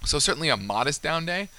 So 0.06 0.20
certainly 0.20 0.50
a 0.50 0.58
modest 0.58 1.04
down 1.04 1.26
day, 1.26 1.50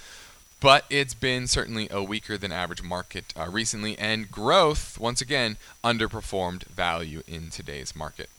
but 0.59 0.85
it's 0.89 1.13
been 1.13 1.45
certainly 1.45 1.87
a 1.91 2.01
weaker 2.01 2.37
than 2.37 2.51
average 2.51 2.81
market 2.81 3.33
uh, 3.37 3.47
recently, 3.49 3.97
and 3.99 4.31
growth 4.31 4.97
once 4.99 5.21
again 5.21 5.57
underperformed 5.83 6.63
value 6.63 7.21
in 7.27 7.49
today's 7.49 7.95
market. 7.95 8.29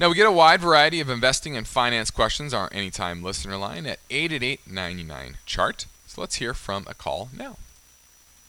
Now 0.00 0.08
we 0.08 0.14
get 0.14 0.26
a 0.26 0.32
wide 0.32 0.60
variety 0.60 1.00
of 1.00 1.10
investing 1.10 1.56
and 1.56 1.66
finance 1.66 2.10
questions 2.10 2.54
on 2.54 2.62
our 2.62 2.68
anytime 2.72 3.22
listener 3.22 3.56
line 3.56 3.86
at 3.86 3.98
888 4.10 4.60
99 4.70 5.36
chart. 5.44 5.86
So 6.06 6.20
let's 6.20 6.36
hear 6.36 6.54
from 6.54 6.84
a 6.88 6.94
call 6.94 7.28
now. 7.36 7.56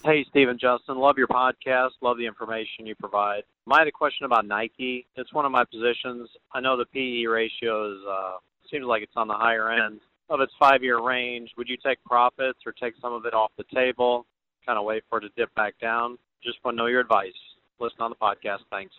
Hey, 0.03 0.25
Stephen 0.29 0.57
Justin. 0.57 0.97
Love 0.97 1.17
your 1.17 1.27
podcast. 1.27 1.89
Love 2.01 2.17
the 2.17 2.25
information 2.25 2.85
you 2.85 2.95
provide. 2.95 3.43
I 3.69 3.79
had 3.79 3.87
a 3.87 3.91
question 3.91 4.25
about 4.25 4.45
Nike. 4.45 5.05
It's 5.17 5.33
one 5.33 5.45
of 5.45 5.51
my 5.51 5.65
positions. 5.65 6.29
I 6.53 6.61
know 6.61 6.77
the 6.77 6.85
PE 6.85 7.25
ratio 7.25 7.93
is, 7.93 7.99
uh, 8.09 8.37
seems 8.71 8.85
like 8.85 9.03
it's 9.03 9.13
on 9.17 9.27
the 9.27 9.33
higher 9.33 9.71
end 9.71 9.99
of 10.29 10.39
its 10.39 10.53
five 10.57 10.83
year 10.83 11.01
range. 11.01 11.51
Would 11.57 11.67
you 11.67 11.77
take 11.85 12.01
profits 12.05 12.59
or 12.65 12.71
take 12.71 12.93
some 13.01 13.13
of 13.13 13.25
it 13.25 13.33
off 13.33 13.51
the 13.57 13.65
table? 13.75 14.25
Kind 14.65 14.79
of 14.79 14.85
wait 14.85 15.03
for 15.09 15.17
it 15.17 15.21
to 15.21 15.29
dip 15.35 15.53
back 15.55 15.75
down? 15.81 16.17
Just 16.41 16.57
want 16.63 16.75
to 16.75 16.77
know 16.77 16.87
your 16.87 17.01
advice. 17.01 17.33
Listen 17.79 18.01
on 18.01 18.11
the 18.11 18.15
podcast. 18.15 18.59
Thanks. 18.71 18.95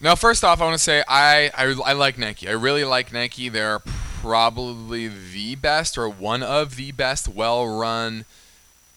Now, 0.00 0.14
first 0.14 0.42
off, 0.42 0.60
I 0.60 0.64
want 0.64 0.78
to 0.78 0.82
say 0.82 1.04
I, 1.06 1.50
I, 1.54 1.74
I 1.84 1.92
like 1.92 2.18
Nike. 2.18 2.48
I 2.48 2.52
really 2.52 2.84
like 2.84 3.12
Nike. 3.12 3.48
They're 3.48 3.80
probably 4.20 5.08
the 5.08 5.54
best 5.54 5.96
or 5.96 6.08
one 6.08 6.42
of 6.42 6.76
the 6.76 6.90
best 6.92 7.28
well 7.28 7.66
run 7.66 8.24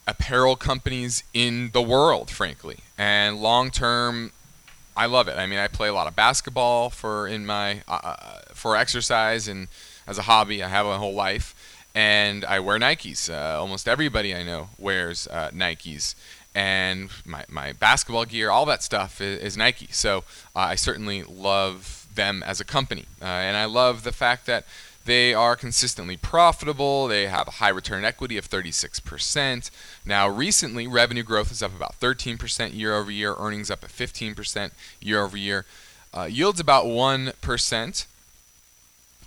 apparel 0.08 0.56
companies 0.56 1.24
in 1.34 1.70
the 1.74 1.82
world, 1.82 2.30
frankly. 2.30 2.80
And 2.98 3.42
long 3.42 3.70
term, 3.70 4.32
I 4.98 5.06
love 5.06 5.28
it. 5.28 5.38
I 5.38 5.46
mean, 5.46 5.60
I 5.60 5.68
play 5.68 5.88
a 5.88 5.94
lot 5.94 6.08
of 6.08 6.16
basketball 6.16 6.90
for 6.90 7.28
in 7.28 7.46
my 7.46 7.82
uh, 7.88 8.00
uh, 8.04 8.40
for 8.54 8.76
exercise 8.76 9.48
and 9.48 9.68
as 10.08 10.18
a 10.18 10.24
hobby. 10.24 10.64
I 10.64 10.70
have 10.70 10.88
a 10.88 10.98
whole 10.98 11.14
life, 11.14 11.56
and 11.94 12.44
I 12.46 12.60
wear 12.60 12.80
Nikes. 12.80 13.32
Uh, 13.32 13.60
almost 13.60 13.88
everybody 13.88 14.36
I 14.36 14.44
know 14.44 14.70
wears 14.80 15.28
uh, 15.28 15.52
Nikes, 15.52 16.16
and 16.56 17.10
my 17.26 17.46
my 17.48 17.74
basketball 17.74 18.26
gear, 18.26 18.50
all 18.50 18.66
that 18.66 18.82
stuff 18.82 19.22
is, 19.22 19.40
is 19.40 19.58
Nike. 19.58 19.90
So 19.92 20.20
uh, 20.56 20.74
I 20.74 20.76
certainly 20.76 21.24
love 21.24 22.08
them 22.14 22.44
as 22.44 22.60
a 22.60 22.66
company, 22.66 23.06
uh, 23.22 23.26
and 23.26 23.56
I 23.56 23.66
love 23.66 24.04
the 24.04 24.12
fact 24.12 24.48
that 24.48 24.66
they 25.06 25.34
are 25.34 25.56
consistently 25.56 26.16
profitable. 26.18 27.08
They 27.08 27.28
have 27.28 27.48
a 27.48 27.52
high 27.52 27.70
return 27.70 28.06
equity 28.06 28.38
of 28.38 28.50
36%. 28.50 29.72
Now, 30.06 30.28
recently, 30.28 30.88
revenue 30.88 31.24
growth 31.24 31.52
is 31.52 31.64
up 31.64 31.76
about 31.76 32.00
13% 32.00 32.76
year 32.76 32.96
over 32.96 33.12
year, 33.12 33.36
earnings 33.38 33.72
up 33.72 33.84
at 33.84 33.90
15% 33.90 34.72
year 35.00 35.24
over 35.24 35.38
year. 35.38 35.66
Uh, 36.14 36.24
yields 36.24 36.60
about 36.60 36.86
1% 36.86 38.06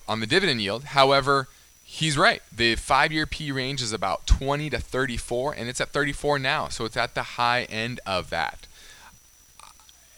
on 0.07 0.21
the 0.21 0.27
dividend 0.27 0.61
yield. 0.61 0.85
However, 0.85 1.49
he's 1.83 2.17
right. 2.17 2.43
The 2.55 2.77
five 2.77 3.11
year 3.11 3.27
P 3.27 3.51
range 3.51 3.83
is 3.83 3.93
about 3.93 4.27
20 4.27 4.71
to 4.71 4.79
34, 4.79 5.55
and 5.55 5.69
it's 5.69 5.81
at 5.81 5.91
34 5.91 6.39
now. 6.39 6.69
So 6.69 6.85
it's 6.85 6.97
at 6.97 7.15
the 7.15 7.23
high 7.23 7.65
end 7.65 8.01
of 8.07 8.31
that. 8.31 8.67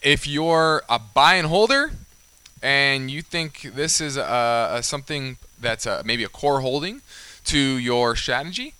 If 0.02 0.26
you're 0.26 0.82
a 0.88 0.98
buy 0.98 1.34
and 1.34 1.48
holder, 1.48 1.92
and 2.62 3.10
you 3.10 3.22
think 3.22 3.62
this 3.74 4.00
is 4.00 4.18
uh, 4.18 4.76
a 4.78 4.82
something 4.82 5.36
that's 5.60 5.86
a, 5.86 6.02
maybe 6.04 6.24
a 6.24 6.28
core 6.28 6.60
holding 6.60 7.02
to 7.46 7.58
your 7.58 8.16
strategy, 8.16 8.74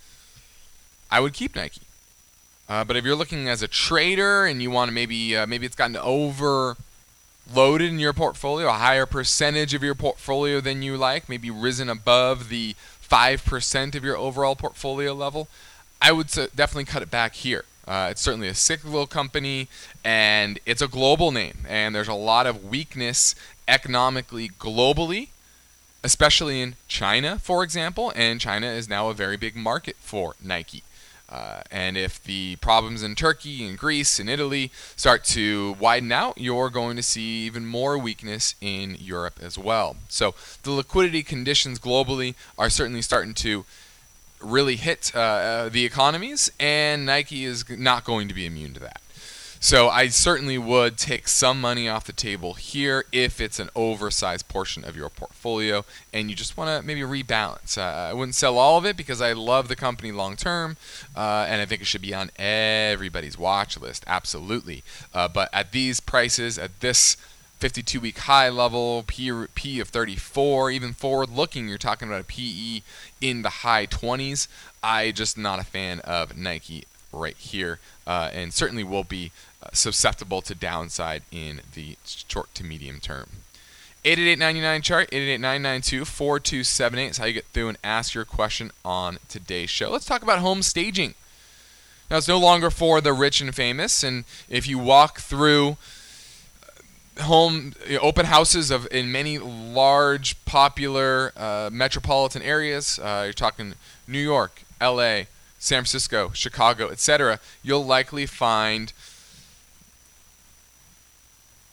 I 1.11 1.21
would 1.21 1.33
keep 1.33 1.55
Nike. 1.55 1.83
Uh, 2.69 2.83
but 2.83 2.97
if 2.97 3.05
you're 3.05 3.15
looking 3.15 3.49
as 3.49 3.63
a 3.63 3.69
trader 3.69 4.45
and 4.45 4.61
you 4.61 4.71
want 4.71 4.89
to 4.89 4.93
maybe 4.93 5.37
uh, 5.37 5.47
maybe 5.47 5.67
it's 5.67 5.77
gotten 5.77 5.97
overloaded 5.97 6.77
in 7.89 8.01
your 8.01 8.13
portfolio, 8.13 8.69
a 8.69 8.73
higher 8.73 9.07
percentage 9.07 9.73
of 9.73 9.85
your 9.85 9.95
portfolio 9.95 10.61
than 10.61 10.83
you 10.83 10.97
like, 10.97 11.29
maybe 11.29 11.49
risen 11.51 11.89
above 11.89 12.49
the 12.49 12.75
five 13.01 13.45
percent 13.45 13.95
of 13.95 14.03
your 14.05 14.17
overall 14.17 14.57
portfolio 14.57 15.13
level, 15.13 15.47
I 16.03 16.11
would 16.11 16.27
definitely 16.27 16.87
cut 16.87 17.03
it 17.03 17.11
back 17.11 17.35
here. 17.35 17.65
Uh, 17.87 18.09
it's 18.11 18.21
certainly 18.21 18.49
a 18.49 18.55
cyclical 18.55 19.07
company, 19.07 19.69
and 20.05 20.59
it's 20.67 20.83
a 20.83 20.89
global 20.89 21.31
name, 21.31 21.59
and 21.69 21.95
there's 21.95 22.09
a 22.09 22.15
lot 22.15 22.45
of 22.45 22.65
weakness 22.65 23.37
economically 23.69 24.49
globally 24.49 25.29
especially 26.07 26.63
in 26.63 26.77
China, 26.87 27.37
for 27.37 27.65
example, 27.65 28.13
and 28.15 28.41
China 28.41 28.69
is 28.69 28.89
now 28.89 29.09
a 29.09 29.15
very 29.15 29.37
big 29.37 29.57
market 29.57 29.97
for 29.99 30.37
Nike. 30.41 30.85
Uh, 31.29 31.63
and 31.73 31.97
if 31.97 32.23
the 32.23 32.55
problems 32.57 33.03
in 33.03 33.17
Turkey 33.17 33.67
and 33.67 33.77
Greece 33.77 34.21
and 34.21 34.31
Italy 34.31 34.71
start 34.95 35.25
to 35.25 35.77
widen 35.81 36.13
out, 36.13 36.39
you're 36.39 36.71
going 36.71 36.95
to 36.95 37.03
see 37.03 37.45
even 37.45 37.67
more 37.67 37.99
weakness 37.99 38.55
in 38.61 38.97
Europe 39.01 39.41
as 39.43 39.59
well. 39.59 39.97
So 40.09 40.37
the 40.63 40.71
liquidity 40.71 41.25
conditions 41.25 41.81
globally 41.81 42.37
are 42.57 42.71
certainly 42.71 43.03
starting 43.03 43.35
to 43.35 43.65
really 44.41 44.77
hit 44.77 45.11
uh, 45.13 45.19
uh 45.19 45.69
the 45.69 45.85
economies, 45.85 46.53
and 46.61 47.05
Nike 47.05 47.45
is 47.45 47.69
not 47.69 48.05
going 48.05 48.29
to 48.29 48.35
be 48.35 48.47
immune 48.47 48.75
to 48.75 48.81
that. 48.81 49.01
So 49.61 49.89
I 49.89 50.09
certainly 50.09 50.59
would 50.59 50.99
take 50.99 51.29
some 51.29 51.61
money 51.61 51.89
off 51.89 52.05
the 52.05 52.13
table 52.13 52.55
here 52.55 53.05
if 53.11 53.41
it's 53.41 53.59
an 53.59 53.71
oversized 53.75 54.49
portion 54.49 54.85
of 54.85 54.97
your 54.97 55.09
portfolio 55.09 55.85
and 56.13 56.29
you 56.29 56.37
just 56.37 56.57
want 56.57 56.81
to 56.81 56.87
maybe 56.87 57.01
rebalance. 57.01 57.79
Uh, 57.79 58.11
I 58.11 58.13
wouldn't 58.13 58.35
sell 58.35 58.59
all 58.59 58.79
of 58.79 58.85
it 58.85 58.97
because 58.97 59.21
I 59.21 59.33
love 59.33 59.69
the 59.69 59.77
company 59.77 60.13
long 60.13 60.37
term 60.37 60.77
uh, 61.17 61.47
and 61.49 61.61
I 61.61 61.67
think 61.67 61.81
it 61.81 61.87
should 61.87 62.03
be 62.03 62.15
on 62.15 62.31
everybody's 62.37 63.39
watch 63.39 63.79
list, 63.79 64.05
absolutely. 64.07 64.85
Uh, 65.15 65.29
but 65.29 65.49
at 65.53 65.73
these 65.73 66.01
prices, 66.01 66.59
at 66.59 66.81
this 66.81 67.17
52 67.59 68.01
week 68.01 68.19
high 68.19 68.51
level, 68.51 69.05
P, 69.07 69.33
P 69.55 69.81
of 69.81 69.89
34, 69.89 70.71
even 70.71 70.93
forward 70.93 71.31
looking, 71.31 71.69
you're 71.69 71.79
talking 71.79 72.09
about 72.09 72.21
a 72.21 72.25
PE 72.25 72.83
in 73.21 73.43
the 73.43 73.49
high 73.49 73.87
20s. 73.87 74.47
I 74.83 75.11
just 75.11 75.39
not 75.39 75.59
a 75.59 75.65
fan 75.65 76.01
of 76.01 76.37
Nike 76.37 76.85
right 77.17 77.37
here, 77.37 77.79
uh, 78.07 78.31
and 78.33 78.53
certainly 78.53 78.85
will 78.85 79.05
be 79.05 79.33
uh, 79.63 79.69
susceptible 79.73 80.43
to 80.43 80.55
downside 80.55 81.23
in 81.31 81.61
the 81.75 81.97
short 82.05 82.55
to 82.55 82.65
medium 82.65 83.01
term. 83.01 83.29
888 84.07 84.83
chart 84.85 85.11
888-992-4278 85.11 87.11
is 87.11 87.19
how 87.19 87.25
you 87.25 87.33
get 87.33 87.47
through 87.47 87.71
and 87.71 87.79
ask 87.83 88.15
your 88.15 88.25
question 88.25 88.71
on 88.85 89.19
today's 89.29 89.69
show. 89.69 89.91
Let's 89.91 90.05
talk 90.05 90.23
about 90.23 90.39
home 90.39 90.63
staging. 90.63 91.15
Now 92.09 92.19
it's 92.19 92.29
no 92.29 92.39
longer 92.39 92.71
for 92.71 93.01
the 93.01 93.13
rich 93.13 93.41
and 93.41 93.53
famous, 93.53 94.05
and 94.05 94.25
if 94.49 94.69
you 94.69 94.79
walk 94.79 95.19
through 95.19 95.77
uh, 97.19 97.25
home 97.25 97.75
open 98.01 98.27
houses 98.27 98.71
of 98.71 98.87
in 98.93 99.11
many 99.11 99.39
large 99.39 100.37
popular 100.45 101.33
uh, 101.37 101.69
metropolitan 101.73 102.43
areas, 102.43 103.01
uh, 103.01 103.23
you're 103.25 103.33
talking 103.33 103.75
New 104.07 104.21
York, 104.21 104.63
L.A., 104.81 105.27
San 105.59 105.79
Francisco, 105.79 106.31
Chicago, 106.35 106.91
etc., 106.91 107.41
you'll 107.63 107.85
likely 107.85 108.27
find 108.27 108.93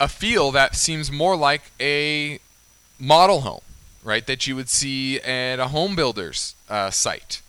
a 0.00 0.08
feel 0.08 0.50
that 0.50 0.74
seems 0.74 1.10
more 1.10 1.36
like 1.36 1.70
a 1.80 2.38
model 2.98 3.42
home, 3.42 3.60
right? 4.02 4.26
That 4.26 4.46
you 4.46 4.56
would 4.56 4.68
see 4.68 5.20
at 5.20 5.60
a 5.60 5.68
home 5.68 5.94
builder's 5.94 6.54
uh, 6.68 6.90
site. 6.90 7.40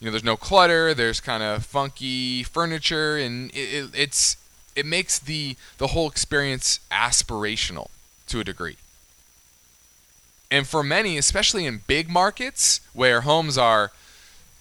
You 0.00 0.06
know, 0.06 0.10
there's 0.12 0.24
no 0.24 0.36
clutter. 0.36 0.94
There's 0.94 1.20
kind 1.20 1.42
of 1.42 1.64
funky 1.64 2.42
furniture, 2.42 3.16
and 3.16 3.50
it, 3.52 3.54
it, 3.54 3.90
it's 3.94 4.36
it 4.74 4.84
makes 4.84 5.18
the 5.18 5.56
the 5.78 5.88
whole 5.88 6.08
experience 6.08 6.80
aspirational 6.90 7.88
to 8.26 8.40
a 8.40 8.44
degree. 8.44 8.76
And 10.50 10.66
for 10.66 10.82
many, 10.82 11.16
especially 11.16 11.66
in 11.66 11.82
big 11.86 12.10
markets 12.10 12.80
where 12.92 13.22
homes 13.22 13.56
are 13.56 13.92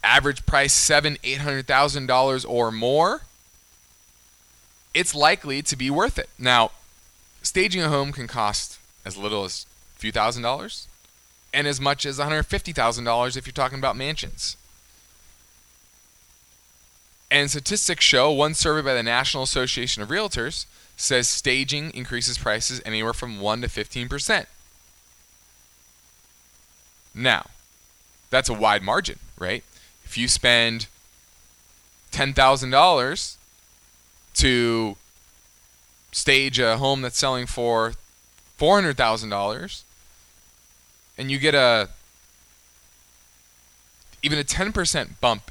average 0.03 0.45
price 0.45 0.73
seven, 0.73 1.17
eight 1.23 1.39
hundred 1.39 1.67
thousand 1.67 2.07
dollars 2.07 2.45
or 2.45 2.71
more, 2.71 3.21
it's 4.93 5.15
likely 5.15 5.61
to 5.61 5.75
be 5.75 5.89
worth 5.89 6.17
it. 6.17 6.29
Now, 6.37 6.71
staging 7.41 7.81
a 7.81 7.89
home 7.89 8.11
can 8.11 8.27
cost 8.27 8.79
as 9.05 9.17
little 9.17 9.43
as 9.43 9.65
a 9.95 9.99
few 9.99 10.11
thousand 10.11 10.43
dollars, 10.43 10.87
and 11.53 11.67
as 11.67 11.79
much 11.79 12.05
as 12.05 12.17
one 12.17 12.27
hundred 12.27 12.43
fifty 12.43 12.71
thousand 12.71 13.03
dollars 13.03 13.37
if 13.37 13.45
you're 13.45 13.53
talking 13.53 13.79
about 13.79 13.95
mansions. 13.95 14.57
And 17.31 17.49
statistics 17.49 18.03
show 18.03 18.29
one 18.29 18.53
survey 18.53 18.81
by 18.81 18.93
the 18.93 19.03
National 19.03 19.43
Association 19.43 20.03
of 20.03 20.09
Realtors 20.09 20.65
says 20.97 21.29
staging 21.29 21.91
increases 21.91 22.37
prices 22.37 22.81
anywhere 22.85 23.13
from 23.13 23.39
1 23.39 23.61
to 23.61 23.67
15%. 23.67 24.45
Now, 27.15 27.47
that's 28.29 28.49
a 28.49 28.53
wide 28.53 28.83
margin, 28.83 29.19
right? 29.39 29.63
If 30.11 30.17
you 30.17 30.27
spend 30.27 30.87
$10,000 32.11 33.37
to 34.33 34.97
stage 36.11 36.59
a 36.59 36.75
home 36.75 37.01
that's 37.01 37.17
selling 37.17 37.45
for 37.45 37.93
$400,000 38.59 39.83
and 41.17 41.31
you 41.31 41.39
get 41.39 41.55
a 41.55 41.87
even 44.21 44.37
a 44.37 44.43
10% 44.43 45.11
bump 45.21 45.49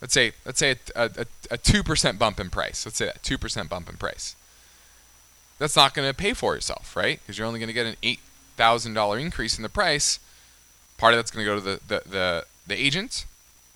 let's 0.00 0.12
say 0.12 0.32
let's 0.44 0.58
say 0.58 0.74
a, 0.96 1.04
a, 1.50 1.56
2% 1.56 2.18
bump 2.18 2.40
in 2.40 2.50
price. 2.50 2.84
Let's 2.84 2.96
say 2.96 3.06
that 3.06 3.22
2% 3.22 3.68
bump 3.68 3.88
in 3.88 3.96
price. 3.96 4.34
That's 5.60 5.76
not 5.76 5.94
going 5.94 6.08
to 6.08 6.14
pay 6.14 6.32
for 6.32 6.56
itself, 6.56 6.96
right? 6.96 7.20
Because 7.22 7.38
you're 7.38 7.46
only 7.46 7.60
going 7.60 7.68
to 7.68 7.72
get 7.72 7.86
an 7.86 7.94
$8,000 8.58 9.20
increase 9.20 9.56
in 9.56 9.62
the 9.62 9.68
price. 9.68 10.18
Part 10.98 11.14
of 11.14 11.18
that's 11.18 11.30
going 11.30 11.46
to 11.46 11.50
go 11.52 11.54
to 11.54 11.60
the, 11.60 11.80
the, 11.86 12.10
the, 12.10 12.46
the 12.66 12.74
agent, 12.74 13.24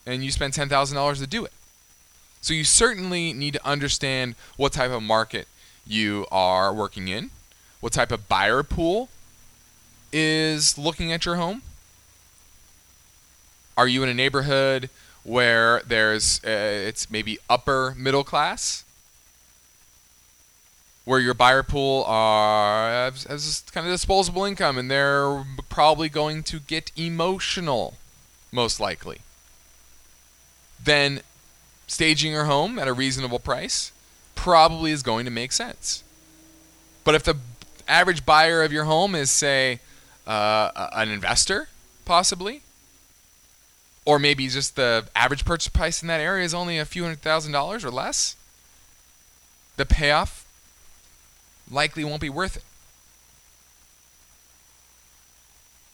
and 0.07 0.25
you 0.25 0.31
spend 0.31 0.53
$10,000 0.53 1.19
to 1.19 1.27
do 1.27 1.45
it. 1.45 1.53
So 2.41 2.55
you 2.55 2.65
certainly 2.65 3.33
need 3.33 3.55
to 3.55 3.67
understand 3.67 4.37
what 4.57 4.73
type 4.73 4.93
of 4.93 5.03
market 5.03 5.49
you 5.87 6.27
are 6.31 6.73
working 6.73 7.09
in, 7.09 7.31
what 7.81 7.93
type 7.93 8.13
of 8.13 8.29
buyer 8.29 8.63
pool 8.63 9.09
is 10.13 10.79
looking 10.79 11.13
at 11.13 11.25
your 11.25 11.37
home. 11.37 11.63
Are 13.77 13.89
you 13.89 14.03
in 14.03 14.09
a 14.09 14.15
neighborhood 14.15 14.89
where 15.23 15.83
there's 15.87 16.41
uh, 16.45 16.49
it's 16.49 17.11
maybe 17.11 17.39
upper 17.51 17.95
middle 17.99 18.25
class, 18.25 18.85
where 21.05 21.21
your 21.21 21.35
buyer 21.35 21.63
pool 21.63 22.05
are 22.07 23.11
has, 23.11 23.25
has 23.25 23.65
kind 23.73 23.87
of 23.87 23.93
disposable 23.93 24.45
income, 24.45 24.79
and 24.79 24.91
they're 24.91 25.45
probably 25.69 26.09
going 26.09 26.43
to 26.45 26.61
get 26.61 26.91
emotional, 26.97 27.95
most 28.53 28.81
likely. 28.81 29.19
Then 30.83 31.21
staging 31.87 32.33
your 32.33 32.45
home 32.45 32.79
at 32.79 32.89
a 32.89 32.93
reasonable 32.93 33.39
price 33.39 33.93
probably 34.35 34.93
is 34.93 35.03
going 35.03 35.25
to 35.25 35.31
make 35.31 35.53
sense. 35.53 36.03
But 37.05 37.15
if 37.15 37.23
the 37.23 37.37
average 37.89 38.27
buyer 38.27 38.63
of 38.63 38.73
your 38.73 38.85
home 38.85 39.15
is, 39.15 39.31
say, 39.31 39.81
uh, 40.27 40.89
an 40.93 41.09
investor, 41.09 41.69
possibly, 42.05 42.63
or 44.05 44.19
maybe 44.19 44.49
just 44.49 44.77
the 44.77 45.07
average 45.15 45.45
purchase 45.45 45.69
price 45.69 46.03
in 46.03 46.09
that 46.09 46.21
area 46.21 46.45
is 46.45 46.55
only 46.55 46.79
a 46.79 46.85
few 46.85 47.03
hundred 47.03 47.23
thousand 47.23 47.53
dollars 47.53 47.85
or 47.85 47.91
less, 47.91 48.37
the 49.77 49.85
payoff 49.85 50.47
likely 51.71 52.05
won't 52.05 52.21
be 52.21 52.31
worth 52.31 52.57
it. 52.57 52.63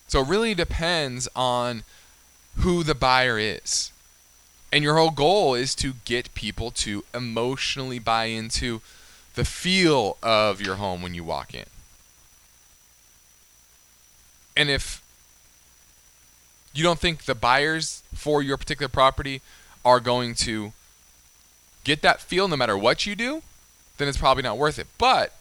So 0.09 0.21
it 0.21 0.29
really 0.29 0.55
depends 0.55 1.27
on 1.35 1.85
who 2.59 2.83
the 2.83 2.95
buyer 2.95 3.39
is. 3.39 3.91
And 4.73 4.83
your 4.83 4.97
whole 4.97 5.11
goal 5.11 5.55
is 5.55 5.75
to 5.77 5.93
get 6.07 6.33
people 6.35 6.71
to 6.71 7.05
emotionally 7.15 7.99
buy 7.99 8.25
into 8.25 8.81
the 9.35 9.45
feel 9.45 10.17
of 10.23 10.63
your 10.63 10.77
home 10.77 11.03
when 11.03 11.15
you 11.15 11.23
walk 11.23 11.55
in. 11.55 11.67
And 14.57 14.71
if 14.71 15.03
you 16.73 16.83
don't 16.83 16.99
think 16.99 17.25
the 17.25 17.35
buyers 17.35 18.03
for 18.15 18.43
your 18.43 18.57
particular 18.57 18.89
property 18.89 19.43
are 19.85 20.01
going 20.01 20.35
to 20.37 20.73
get 21.85 22.01
that 22.03 22.21
feel 22.21 22.49
no 22.49 22.57
matter 22.57 22.77
what 22.77 23.05
you 23.05 23.15
do, 23.15 23.43
then 23.99 24.09
it's 24.09 24.19
probably 24.19 24.43
not 24.43 24.57
worth 24.57 24.79
it. 24.79 24.87
But 24.97 25.35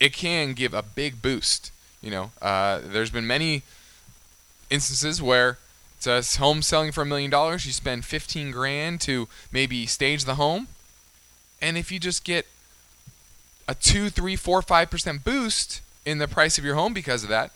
it 0.00 0.12
can 0.12 0.54
give 0.54 0.72
a 0.72 0.82
big 0.82 1.20
boost. 1.20 1.70
You 2.00 2.10
know, 2.10 2.30
uh, 2.40 2.80
there's 2.82 3.10
been 3.10 3.26
many 3.26 3.62
instances 4.70 5.20
where 5.20 5.58
it's 6.06 6.36
a 6.36 6.38
home 6.38 6.62
selling 6.62 6.92
for 6.92 7.02
a 7.02 7.06
million 7.06 7.30
dollars. 7.30 7.66
You 7.66 7.72
spend 7.72 8.04
15 8.04 8.50
grand 8.50 9.00
to 9.02 9.28
maybe 9.52 9.86
stage 9.86 10.24
the 10.24 10.34
home, 10.34 10.68
and 11.60 11.76
if 11.76 11.90
you 11.90 11.98
just 11.98 12.24
get 12.24 12.46
a 13.66 13.74
two, 13.74 14.10
three, 14.10 14.36
four, 14.36 14.62
five 14.62 14.90
percent 14.90 15.24
boost 15.24 15.80
in 16.04 16.18
the 16.18 16.28
price 16.28 16.58
of 16.58 16.64
your 16.64 16.74
home 16.74 16.92
because 16.92 17.22
of 17.22 17.28
that, 17.30 17.50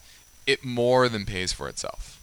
it 0.47 0.65
more 0.65 1.09
than 1.09 1.27
pays 1.27 1.53
for 1.53 1.69
itself. 1.69 2.21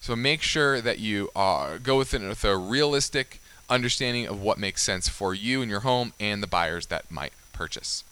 So 0.00 0.16
make 0.16 0.42
sure 0.42 0.80
that 0.80 0.98
you 0.98 1.30
uh, 1.34 1.78
go 1.82 1.98
with 1.98 2.14
it 2.14 2.22
with 2.22 2.44
a 2.44 2.56
realistic 2.56 3.40
understanding 3.68 4.26
of 4.26 4.40
what 4.40 4.58
makes 4.58 4.82
sense 4.82 5.08
for 5.08 5.34
you 5.34 5.62
and 5.62 5.70
your 5.70 5.80
home 5.80 6.12
and 6.20 6.42
the 6.42 6.46
buyers 6.46 6.86
that 6.86 7.10
might 7.10 7.32
purchase. 7.52 8.04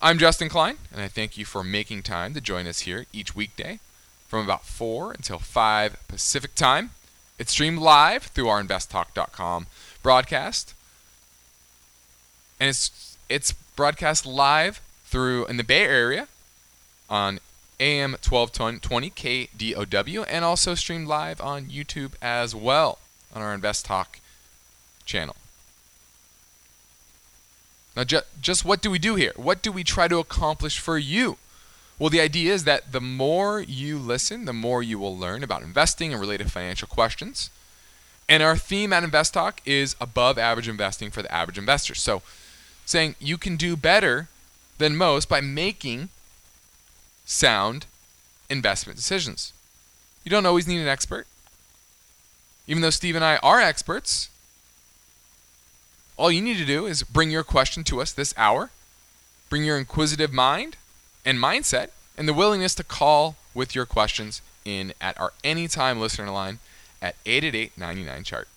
I'm 0.00 0.18
Justin 0.18 0.48
Klein, 0.48 0.78
and 0.92 1.00
I 1.00 1.08
thank 1.08 1.38
you 1.38 1.44
for 1.44 1.62
making 1.62 2.02
time 2.02 2.34
to 2.34 2.40
join 2.40 2.66
us 2.66 2.80
here 2.80 3.06
each 3.12 3.34
weekday 3.34 3.78
from 4.32 4.46
about 4.46 4.64
4 4.64 5.12
until 5.12 5.38
5 5.38 6.08
Pacific 6.08 6.54
time. 6.54 6.92
It's 7.38 7.52
streamed 7.52 7.80
live 7.80 8.22
through 8.22 8.48
our 8.48 8.62
investtalk.com 8.62 9.66
broadcast. 10.02 10.72
And 12.58 12.70
it's 12.70 13.18
it's 13.28 13.52
broadcast 13.52 14.24
live 14.24 14.80
through 15.04 15.44
in 15.48 15.58
the 15.58 15.62
Bay 15.62 15.84
Area 15.84 16.28
on 17.10 17.40
AM 17.78 18.12
1220 18.12 19.10
KDOW, 19.10 20.24
and 20.26 20.46
also 20.46 20.74
streamed 20.74 21.08
live 21.08 21.38
on 21.42 21.66
YouTube 21.66 22.14
as 22.22 22.54
well 22.54 23.00
on 23.34 23.42
our 23.42 23.52
Invest 23.52 23.84
Talk 23.84 24.18
channel. 25.04 25.36
Now, 27.94 28.04
ju- 28.04 28.20
just 28.40 28.64
what 28.64 28.80
do 28.80 28.90
we 28.90 28.98
do 28.98 29.14
here? 29.14 29.34
What 29.36 29.60
do 29.60 29.70
we 29.70 29.84
try 29.84 30.08
to 30.08 30.20
accomplish 30.20 30.78
for 30.78 30.96
you? 30.96 31.36
Well, 32.02 32.10
the 32.10 32.20
idea 32.20 32.52
is 32.52 32.64
that 32.64 32.90
the 32.90 33.00
more 33.00 33.60
you 33.60 33.96
listen, 33.96 34.44
the 34.44 34.52
more 34.52 34.82
you 34.82 34.98
will 34.98 35.16
learn 35.16 35.44
about 35.44 35.62
investing 35.62 36.10
and 36.10 36.20
related 36.20 36.50
financial 36.50 36.88
questions. 36.88 37.48
And 38.28 38.42
our 38.42 38.56
theme 38.56 38.92
at 38.92 39.04
Invest 39.04 39.34
Talk 39.34 39.60
is 39.64 39.94
above 40.00 40.36
average 40.36 40.66
investing 40.66 41.12
for 41.12 41.22
the 41.22 41.32
average 41.32 41.58
investor. 41.58 41.94
So, 41.94 42.22
saying 42.84 43.14
you 43.20 43.38
can 43.38 43.54
do 43.54 43.76
better 43.76 44.26
than 44.78 44.96
most 44.96 45.28
by 45.28 45.40
making 45.40 46.08
sound 47.24 47.86
investment 48.50 48.96
decisions. 48.96 49.52
You 50.24 50.30
don't 50.32 50.44
always 50.44 50.66
need 50.66 50.80
an 50.80 50.88
expert. 50.88 51.28
Even 52.66 52.82
though 52.82 52.90
Steve 52.90 53.14
and 53.14 53.24
I 53.24 53.36
are 53.44 53.60
experts, 53.60 54.28
all 56.16 56.32
you 56.32 56.42
need 56.42 56.58
to 56.58 56.64
do 56.64 56.84
is 56.84 57.04
bring 57.04 57.30
your 57.30 57.44
question 57.44 57.84
to 57.84 58.00
us 58.00 58.10
this 58.10 58.34
hour, 58.36 58.70
bring 59.48 59.62
your 59.62 59.78
inquisitive 59.78 60.32
mind 60.32 60.76
and 61.24 61.38
mindset, 61.38 61.88
and 62.16 62.28
the 62.28 62.34
willingness 62.34 62.74
to 62.76 62.84
call 62.84 63.36
with 63.54 63.74
your 63.74 63.86
questions 63.86 64.42
in 64.64 64.92
at 65.00 65.18
our 65.20 65.32
anytime 65.42 66.00
listener 66.00 66.30
line 66.30 66.58
at 67.00 67.16
888 67.26 67.76
99 67.76 68.24
chart. 68.24 68.48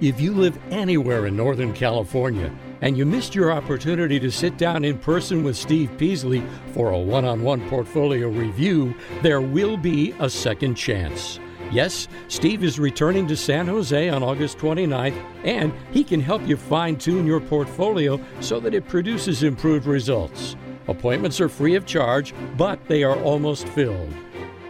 If 0.00 0.20
you 0.20 0.32
live 0.32 0.58
anywhere 0.70 1.26
in 1.26 1.36
Northern 1.36 1.72
California 1.72 2.52
and 2.80 2.98
you 2.98 3.06
missed 3.06 3.34
your 3.34 3.52
opportunity 3.52 4.18
to 4.18 4.30
sit 4.30 4.56
down 4.58 4.84
in 4.84 4.98
person 4.98 5.44
with 5.44 5.56
Steve 5.56 5.96
Peasley 5.96 6.42
for 6.74 6.90
a 6.90 6.98
one 6.98 7.24
on 7.24 7.42
one 7.42 7.68
portfolio 7.68 8.28
review, 8.28 8.94
there 9.22 9.40
will 9.40 9.76
be 9.76 10.12
a 10.18 10.28
second 10.28 10.74
chance. 10.74 11.38
Yes, 11.70 12.08
Steve 12.28 12.64
is 12.64 12.78
returning 12.78 13.26
to 13.28 13.36
San 13.36 13.66
Jose 13.66 14.08
on 14.08 14.22
August 14.22 14.58
29th, 14.58 15.24
and 15.44 15.72
he 15.90 16.04
can 16.04 16.20
help 16.20 16.46
you 16.46 16.56
fine 16.56 16.96
tune 16.96 17.26
your 17.26 17.40
portfolio 17.40 18.20
so 18.40 18.60
that 18.60 18.74
it 18.74 18.88
produces 18.88 19.42
improved 19.42 19.86
results. 19.86 20.56
Appointments 20.88 21.40
are 21.40 21.48
free 21.48 21.74
of 21.74 21.86
charge, 21.86 22.34
but 22.56 22.84
they 22.88 23.02
are 23.02 23.18
almost 23.22 23.68
filled. 23.68 24.12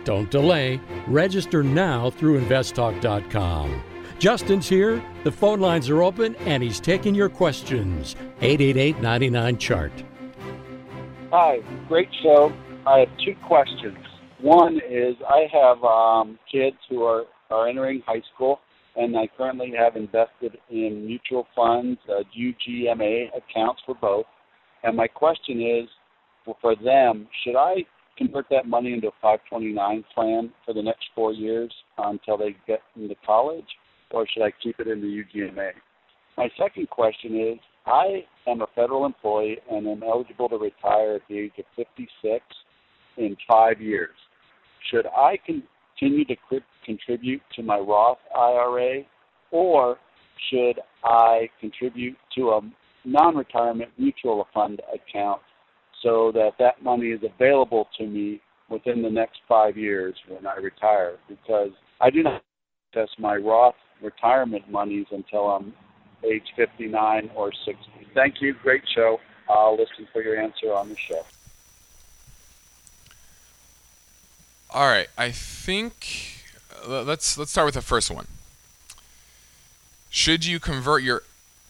Don't 0.05 0.31
delay. 0.31 0.81
Register 1.07 1.62
now 1.62 2.11
through 2.11 2.40
investtalk.com. 2.40 3.83
Justin's 4.18 4.68
here, 4.68 5.03
the 5.25 5.33
phone 5.33 5.61
lines 5.61 5.90
are 5.90 6.03
open, 6.03 6.37
and 6.37 6.62
he's 6.62 6.81
taking 6.81 7.14
your 7.14 7.29
questions. 7.29 8.14
888 8.40 9.01
99 9.01 9.59
Chart. 9.59 9.92
Hi, 11.31 11.59
great 11.88 12.09
show. 12.22 12.53
I 12.87 13.01
have 13.01 13.09
two 13.25 13.35
questions. 13.46 13.98
One 14.40 14.81
is 14.88 15.16
I 15.29 15.46
have 15.53 15.83
um, 15.83 16.38
kids 16.51 16.77
who 16.88 17.05
are, 17.05 17.25
are 17.51 17.68
entering 17.68 18.03
high 18.07 18.22
school, 18.35 18.61
and 18.96 19.16
I 19.16 19.29
currently 19.37 19.72
have 19.79 19.96
invested 19.96 20.59
in 20.68 21.07
mutual 21.07 21.46
funds, 21.55 21.98
uh, 22.09 22.22
UGMA 22.37 23.29
accounts 23.37 23.83
for 23.87 23.94
both. 23.94 24.27
And 24.83 24.96
my 24.96 25.07
question 25.07 25.61
is 25.61 25.88
for 26.44 26.74
them, 26.76 27.28
should 27.44 27.57
I 27.57 27.85
convert 28.18 28.46
that 28.50 28.66
money 28.66 28.92
into 28.92 29.09
a 29.09 29.12
529 29.22 30.05
plan 30.14 30.52
for 30.64 30.74
the 30.74 30.83
next 30.83 31.07
four 31.14 31.33
years 31.33 31.72
uh, 31.98 32.09
until 32.09 32.37
they 32.37 32.57
get 32.66 32.81
into 32.96 33.14
college? 33.24 33.66
or 34.12 34.26
should 34.33 34.42
I 34.42 34.52
keep 34.62 34.78
it 34.78 34.88
in 34.88 35.00
the 35.00 35.07
UGMA? 35.07 35.70
My 36.37 36.48
second 36.59 36.88
question 36.90 37.52
is 37.52 37.59
I 37.87 38.25
am 38.46 38.62
a 38.62 38.66
federal 38.75 39.04
employee 39.06 39.58
and 39.71 39.87
am 39.87 40.02
eligible 40.02 40.48
to 40.48 40.56
retire 40.56 41.16
at 41.16 41.23
the 41.29 41.38
age 41.38 41.52
of 41.58 41.64
56 41.77 42.44
in 43.16 43.37
five 43.50 43.81
years. 43.81 44.14
Should 44.90 45.06
I 45.06 45.38
continue 45.44 46.25
to 46.27 46.37
contribute 46.85 47.42
to 47.56 47.62
my 47.62 47.79
Roth 47.79 48.19
IRA 48.37 49.02
or 49.50 49.98
should 50.50 50.81
I 51.04 51.48
contribute 51.60 52.16
to 52.37 52.50
a 52.50 52.60
non 53.04 53.37
retirement 53.37 53.90
mutual 53.98 54.46
fund 54.54 54.81
account 54.94 55.42
so 56.03 56.33
that 56.33 56.53
that 56.59 56.83
money 56.83 57.09
is 57.09 57.21
available 57.23 57.88
to 57.98 58.07
me 58.07 58.40
within 58.69 59.03
the 59.03 59.11
next 59.11 59.40
five 59.48 59.77
years 59.77 60.15
when 60.29 60.46
I 60.46 60.57
retire? 60.57 61.17
Because 61.29 61.71
I 62.00 62.11
do 62.11 62.23
not 62.23 62.42
access 62.94 63.11
my 63.19 63.37
Roth 63.37 63.75
retirement 64.03 64.69
monies 64.71 65.07
until 65.11 65.50
I'm 65.50 65.73
age 66.25 66.46
59 66.57 67.31
or 67.35 67.53
60. 67.53 67.77
Thank 68.15 68.40
you. 68.40 68.55
Great 68.55 68.83
show. 68.94 69.21
I'll 69.48 69.77
listen 69.77 70.07
for 70.13 70.23
your 70.23 70.40
answer 70.40 70.73
on 70.73 70.88
the 70.88 70.96
show. 70.96 71.25
All 74.71 74.87
right. 74.87 75.09
I 75.19 75.31
think 75.31 76.44
uh, 76.87 77.03
let's 77.03 77.37
let's 77.37 77.50
start 77.50 77.67
with 77.67 77.75
the 77.75 77.83
first 77.83 78.11
one. 78.11 78.27
should 80.11 80.44
you 80.44 80.59
convert 80.59 81.03
your 81.03 81.23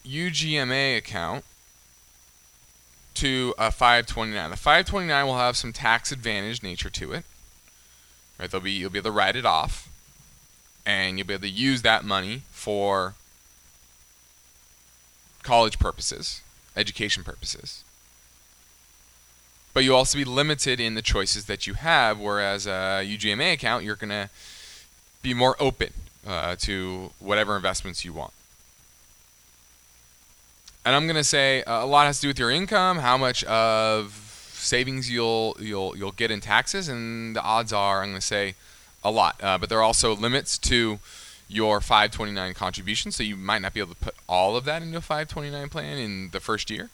UGMA 0.05 0.97
account 0.97 1.45
to 3.15 3.55
a 3.59 3.71
529? 3.71 4.51
The 4.51 4.57
529 4.57 5.27
will 5.27 5.37
have 5.37 5.57
some 5.57 5.73
tax 5.73 6.13
advantage 6.13 6.63
nature 6.63 6.91
to 6.91 7.13
it. 7.13 7.25
Right? 8.39 8.51
There'll 8.51 8.65
be 8.65 8.73
you'll 8.73 8.91
be 8.91 8.99
able 8.99 9.11
to 9.11 9.17
write 9.17 9.37
it 9.37 9.47
off, 9.47 9.89
and 10.85 11.19
you'll 11.19 11.27
be 11.27 11.35
able 11.35 11.43
to 11.43 11.49
use 11.49 11.83
that 11.83 12.05
money 12.05 12.43
for 12.51 13.15
college 15.43 15.79
purposes, 15.79 16.41
education 16.77 17.25
purposes. 17.25 17.85
But 19.75 19.85
you'll 19.85 19.97
also 19.97 20.19
be 20.19 20.25
limited 20.25 20.81
in 20.81 20.95
the 20.95 21.03
choices 21.03 21.47
that 21.47 21.67
you 21.67 21.75
have, 21.75 22.19
whereas 22.19 22.67
a 22.67 23.05
UGMA 23.05 23.55
account, 23.55 23.85
you're 23.85 23.97
going 23.97 24.11
to 24.11 24.29
be 25.23 25.35
more 25.35 25.57
open 25.59 25.93
uh, 26.27 26.57
to 26.57 27.13
whatever 27.19 27.57
investments 27.57 28.05
you 28.05 28.13
want. 28.13 28.33
And 30.85 30.97
I'm 30.97 31.07
going 31.07 31.17
to 31.17 31.25
say 31.25 31.63
uh, 31.63 31.85
a 31.85 31.87
lot 31.87 32.07
has 32.07 32.19
to 32.19 32.23
do 32.23 32.29
with 32.29 32.39
your 32.39 32.51
income, 32.51 32.99
how 32.99 33.17
much 33.17 33.45
of 33.45 34.13
savings 34.55 35.11
you'll 35.11 35.57
you'll 35.61 35.97
you'll 35.97 36.13
get 36.13 36.31
in 36.31 36.41
taxes, 36.41 36.89
and 36.89 37.37
the 37.37 37.43
odds 37.43 37.73
are 37.73 38.03
I'm 38.03 38.11
going 38.11 38.21
to 38.21 38.27
say 38.27 38.55
a 39.05 39.11
lot. 39.11 39.41
Uh, 39.43 39.59
but 39.59 39.69
there 39.69 39.79
are 39.79 39.83
also 39.83 40.15
limits 40.15 40.59
to 40.59 40.99
your 41.49 41.81
529 41.81 42.55
contribution, 42.55 43.13
so 43.13 43.23
you 43.23 43.37
might 43.37 43.63
not 43.63 43.75
be 43.75 43.81
able 43.81 43.95
to 43.95 44.01
put 44.01 44.15
all 44.29 44.57
of 44.57 44.65
that 44.65 44.83
into 44.83 44.99
a 44.99 45.01
529 45.01 45.69
plan 45.69 45.99
in 45.99 46.31
the 46.31 46.41
first 46.41 46.71
year 46.71 46.91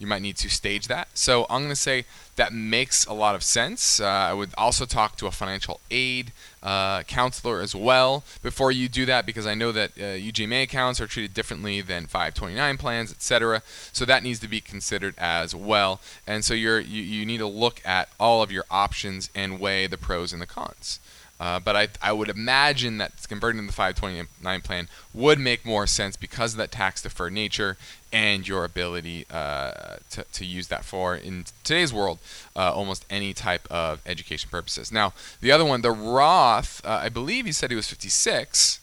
you 0.00 0.06
might 0.06 0.22
need 0.22 0.36
to 0.38 0.48
stage 0.48 0.88
that. 0.88 1.08
So 1.14 1.44
I'm 1.50 1.60
going 1.60 1.68
to 1.68 1.76
say 1.76 2.06
that 2.36 2.54
makes 2.54 3.04
a 3.04 3.12
lot 3.12 3.34
of 3.34 3.42
sense. 3.42 4.00
Uh, 4.00 4.06
I 4.06 4.32
would 4.32 4.50
also 4.56 4.86
talk 4.86 5.16
to 5.16 5.26
a 5.26 5.30
financial 5.30 5.78
aid 5.90 6.32
uh, 6.62 7.02
counselor 7.02 7.60
as 7.60 7.74
well 7.74 8.24
before 8.42 8.72
you 8.72 8.88
do 8.88 9.04
that 9.04 9.26
because 9.26 9.46
I 9.46 9.54
know 9.54 9.72
that 9.72 9.90
uh, 9.98 10.16
UGMA 10.16 10.62
accounts 10.62 11.02
are 11.02 11.06
treated 11.06 11.34
differently 11.34 11.82
than 11.82 12.06
529 12.06 12.78
plans, 12.78 13.12
etc. 13.12 13.62
So 13.92 14.06
that 14.06 14.22
needs 14.22 14.40
to 14.40 14.48
be 14.48 14.62
considered 14.62 15.14
as 15.18 15.54
well. 15.54 16.00
And 16.26 16.46
so 16.46 16.54
you're, 16.54 16.80
you, 16.80 17.02
you 17.02 17.26
need 17.26 17.38
to 17.38 17.46
look 17.46 17.82
at 17.84 18.08
all 18.18 18.42
of 18.42 18.50
your 18.50 18.64
options 18.70 19.28
and 19.34 19.60
weigh 19.60 19.86
the 19.86 19.98
pros 19.98 20.32
and 20.32 20.40
the 20.40 20.46
cons. 20.46 20.98
Uh, 21.40 21.58
but 21.58 21.74
I, 21.74 21.88
I 22.02 22.12
would 22.12 22.28
imagine 22.28 22.98
that 22.98 23.12
converting 23.26 23.62
to 23.62 23.66
the 23.66 23.72
529 23.72 24.60
plan 24.60 24.88
would 25.14 25.38
make 25.38 25.64
more 25.64 25.86
sense 25.86 26.14
because 26.14 26.52
of 26.52 26.58
that 26.58 26.70
tax 26.70 27.00
deferred 27.00 27.32
nature 27.32 27.78
and 28.12 28.46
your 28.46 28.64
ability 28.64 29.26
uh, 29.30 29.96
to, 30.10 30.24
to 30.32 30.44
use 30.44 30.68
that 30.68 30.84
for, 30.84 31.14
in 31.14 31.44
today's 31.62 31.92
world, 31.92 32.18
uh, 32.56 32.72
almost 32.72 33.06
any 33.08 33.32
type 33.32 33.66
of 33.70 34.00
education 34.04 34.50
purposes. 34.50 34.90
Now, 34.90 35.12
the 35.40 35.52
other 35.52 35.64
one, 35.64 35.82
the 35.82 35.90
Roth, 35.90 36.84
uh, 36.84 37.00
I 37.02 37.08
believe 37.08 37.46
he 37.46 37.52
said 37.52 37.70
he 37.70 37.76
was 37.76 37.88
56. 37.88 38.80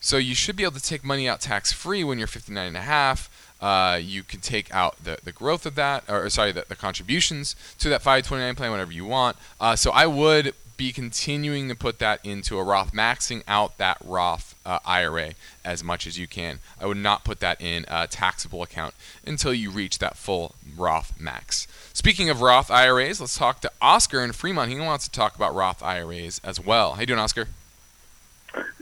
So 0.00 0.16
you 0.18 0.34
should 0.34 0.56
be 0.56 0.64
able 0.64 0.74
to 0.74 0.82
take 0.82 1.04
money 1.04 1.28
out 1.28 1.40
tax 1.40 1.72
free 1.72 2.04
when 2.04 2.18
you're 2.18 2.26
59 2.26 2.66
and 2.66 2.76
a 2.76 2.80
half. 2.80 3.30
Uh, 3.60 3.98
you 4.02 4.22
can 4.22 4.40
take 4.40 4.72
out 4.74 5.02
the, 5.02 5.18
the 5.24 5.32
growth 5.32 5.64
of 5.64 5.74
that, 5.76 6.04
or 6.08 6.28
sorry, 6.28 6.52
the, 6.52 6.66
the 6.68 6.76
contributions 6.76 7.56
to 7.78 7.88
that 7.88 8.02
529 8.02 8.54
plan 8.56 8.70
whenever 8.70 8.92
you 8.92 9.06
want. 9.06 9.36
Uh, 9.58 9.74
so 9.76 9.90
I 9.92 10.06
would 10.06 10.54
be 10.76 10.92
continuing 10.92 11.68
to 11.68 11.74
put 11.74 11.98
that 11.98 12.24
into 12.24 12.58
a 12.58 12.64
Roth, 12.64 12.92
maxing 12.92 13.42
out 13.46 13.78
that 13.78 13.98
Roth 14.04 14.54
uh, 14.66 14.78
IRA 14.84 15.34
as 15.64 15.84
much 15.84 16.06
as 16.06 16.18
you 16.18 16.26
can. 16.26 16.58
I 16.80 16.86
would 16.86 16.96
not 16.96 17.24
put 17.24 17.40
that 17.40 17.60
in 17.60 17.84
a 17.88 18.06
taxable 18.06 18.62
account 18.62 18.94
until 19.26 19.54
you 19.54 19.70
reach 19.70 19.98
that 19.98 20.16
full 20.16 20.54
Roth 20.76 21.18
max. 21.20 21.66
Speaking 21.92 22.28
of 22.28 22.40
Roth 22.40 22.70
IRAs, 22.70 23.20
let's 23.20 23.36
talk 23.36 23.60
to 23.60 23.70
Oscar 23.80 24.22
in 24.22 24.32
Fremont. 24.32 24.70
He 24.70 24.78
wants 24.78 25.06
to 25.06 25.12
talk 25.12 25.36
about 25.36 25.54
Roth 25.54 25.82
IRAs 25.82 26.40
as 26.42 26.58
well. 26.58 26.94
How 26.94 27.00
you 27.00 27.06
doing, 27.06 27.20
Oscar? 27.20 27.48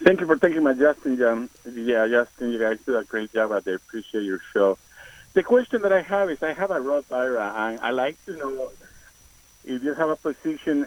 Thank 0.03 0.21
you 0.21 0.27
for 0.27 0.37
taking 0.37 0.63
my 0.63 0.75
Justin. 0.75 1.23
Um, 1.23 1.51
yeah, 1.73 2.07
Justin, 2.09 2.53
you 2.53 2.59
guys 2.59 2.79
do 2.85 2.97
a 2.97 3.05
great 3.05 3.33
job 3.33 3.53
out 3.53 3.65
there. 3.65 3.77
Appreciate 3.77 4.25
your 4.25 4.41
show. 4.53 4.79
The 5.35 5.43
question 5.43 5.83
that 5.83 5.93
I 5.93 6.03
have 6.03 6.29
is, 6.31 6.43
I 6.43 6.53
have 6.53 6.71
a 6.71 6.81
Roth 6.81 7.11
IRA, 7.11 7.53
and 7.57 7.81
I 7.81 7.91
like 7.91 8.23
to 8.27 8.37
know 8.37 8.71
if 9.65 9.83
you 9.83 9.95
have 9.95 10.11
a 10.11 10.17
position 10.17 10.87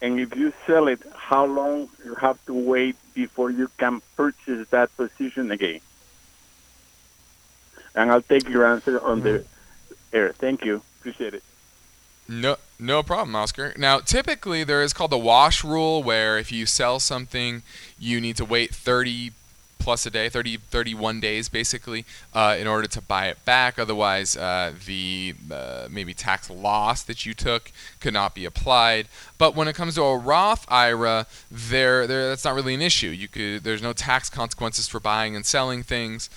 and 0.00 0.20
if 0.20 0.36
you 0.36 0.52
sell 0.66 0.88
it, 0.88 1.00
how 1.14 1.46
long 1.46 1.88
you 2.04 2.14
have 2.16 2.44
to 2.46 2.54
wait 2.54 2.96
before 3.14 3.50
you 3.50 3.70
can 3.78 4.02
purchase 4.16 4.68
that 4.68 4.94
position 4.96 5.50
again? 5.50 5.80
And 7.94 8.10
I'll 8.10 8.22
take 8.22 8.48
your 8.48 8.66
answer 8.66 9.00
on 9.00 9.22
the 9.22 9.38
mm-hmm. 9.38 10.16
air. 10.16 10.32
Thank 10.32 10.64
you. 10.64 10.82
Appreciate 11.00 11.34
it. 11.34 11.42
No, 12.28 12.56
no 12.78 13.02
problem, 13.02 13.34
Oscar. 13.36 13.72
Now, 13.76 14.00
typically 14.00 14.64
there 14.64 14.82
is 14.82 14.92
called 14.92 15.12
the 15.12 15.18
wash 15.18 15.62
rule, 15.62 16.02
where 16.02 16.38
if 16.38 16.50
you 16.50 16.66
sell 16.66 16.98
something, 16.98 17.62
you 17.98 18.20
need 18.20 18.36
to 18.36 18.44
wait 18.44 18.74
30 18.74 19.32
plus 19.78 20.06
a 20.06 20.10
day, 20.10 20.28
30, 20.28 20.56
31 20.56 21.20
days 21.20 21.48
basically, 21.48 22.04
uh, 22.34 22.56
in 22.58 22.66
order 22.66 22.88
to 22.88 23.00
buy 23.00 23.26
it 23.28 23.44
back. 23.44 23.78
Otherwise, 23.78 24.36
uh, 24.36 24.72
the 24.86 25.34
uh, 25.50 25.86
maybe 25.90 26.14
tax 26.14 26.50
loss 26.50 27.02
that 27.02 27.24
you 27.24 27.34
took 27.34 27.70
could 28.00 28.12
not 28.12 28.34
be 28.34 28.44
applied. 28.44 29.06
But 29.38 29.54
when 29.54 29.68
it 29.68 29.74
comes 29.74 29.94
to 29.94 30.02
a 30.02 30.16
Roth 30.16 30.66
IRA, 30.68 31.26
there, 31.50 32.06
there 32.06 32.28
that's 32.28 32.44
not 32.44 32.54
really 32.54 32.74
an 32.74 32.82
issue. 32.82 33.08
You 33.08 33.28
could 33.28 33.64
there's 33.64 33.82
no 33.82 33.92
tax 33.92 34.28
consequences 34.28 34.88
for 34.88 35.00
buying 35.00 35.36
and 35.36 35.46
selling 35.46 35.82
things, 35.82 36.30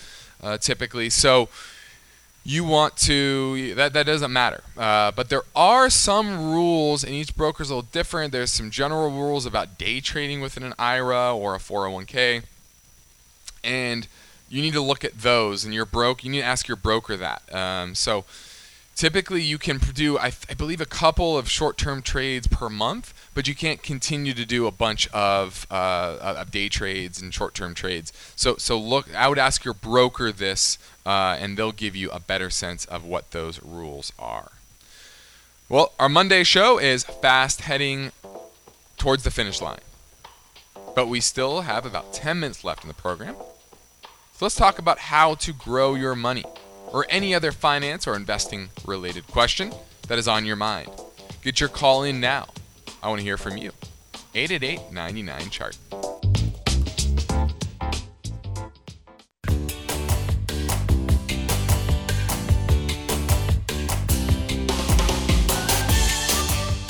uh, 0.44 0.58
typically. 0.58 1.10
So 1.10 1.50
you 2.44 2.64
want 2.64 2.96
to 2.96 3.76
that 3.76 3.94
that 3.94 4.06
doesn't 4.06 4.32
matter 4.32 4.64
uh, 4.78 5.12
but 5.12 5.30
there 5.30 5.44
are 5.56 5.90
some 5.90 6.52
rules 6.52 7.04
and 7.04 7.14
each 7.14 7.36
broker 7.36 7.62
is 7.62 7.70
a 7.70 7.76
little 7.76 7.90
different 7.92 8.32
there's 8.32 8.50
some 8.50 8.72
general 8.72 9.12
rules 9.12 9.46
about 9.46 9.78
day 9.78 10.00
trading 10.00 10.40
within 10.40 10.64
an 10.64 10.74
ira 10.80 11.36
or 11.36 11.54
a 11.54 11.60
401k 11.60 12.44
and 13.64 14.07
you 14.49 14.62
need 14.62 14.74
to 14.74 14.82
look 14.82 15.03
at 15.03 15.20
those. 15.20 15.64
And 15.64 15.74
you're 15.74 15.86
broke, 15.86 16.24
you 16.24 16.32
need 16.32 16.41
to 16.41 16.45
ask 16.45 16.68
your 16.68 16.78
broker 16.78 17.16
that. 17.18 17.53
Um, 17.53 17.95
so 17.95 18.26
typically 18.99 19.41
you 19.41 19.57
can 19.57 19.78
do 19.93 20.18
I, 20.18 20.34
I, 20.49 20.53
believe 20.55 20.82
a 20.82 20.86
couple 20.86 21.38
of 21.38 21.49
short-term 21.49 22.01
trades 22.01 22.47
per 22.47 22.70
month 22.70 23.14
but 23.34 23.47
you 23.47 23.55
can't 23.55 23.82
continue 23.82 24.34
to 24.34 24.45
do 24.45 24.68
a 24.68 24.72
bunch 24.72 25.07
of, 25.14 25.66
uh, 25.72 26.18
of 26.22 26.51
day 26.51 26.68
trades 26.68 27.22
and 27.22 27.34
short-term 27.34 27.74
trades 27.76 28.12
so 28.36 28.57
so 28.57 28.78
look 28.78 29.16
i 29.16 29.30
would 29.30 29.39
ask 29.39 29.64
your 29.64 29.74
broker 29.74 30.34
this 30.34 30.78
uh, 31.05 31.38
and 31.39 31.55
they'll 31.55 31.72
give 31.72 31.95
you 31.95 32.12
a 32.12 32.20
better 32.20 32.49
sense 32.49 32.84
of 32.86 33.05
what 33.05 33.32
those 33.32 33.64
rules 33.64 34.12
are 34.20 34.51
well 35.70 35.93
our 35.97 36.10
monday 36.10 36.43
show 36.43 36.78
is 36.78 37.05
fast 37.05 37.62
heading 37.62 38.12
towards 38.97 39.24
the 39.24 39.32
finish 39.32 39.62
line 39.62 39.80
but 40.96 41.08
we 41.08 41.20
still 41.20 41.62
have 41.62 41.86
about 41.86 42.14
10 42.14 42.40
minutes 42.40 42.64
left 42.64 42.84
in 42.84 42.88
the 42.88 42.94
program 42.94 43.36
so 44.40 44.46
let's 44.46 44.56
talk 44.56 44.80
about 44.80 45.00
how 45.00 45.36
to 45.36 45.52
grow 45.52 45.96
your 45.96 46.16
money 46.16 46.46
or 46.94 47.06
any 47.10 47.36
other 47.36 47.52
finance 47.52 48.08
or 48.08 48.16
investing 48.16 48.70
related 48.86 49.28
question 49.28 49.74
that 50.08 50.18
is 50.18 50.30
on 50.30 50.46
your 50.46 50.56
mind. 50.56 50.90
Get 51.42 51.60
your 51.60 51.68
call 51.68 52.04
in 52.04 52.22
now. 52.22 52.48
I 53.04 53.10
want 53.10 53.20
to 53.20 53.24
hear 53.26 53.36
from 53.36 53.58
you. 53.58 53.74
888 54.34 54.94
99 54.94 55.50
chart. 55.50 55.78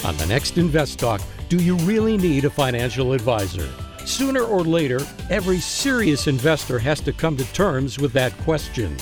On 0.05 0.17
the 0.17 0.25
next 0.27 0.59
Invest 0.59 0.99
Talk, 0.99 1.19
do 1.49 1.57
you 1.57 1.77
really 1.77 2.15
need 2.15 2.45
a 2.45 2.49
financial 2.51 3.13
advisor? 3.13 3.67
Sooner 4.19 4.43
or 4.43 4.65
later, 4.65 4.99
every 5.29 5.59
serious 5.61 6.27
investor 6.27 6.77
has 6.77 6.99
to 6.99 7.13
come 7.13 7.37
to 7.37 7.53
terms 7.53 7.99
with 7.99 8.11
that 8.11 8.37
question. 8.39 8.97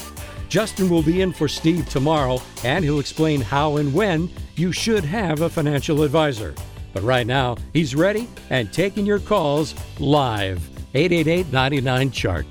Justin 0.47 0.91
will 0.91 1.01
be 1.01 1.21
in 1.21 1.33
for 1.33 1.47
Steve 1.47 1.89
tomorrow, 1.89 2.39
and 2.63 2.85
he'll 2.85 2.99
explain 2.99 3.41
how 3.41 3.77
and 3.77 3.91
when 3.95 4.29
you 4.57 4.71
should 4.71 5.03
have 5.03 5.41
a 5.41 5.49
financial 5.49 6.03
advisor. 6.03 6.53
But 6.93 7.01
right 7.01 7.25
now, 7.25 7.57
he's 7.73 7.95
ready 7.95 8.29
and 8.51 8.71
taking 8.71 9.07
your 9.07 9.17
calls 9.17 9.73
live. 9.99 10.59
888 10.93 11.51
99 11.51 12.11
Chart. 12.11 12.45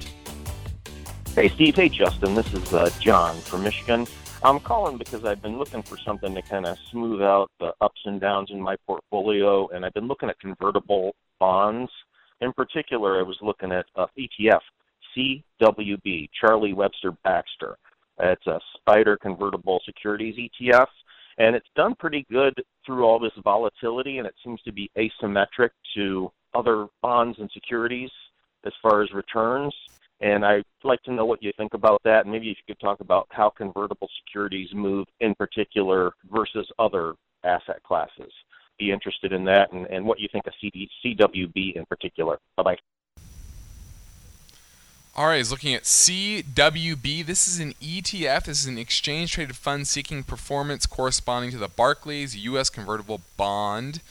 Hey, 1.36 1.48
Steve. 1.50 1.76
Hey, 1.76 1.88
Justin. 1.88 2.34
This 2.34 2.52
is 2.52 2.74
uh, 2.74 2.90
John 2.98 3.36
from 3.42 3.62
Michigan. 3.62 4.08
I'm 4.42 4.58
calling 4.58 4.98
because 4.98 5.24
I've 5.24 5.40
been 5.40 5.56
looking 5.56 5.84
for 5.84 5.96
something 5.98 6.34
to 6.34 6.42
kind 6.42 6.66
of 6.66 6.76
smooth 6.90 7.22
out 7.22 7.48
the 7.60 7.74
ups 7.80 8.00
and 8.06 8.20
downs 8.20 8.50
in 8.50 8.60
my 8.60 8.74
portfolio, 8.88 9.68
and 9.68 9.86
I've 9.86 9.94
been 9.94 10.08
looking 10.08 10.28
at 10.28 10.40
convertible 10.40 11.14
bonds. 11.38 11.92
In 12.40 12.52
particular, 12.52 13.18
I 13.18 13.22
was 13.22 13.36
looking 13.40 13.72
at 13.72 13.86
uh, 13.96 14.06
ETF, 14.18 14.60
CWB, 15.16 16.28
Charlie 16.38 16.74
Webster 16.74 17.12
Baxter. 17.24 17.76
It's 18.18 18.46
a 18.46 18.60
Spider 18.78 19.16
convertible 19.16 19.80
securities 19.84 20.36
ETF, 20.36 20.86
and 21.38 21.54
it's 21.54 21.68
done 21.76 21.94
pretty 21.98 22.26
good 22.30 22.54
through 22.84 23.04
all 23.04 23.18
this 23.18 23.32
volatility, 23.42 24.18
and 24.18 24.26
it 24.26 24.34
seems 24.44 24.60
to 24.62 24.72
be 24.72 24.90
asymmetric 24.96 25.70
to 25.94 26.30
other 26.54 26.86
bonds 27.02 27.38
and 27.38 27.50
securities 27.52 28.10
as 28.64 28.72
far 28.82 29.02
as 29.02 29.12
returns. 29.12 29.74
And 30.20 30.46
I'd 30.46 30.64
like 30.82 31.02
to 31.02 31.12
know 31.12 31.26
what 31.26 31.42
you 31.42 31.52
think 31.58 31.74
about 31.74 32.00
that. 32.04 32.24
And 32.24 32.32
maybe 32.32 32.50
if 32.50 32.56
you 32.56 32.74
could 32.74 32.80
talk 32.80 33.00
about 33.00 33.26
how 33.30 33.50
convertible 33.50 34.08
securities 34.24 34.68
move 34.72 35.06
in 35.20 35.34
particular 35.34 36.12
versus 36.32 36.66
other 36.78 37.14
asset 37.44 37.82
classes 37.82 38.32
be 38.78 38.90
interested 38.90 39.32
in 39.32 39.44
that 39.44 39.72
and, 39.72 39.86
and 39.86 40.04
what 40.04 40.20
you 40.20 40.28
think 40.30 40.46
of 40.46 40.52
CD, 40.60 40.88
CWB 41.04 41.76
in 41.76 41.86
particular. 41.86 42.38
Bye 42.56 42.62
bye. 42.62 42.76
All 45.14 45.28
right, 45.28 45.40
is 45.40 45.50
looking 45.50 45.74
at 45.74 45.84
CWB. 45.84 47.24
This 47.24 47.48
is 47.48 47.58
an 47.58 47.72
ETF. 47.80 48.44
This 48.44 48.60
is 48.60 48.66
an 48.66 48.76
exchange 48.76 49.32
traded 49.32 49.56
fund 49.56 49.88
seeking 49.88 50.22
performance 50.22 50.84
corresponding 50.84 51.50
to 51.52 51.58
the 51.58 51.68
Barclays 51.68 52.36
U.S. 52.36 52.68
convertible 52.68 53.22
bond 53.38 54.02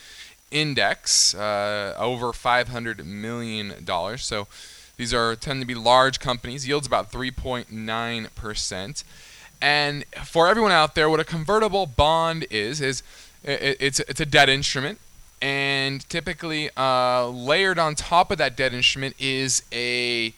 index, 0.50 1.36
uh, 1.36 1.94
over 2.00 2.28
$500 2.32 3.06
million. 3.06 3.86
So 4.18 4.48
these 4.98 5.14
are 5.14 5.36
tend 5.36 5.62
to 5.62 5.68
be 5.68 5.76
large 5.76 6.20
companies. 6.20 6.68
Yields 6.68 6.88
about 6.88 7.12
3.9%. 7.12 9.04
And 9.62 10.06
for 10.24 10.48
everyone 10.48 10.72
out 10.72 10.96
there, 10.96 11.10
what 11.10 11.20
a 11.20 11.24
convertible 11.24 11.86
bond 11.86 12.48
is 12.50 12.82
is 12.82 13.04
it's 13.46 14.00
it's 14.02 14.20
a 14.20 14.26
debt 14.26 14.50
instrument, 14.50 15.00
and 15.42 16.08
typically 16.10 16.70
uh, 16.76 17.28
layered 17.28 17.80
on 17.80 17.96
top 17.96 18.32
of 18.32 18.38
that 18.40 18.58
debt 18.58 18.74
instrument 18.74 19.16
is 19.20 19.64
a 19.72 20.34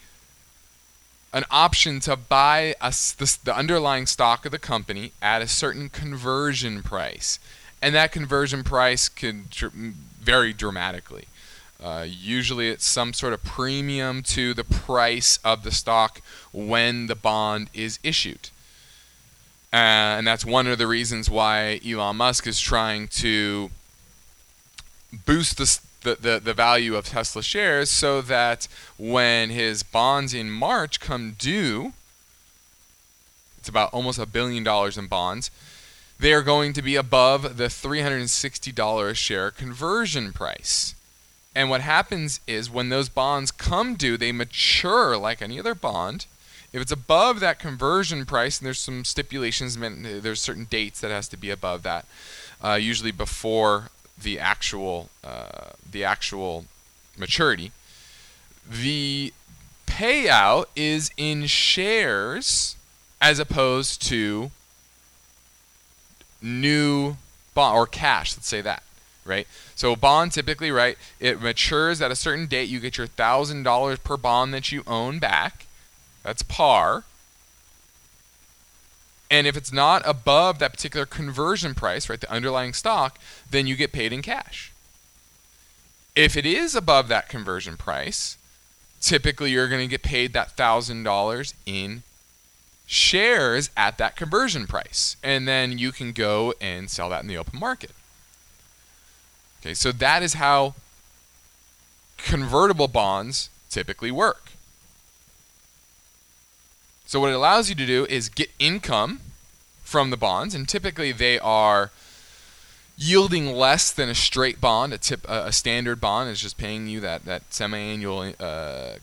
an 1.34 1.44
option 1.52 2.00
to 2.00 2.16
buy 2.16 2.74
a, 2.82 2.90
the, 2.90 3.38
the 3.44 3.56
underlying 3.56 4.06
stock 4.06 4.46
of 4.46 4.52
the 4.52 4.60
company 4.60 5.12
at 5.22 5.42
a 5.42 5.48
certain 5.48 5.90
conversion 5.90 6.82
price, 6.84 7.40
and 7.82 7.94
that 7.96 8.12
conversion 8.12 8.64
price 8.64 9.10
can 9.10 9.46
vary 10.22 10.54
dramatically. 10.54 11.26
Uh, 11.82 12.06
usually, 12.08 12.70
it's 12.70 12.86
some 12.86 13.14
sort 13.14 13.34
of 13.34 13.44
premium 13.44 14.24
to 14.24 14.54
the 14.54 14.64
price 14.64 15.38
of 15.44 15.64
the 15.64 15.72
stock 15.72 16.22
when 16.52 17.08
the 17.08 17.16
bond 17.16 17.70
is 17.74 18.00
issued. 18.04 18.50
Uh, 19.74 20.16
and 20.18 20.26
that's 20.26 20.46
one 20.46 20.66
of 20.68 20.78
the 20.78 20.88
reasons 20.88 21.30
why 21.30 21.80
Elon 21.86 22.16
Musk 22.16 22.48
is 22.48 22.60
trying 22.60 23.08
to 23.10 23.70
boost 25.26 25.58
the, 25.58 25.80
the, 26.04 26.16
the, 26.22 26.40
the, 26.40 26.54
value 26.54 26.96
of 26.96 27.06
Tesla 27.06 27.44
shares 27.44 27.90
so 27.90 28.22
that 28.22 28.68
when 28.98 29.50
his 29.50 29.84
bonds 29.84 30.34
in 30.34 30.50
March 30.50 31.02
come 31.02 31.36
due, 31.38 31.92
it's 33.60 33.68
about 33.68 33.94
almost 33.94 34.20
a 34.20 34.26
billion 34.26 34.64
dollars 34.64 34.98
in 34.98 35.08
bonds, 35.08 35.52
they 36.18 36.34
are 36.34 36.42
going 36.42 36.72
to 36.74 36.82
be 36.82 36.96
above 36.96 37.58
the 37.58 37.66
$360 37.66 39.10
a 39.10 39.14
share 39.14 39.52
conversion 39.52 40.32
price. 40.32 40.96
And 41.54 41.70
what 41.70 41.82
happens 41.82 42.40
is 42.48 42.70
when 42.70 42.90
those 42.90 43.10
bonds 43.10 43.52
come 43.52 43.96
due, 43.96 44.16
they 44.16 44.32
mature 44.32 45.18
like 45.18 45.42
any 45.42 45.60
other 45.60 45.76
bond 45.76 46.26
if 46.74 46.82
it's 46.82 46.92
above 46.92 47.40
that 47.40 47.60
conversion 47.60 48.26
price, 48.26 48.60
and 48.60 48.66
there's 48.66 48.80
some 48.80 49.06
stipulations, 49.06 49.78
there's 49.78 50.42
certain 50.42 50.66
dates 50.66 51.00
that 51.02 51.12
has 51.12 51.28
to 51.30 51.38
be 51.38 51.50
above 51.50 51.84
that, 51.84 52.06
uh, 52.64 52.74
usually 52.74 53.12
before 53.12 53.90
the 54.22 54.40
actual 54.40 55.10
uh, 55.24 55.72
the 55.90 56.04
actual 56.04 56.66
maturity. 57.18 57.72
The 58.70 59.34
payout 59.86 60.66
is 60.76 61.12
in 61.18 61.46
shares 61.46 62.76
as 63.22 63.40
opposed 63.40 64.02
to 64.04 64.52
new 66.42 67.18
bond 67.54 67.78
or 67.78 67.88
cash. 67.88 68.36
Let's 68.36 68.48
say 68.48 68.62
that 68.62 68.84
right? 69.28 69.48
So 69.76 69.96
bond 69.96 70.32
typically, 70.32 70.72
right, 70.72 70.98
it 71.20 71.42
matures 71.42 72.02
at 72.02 72.10
a 72.10 72.16
certain 72.16 72.48
date. 72.48 72.70
You 72.70 72.80
get 72.80 72.98
your 72.98 73.08
thousand 73.08 73.64
dollars 73.64 74.00
per 74.00 74.18
bond 74.18 74.54
that 74.54 74.72
you 74.72 74.84
own 74.88 75.20
back, 75.20 75.67
that's 76.24 76.44
par. 76.44 77.04
And 79.30 79.46
if 79.46 79.58
it's 79.58 79.74
not 79.74 80.02
above 80.06 80.60
that 80.60 80.72
particular 80.72 81.06
conversion 81.06 81.76
price, 81.76 82.10
right, 82.10 82.20
the 82.20 82.32
underlying 82.32 82.74
stock, 82.74 83.20
then 83.50 83.68
you 83.68 83.76
get 83.76 83.92
paid 83.92 84.14
in 84.14 84.22
cash. 84.22 84.72
If 86.16 86.38
it 86.38 86.46
is 86.46 86.76
above 86.76 87.10
that 87.10 87.30
conversion 87.30 87.78
price, 87.78 88.38
typically 89.02 89.52
you're 89.52 89.68
going 89.68 89.82
to 89.82 89.92
get 89.92 90.02
paid 90.02 90.34
that 90.34 90.56
$1,000 90.56 91.54
in 91.66 92.04
shares 92.86 93.70
at 93.76 93.98
that 93.98 94.16
conversion 94.16 94.66
price. 94.66 95.18
And 95.22 95.48
then 95.48 95.78
you 95.78 95.92
can 95.92 96.14
go 96.14 96.54
and 96.62 96.90
sell 96.90 97.10
that 97.10 97.22
in 97.22 97.28
the 97.28 97.38
open 97.38 97.60
market. 97.60 97.92
Okay, 99.62 99.74
so 99.74 99.92
that 99.92 100.24
is 100.24 100.36
how 100.36 100.76
convertible 102.18 102.88
bonds 102.88 103.50
typically 103.70 104.12
work. 104.12 104.52
So 107.08 107.22
what 107.22 107.30
it 107.30 107.36
allows 107.36 107.70
you 107.70 107.76
to 107.76 107.86
do 107.86 108.06
is 108.10 108.28
get 108.28 108.52
income 108.60 109.22
from 109.82 110.10
the 110.10 110.18
bonds, 110.18 110.54
and 110.54 110.68
typically 110.68 111.14
they 111.14 111.40
are 111.40 111.92
yielding 112.98 113.54
less 113.54 113.94
than 113.94 114.10
a 114.10 114.14
straight 114.14 114.60
bond. 114.60 114.92
A 114.92 114.98
tip, 114.98 115.26
a 115.30 115.54
standard 115.54 116.02
bond 116.02 116.30
is 116.30 116.42
just 116.42 116.58
paying 116.58 116.86
you 116.88 117.00
that 117.00 117.24
that 117.24 117.54
semi-annual 117.54 118.34
uh, 118.38 118.44
uh, 118.44 118.98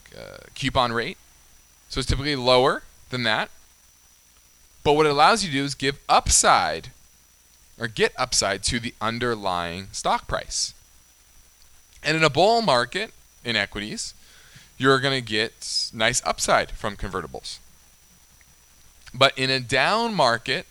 coupon 0.55 0.93
rate, 0.93 1.17
so 1.89 1.99
it's 1.99 2.09
typically 2.09 2.37
lower 2.37 2.83
than 3.09 3.23
that. 3.23 3.49
But 4.83 4.93
what 4.93 5.07
it 5.07 5.13
allows 5.13 5.43
you 5.43 5.49
to 5.51 5.57
do 5.57 5.65
is 5.65 5.75
give 5.75 5.99
upside 6.07 6.91
or 7.81 7.89
get 7.89 8.13
upside 8.19 8.63
to 8.65 8.79
the 8.79 8.93
underlying 9.01 9.89
stock 9.93 10.29
price. 10.29 10.75
And 12.03 12.19
in 12.19 12.23
a 12.23 12.29
bull 12.29 12.61
market 12.61 13.15
in 13.43 13.57
equities, 13.57 14.13
you're 14.77 15.01
going 15.01 15.15
to 15.15 15.27
get 15.27 15.91
nice 15.95 16.21
upside 16.27 16.73
from 16.73 16.97
convertibles. 16.97 17.61
But 19.15 19.39
in 19.39 19.49
a 19.49 19.61
down 19.61 20.13
market, 20.13 20.67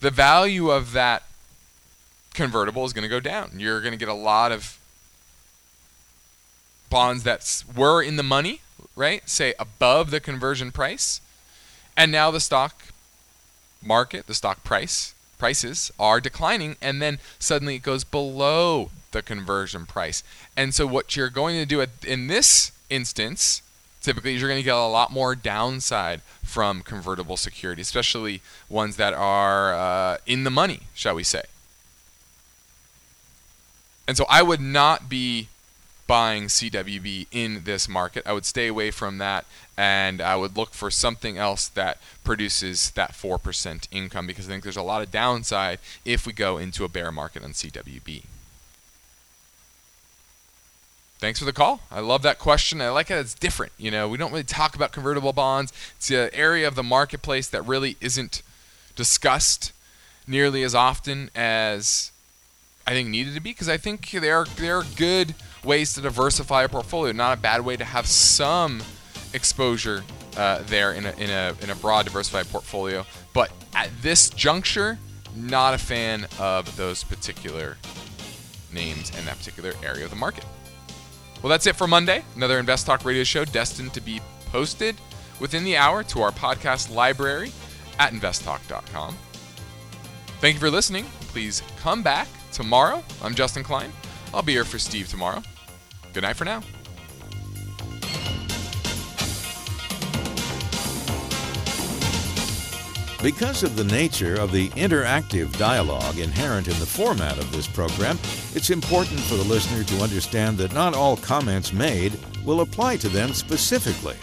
the 0.00 0.10
value 0.10 0.70
of 0.70 0.92
that 0.92 1.22
convertible 2.34 2.84
is 2.84 2.92
going 2.92 3.02
to 3.02 3.08
go 3.08 3.20
down. 3.20 3.52
You're 3.58 3.80
going 3.80 3.92
to 3.92 3.98
get 3.98 4.08
a 4.08 4.14
lot 4.14 4.50
of 4.50 4.78
bonds 6.88 7.22
that 7.22 7.64
were 7.76 8.02
in 8.02 8.16
the 8.16 8.22
money, 8.22 8.60
right? 8.96 9.28
Say 9.28 9.54
above 9.58 10.10
the 10.10 10.20
conversion 10.20 10.72
price. 10.72 11.20
And 11.96 12.10
now 12.10 12.30
the 12.30 12.40
stock 12.40 12.86
market, 13.82 14.26
the 14.26 14.34
stock 14.34 14.64
price, 14.64 15.14
prices 15.38 15.90
are 15.98 16.20
declining 16.20 16.76
and 16.82 17.00
then 17.00 17.18
suddenly 17.38 17.76
it 17.76 17.82
goes 17.82 18.04
below 18.04 18.90
the 19.12 19.22
conversion 19.22 19.86
price. 19.86 20.22
And 20.56 20.74
so 20.74 20.86
what 20.86 21.16
you're 21.16 21.30
going 21.30 21.56
to 21.56 21.66
do 21.66 21.84
in 22.06 22.26
this 22.26 22.72
instance 22.90 23.62
typically 24.00 24.34
you're 24.34 24.48
going 24.48 24.60
to 24.60 24.64
get 24.64 24.74
a 24.74 24.86
lot 24.86 25.12
more 25.12 25.34
downside 25.34 26.22
from 26.44 26.82
convertible 26.82 27.36
security, 27.36 27.82
especially 27.82 28.42
ones 28.68 28.96
that 28.96 29.14
are 29.14 29.74
uh, 29.74 30.16
in 30.26 30.44
the 30.44 30.50
money, 30.50 30.80
shall 30.94 31.14
we 31.14 31.22
say. 31.22 31.42
And 34.08 34.16
so 34.16 34.26
I 34.28 34.42
would 34.42 34.60
not 34.60 35.08
be 35.08 35.48
buying 36.06 36.46
CWB 36.46 37.28
in 37.30 37.62
this 37.62 37.88
market. 37.88 38.24
I 38.26 38.32
would 38.32 38.44
stay 38.44 38.66
away 38.66 38.90
from 38.90 39.18
that 39.18 39.44
and 39.76 40.20
I 40.20 40.34
would 40.34 40.56
look 40.56 40.74
for 40.74 40.90
something 40.90 41.38
else 41.38 41.68
that 41.68 41.98
produces 42.24 42.90
that 42.90 43.12
4% 43.12 43.86
income 43.92 44.26
because 44.26 44.48
I 44.48 44.50
think 44.50 44.64
there's 44.64 44.76
a 44.76 44.82
lot 44.82 45.02
of 45.02 45.12
downside 45.12 45.78
if 46.04 46.26
we 46.26 46.32
go 46.32 46.58
into 46.58 46.82
a 46.84 46.88
bear 46.88 47.12
market 47.12 47.44
on 47.44 47.52
CWB. 47.52 48.24
Thanks 51.20 51.38
for 51.38 51.44
the 51.44 51.52
call. 51.52 51.82
I 51.90 52.00
love 52.00 52.22
that 52.22 52.38
question. 52.38 52.80
I 52.80 52.88
like 52.88 53.10
it. 53.10 53.18
It's 53.18 53.34
different. 53.34 53.72
You 53.76 53.90
know, 53.90 54.08
we 54.08 54.16
don't 54.16 54.30
really 54.30 54.42
talk 54.42 54.74
about 54.74 54.90
convertible 54.90 55.34
bonds. 55.34 55.70
It's 55.96 56.10
an 56.10 56.30
area 56.32 56.66
of 56.66 56.76
the 56.76 56.82
marketplace 56.82 57.46
that 57.48 57.60
really 57.66 57.98
isn't 58.00 58.42
discussed 58.96 59.74
nearly 60.26 60.62
as 60.62 60.74
often 60.74 61.30
as 61.34 62.10
I 62.86 62.92
think 62.92 63.10
needed 63.10 63.34
to 63.34 63.40
be 63.40 63.50
because 63.50 63.68
I 63.68 63.76
think 63.76 64.10
there 64.12 64.38
are 64.78 64.84
good 64.96 65.34
ways 65.62 65.92
to 65.92 66.00
diversify 66.00 66.62
a 66.62 66.70
portfolio. 66.70 67.12
Not 67.12 67.36
a 67.36 67.40
bad 67.40 67.66
way 67.66 67.76
to 67.76 67.84
have 67.84 68.06
some 68.06 68.82
exposure 69.34 70.02
uh, 70.38 70.62
there 70.64 70.94
in 70.94 71.04
a, 71.04 71.12
in 71.18 71.28
a 71.28 71.54
in 71.60 71.68
a 71.68 71.74
broad 71.74 72.06
diversified 72.06 72.48
portfolio. 72.48 73.04
But 73.34 73.52
at 73.74 73.90
this 74.00 74.30
juncture, 74.30 74.98
not 75.36 75.74
a 75.74 75.78
fan 75.78 76.26
of 76.38 76.74
those 76.78 77.04
particular 77.04 77.76
names 78.72 79.12
and 79.14 79.26
that 79.26 79.36
particular 79.36 79.74
area 79.84 80.04
of 80.04 80.10
the 80.10 80.16
market. 80.16 80.46
Well, 81.42 81.48
that's 81.50 81.66
it 81.66 81.76
for 81.76 81.86
Monday. 81.86 82.22
Another 82.36 82.58
Invest 82.58 82.86
Talk 82.86 83.04
radio 83.04 83.24
show 83.24 83.44
destined 83.44 83.94
to 83.94 84.00
be 84.00 84.20
posted 84.50 84.96
within 85.40 85.64
the 85.64 85.76
hour 85.76 86.02
to 86.04 86.20
our 86.20 86.32
podcast 86.32 86.94
library 86.94 87.50
at 87.98 88.12
investtalk.com. 88.12 89.16
Thank 90.40 90.54
you 90.54 90.60
for 90.60 90.70
listening. 90.70 91.04
Please 91.28 91.62
come 91.78 92.02
back 92.02 92.28
tomorrow. 92.52 93.02
I'm 93.22 93.34
Justin 93.34 93.62
Klein. 93.62 93.92
I'll 94.34 94.42
be 94.42 94.52
here 94.52 94.64
for 94.64 94.78
Steve 94.78 95.08
tomorrow. 95.08 95.42
Good 96.12 96.22
night 96.22 96.36
for 96.36 96.44
now. 96.44 96.62
Because 103.22 103.62
of 103.62 103.76
the 103.76 103.84
nature 103.84 104.36
of 104.36 104.50
the 104.50 104.70
interactive 104.70 105.56
dialogue 105.58 106.18
inherent 106.18 106.68
in 106.68 106.78
the 106.78 106.86
format 106.86 107.36
of 107.38 107.52
this 107.52 107.66
program, 107.66 108.18
it's 108.54 108.70
important 108.70 109.20
for 109.20 109.34
the 109.34 109.44
listener 109.44 109.84
to 109.84 110.02
understand 110.02 110.58
that 110.58 110.74
not 110.74 110.94
all 110.94 111.16
comments 111.16 111.72
made 111.72 112.18
will 112.44 112.60
apply 112.60 112.96
to 112.96 113.08
them 113.08 113.32
specifically. 113.32 114.16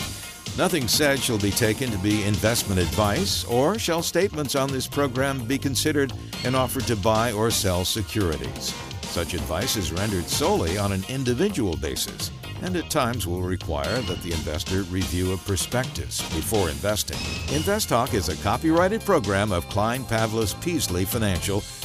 Nothing 0.58 0.88
said 0.88 1.20
shall 1.20 1.38
be 1.38 1.52
taken 1.52 1.92
to 1.92 1.98
be 2.00 2.24
investment 2.24 2.82
advice, 2.82 3.46
or 3.46 3.78
shall 3.78 4.02
statements 4.02 4.56
on 4.56 4.72
this 4.72 4.88
program 4.88 5.46
be 5.46 5.58
considered 5.58 6.12
an 6.46 6.56
offer 6.56 6.82
to 6.82 6.96
buy 6.96 7.32
or 7.32 7.52
sell 7.52 7.86
securities. 7.86 8.74
Such 9.04 9.34
advice 9.34 9.76
is 9.76 9.92
rendered 9.92 10.28
solely 10.28 10.78
on 10.78 10.92
an 10.92 11.04
individual 11.10 11.78
basis 11.78 12.32
and 12.62 12.76
at 12.76 12.90
times 12.90 13.28
will 13.28 13.42
require 13.42 14.02
that 14.02 14.22
the 14.22 14.32
investor 14.32 14.84
review 14.84 15.34
a 15.34 15.38
prospectus 15.38 16.22
before 16.34 16.70
investing. 16.70 17.18
InvestTalk 17.56 18.14
is 18.14 18.30
a 18.30 18.44
copyrighted 18.44 19.02
program 19.02 19.52
of 19.52 19.68
Klein 19.70 20.04
Pavlis 20.04 20.60
Peasley 20.62 21.06
Financial, 21.06 21.62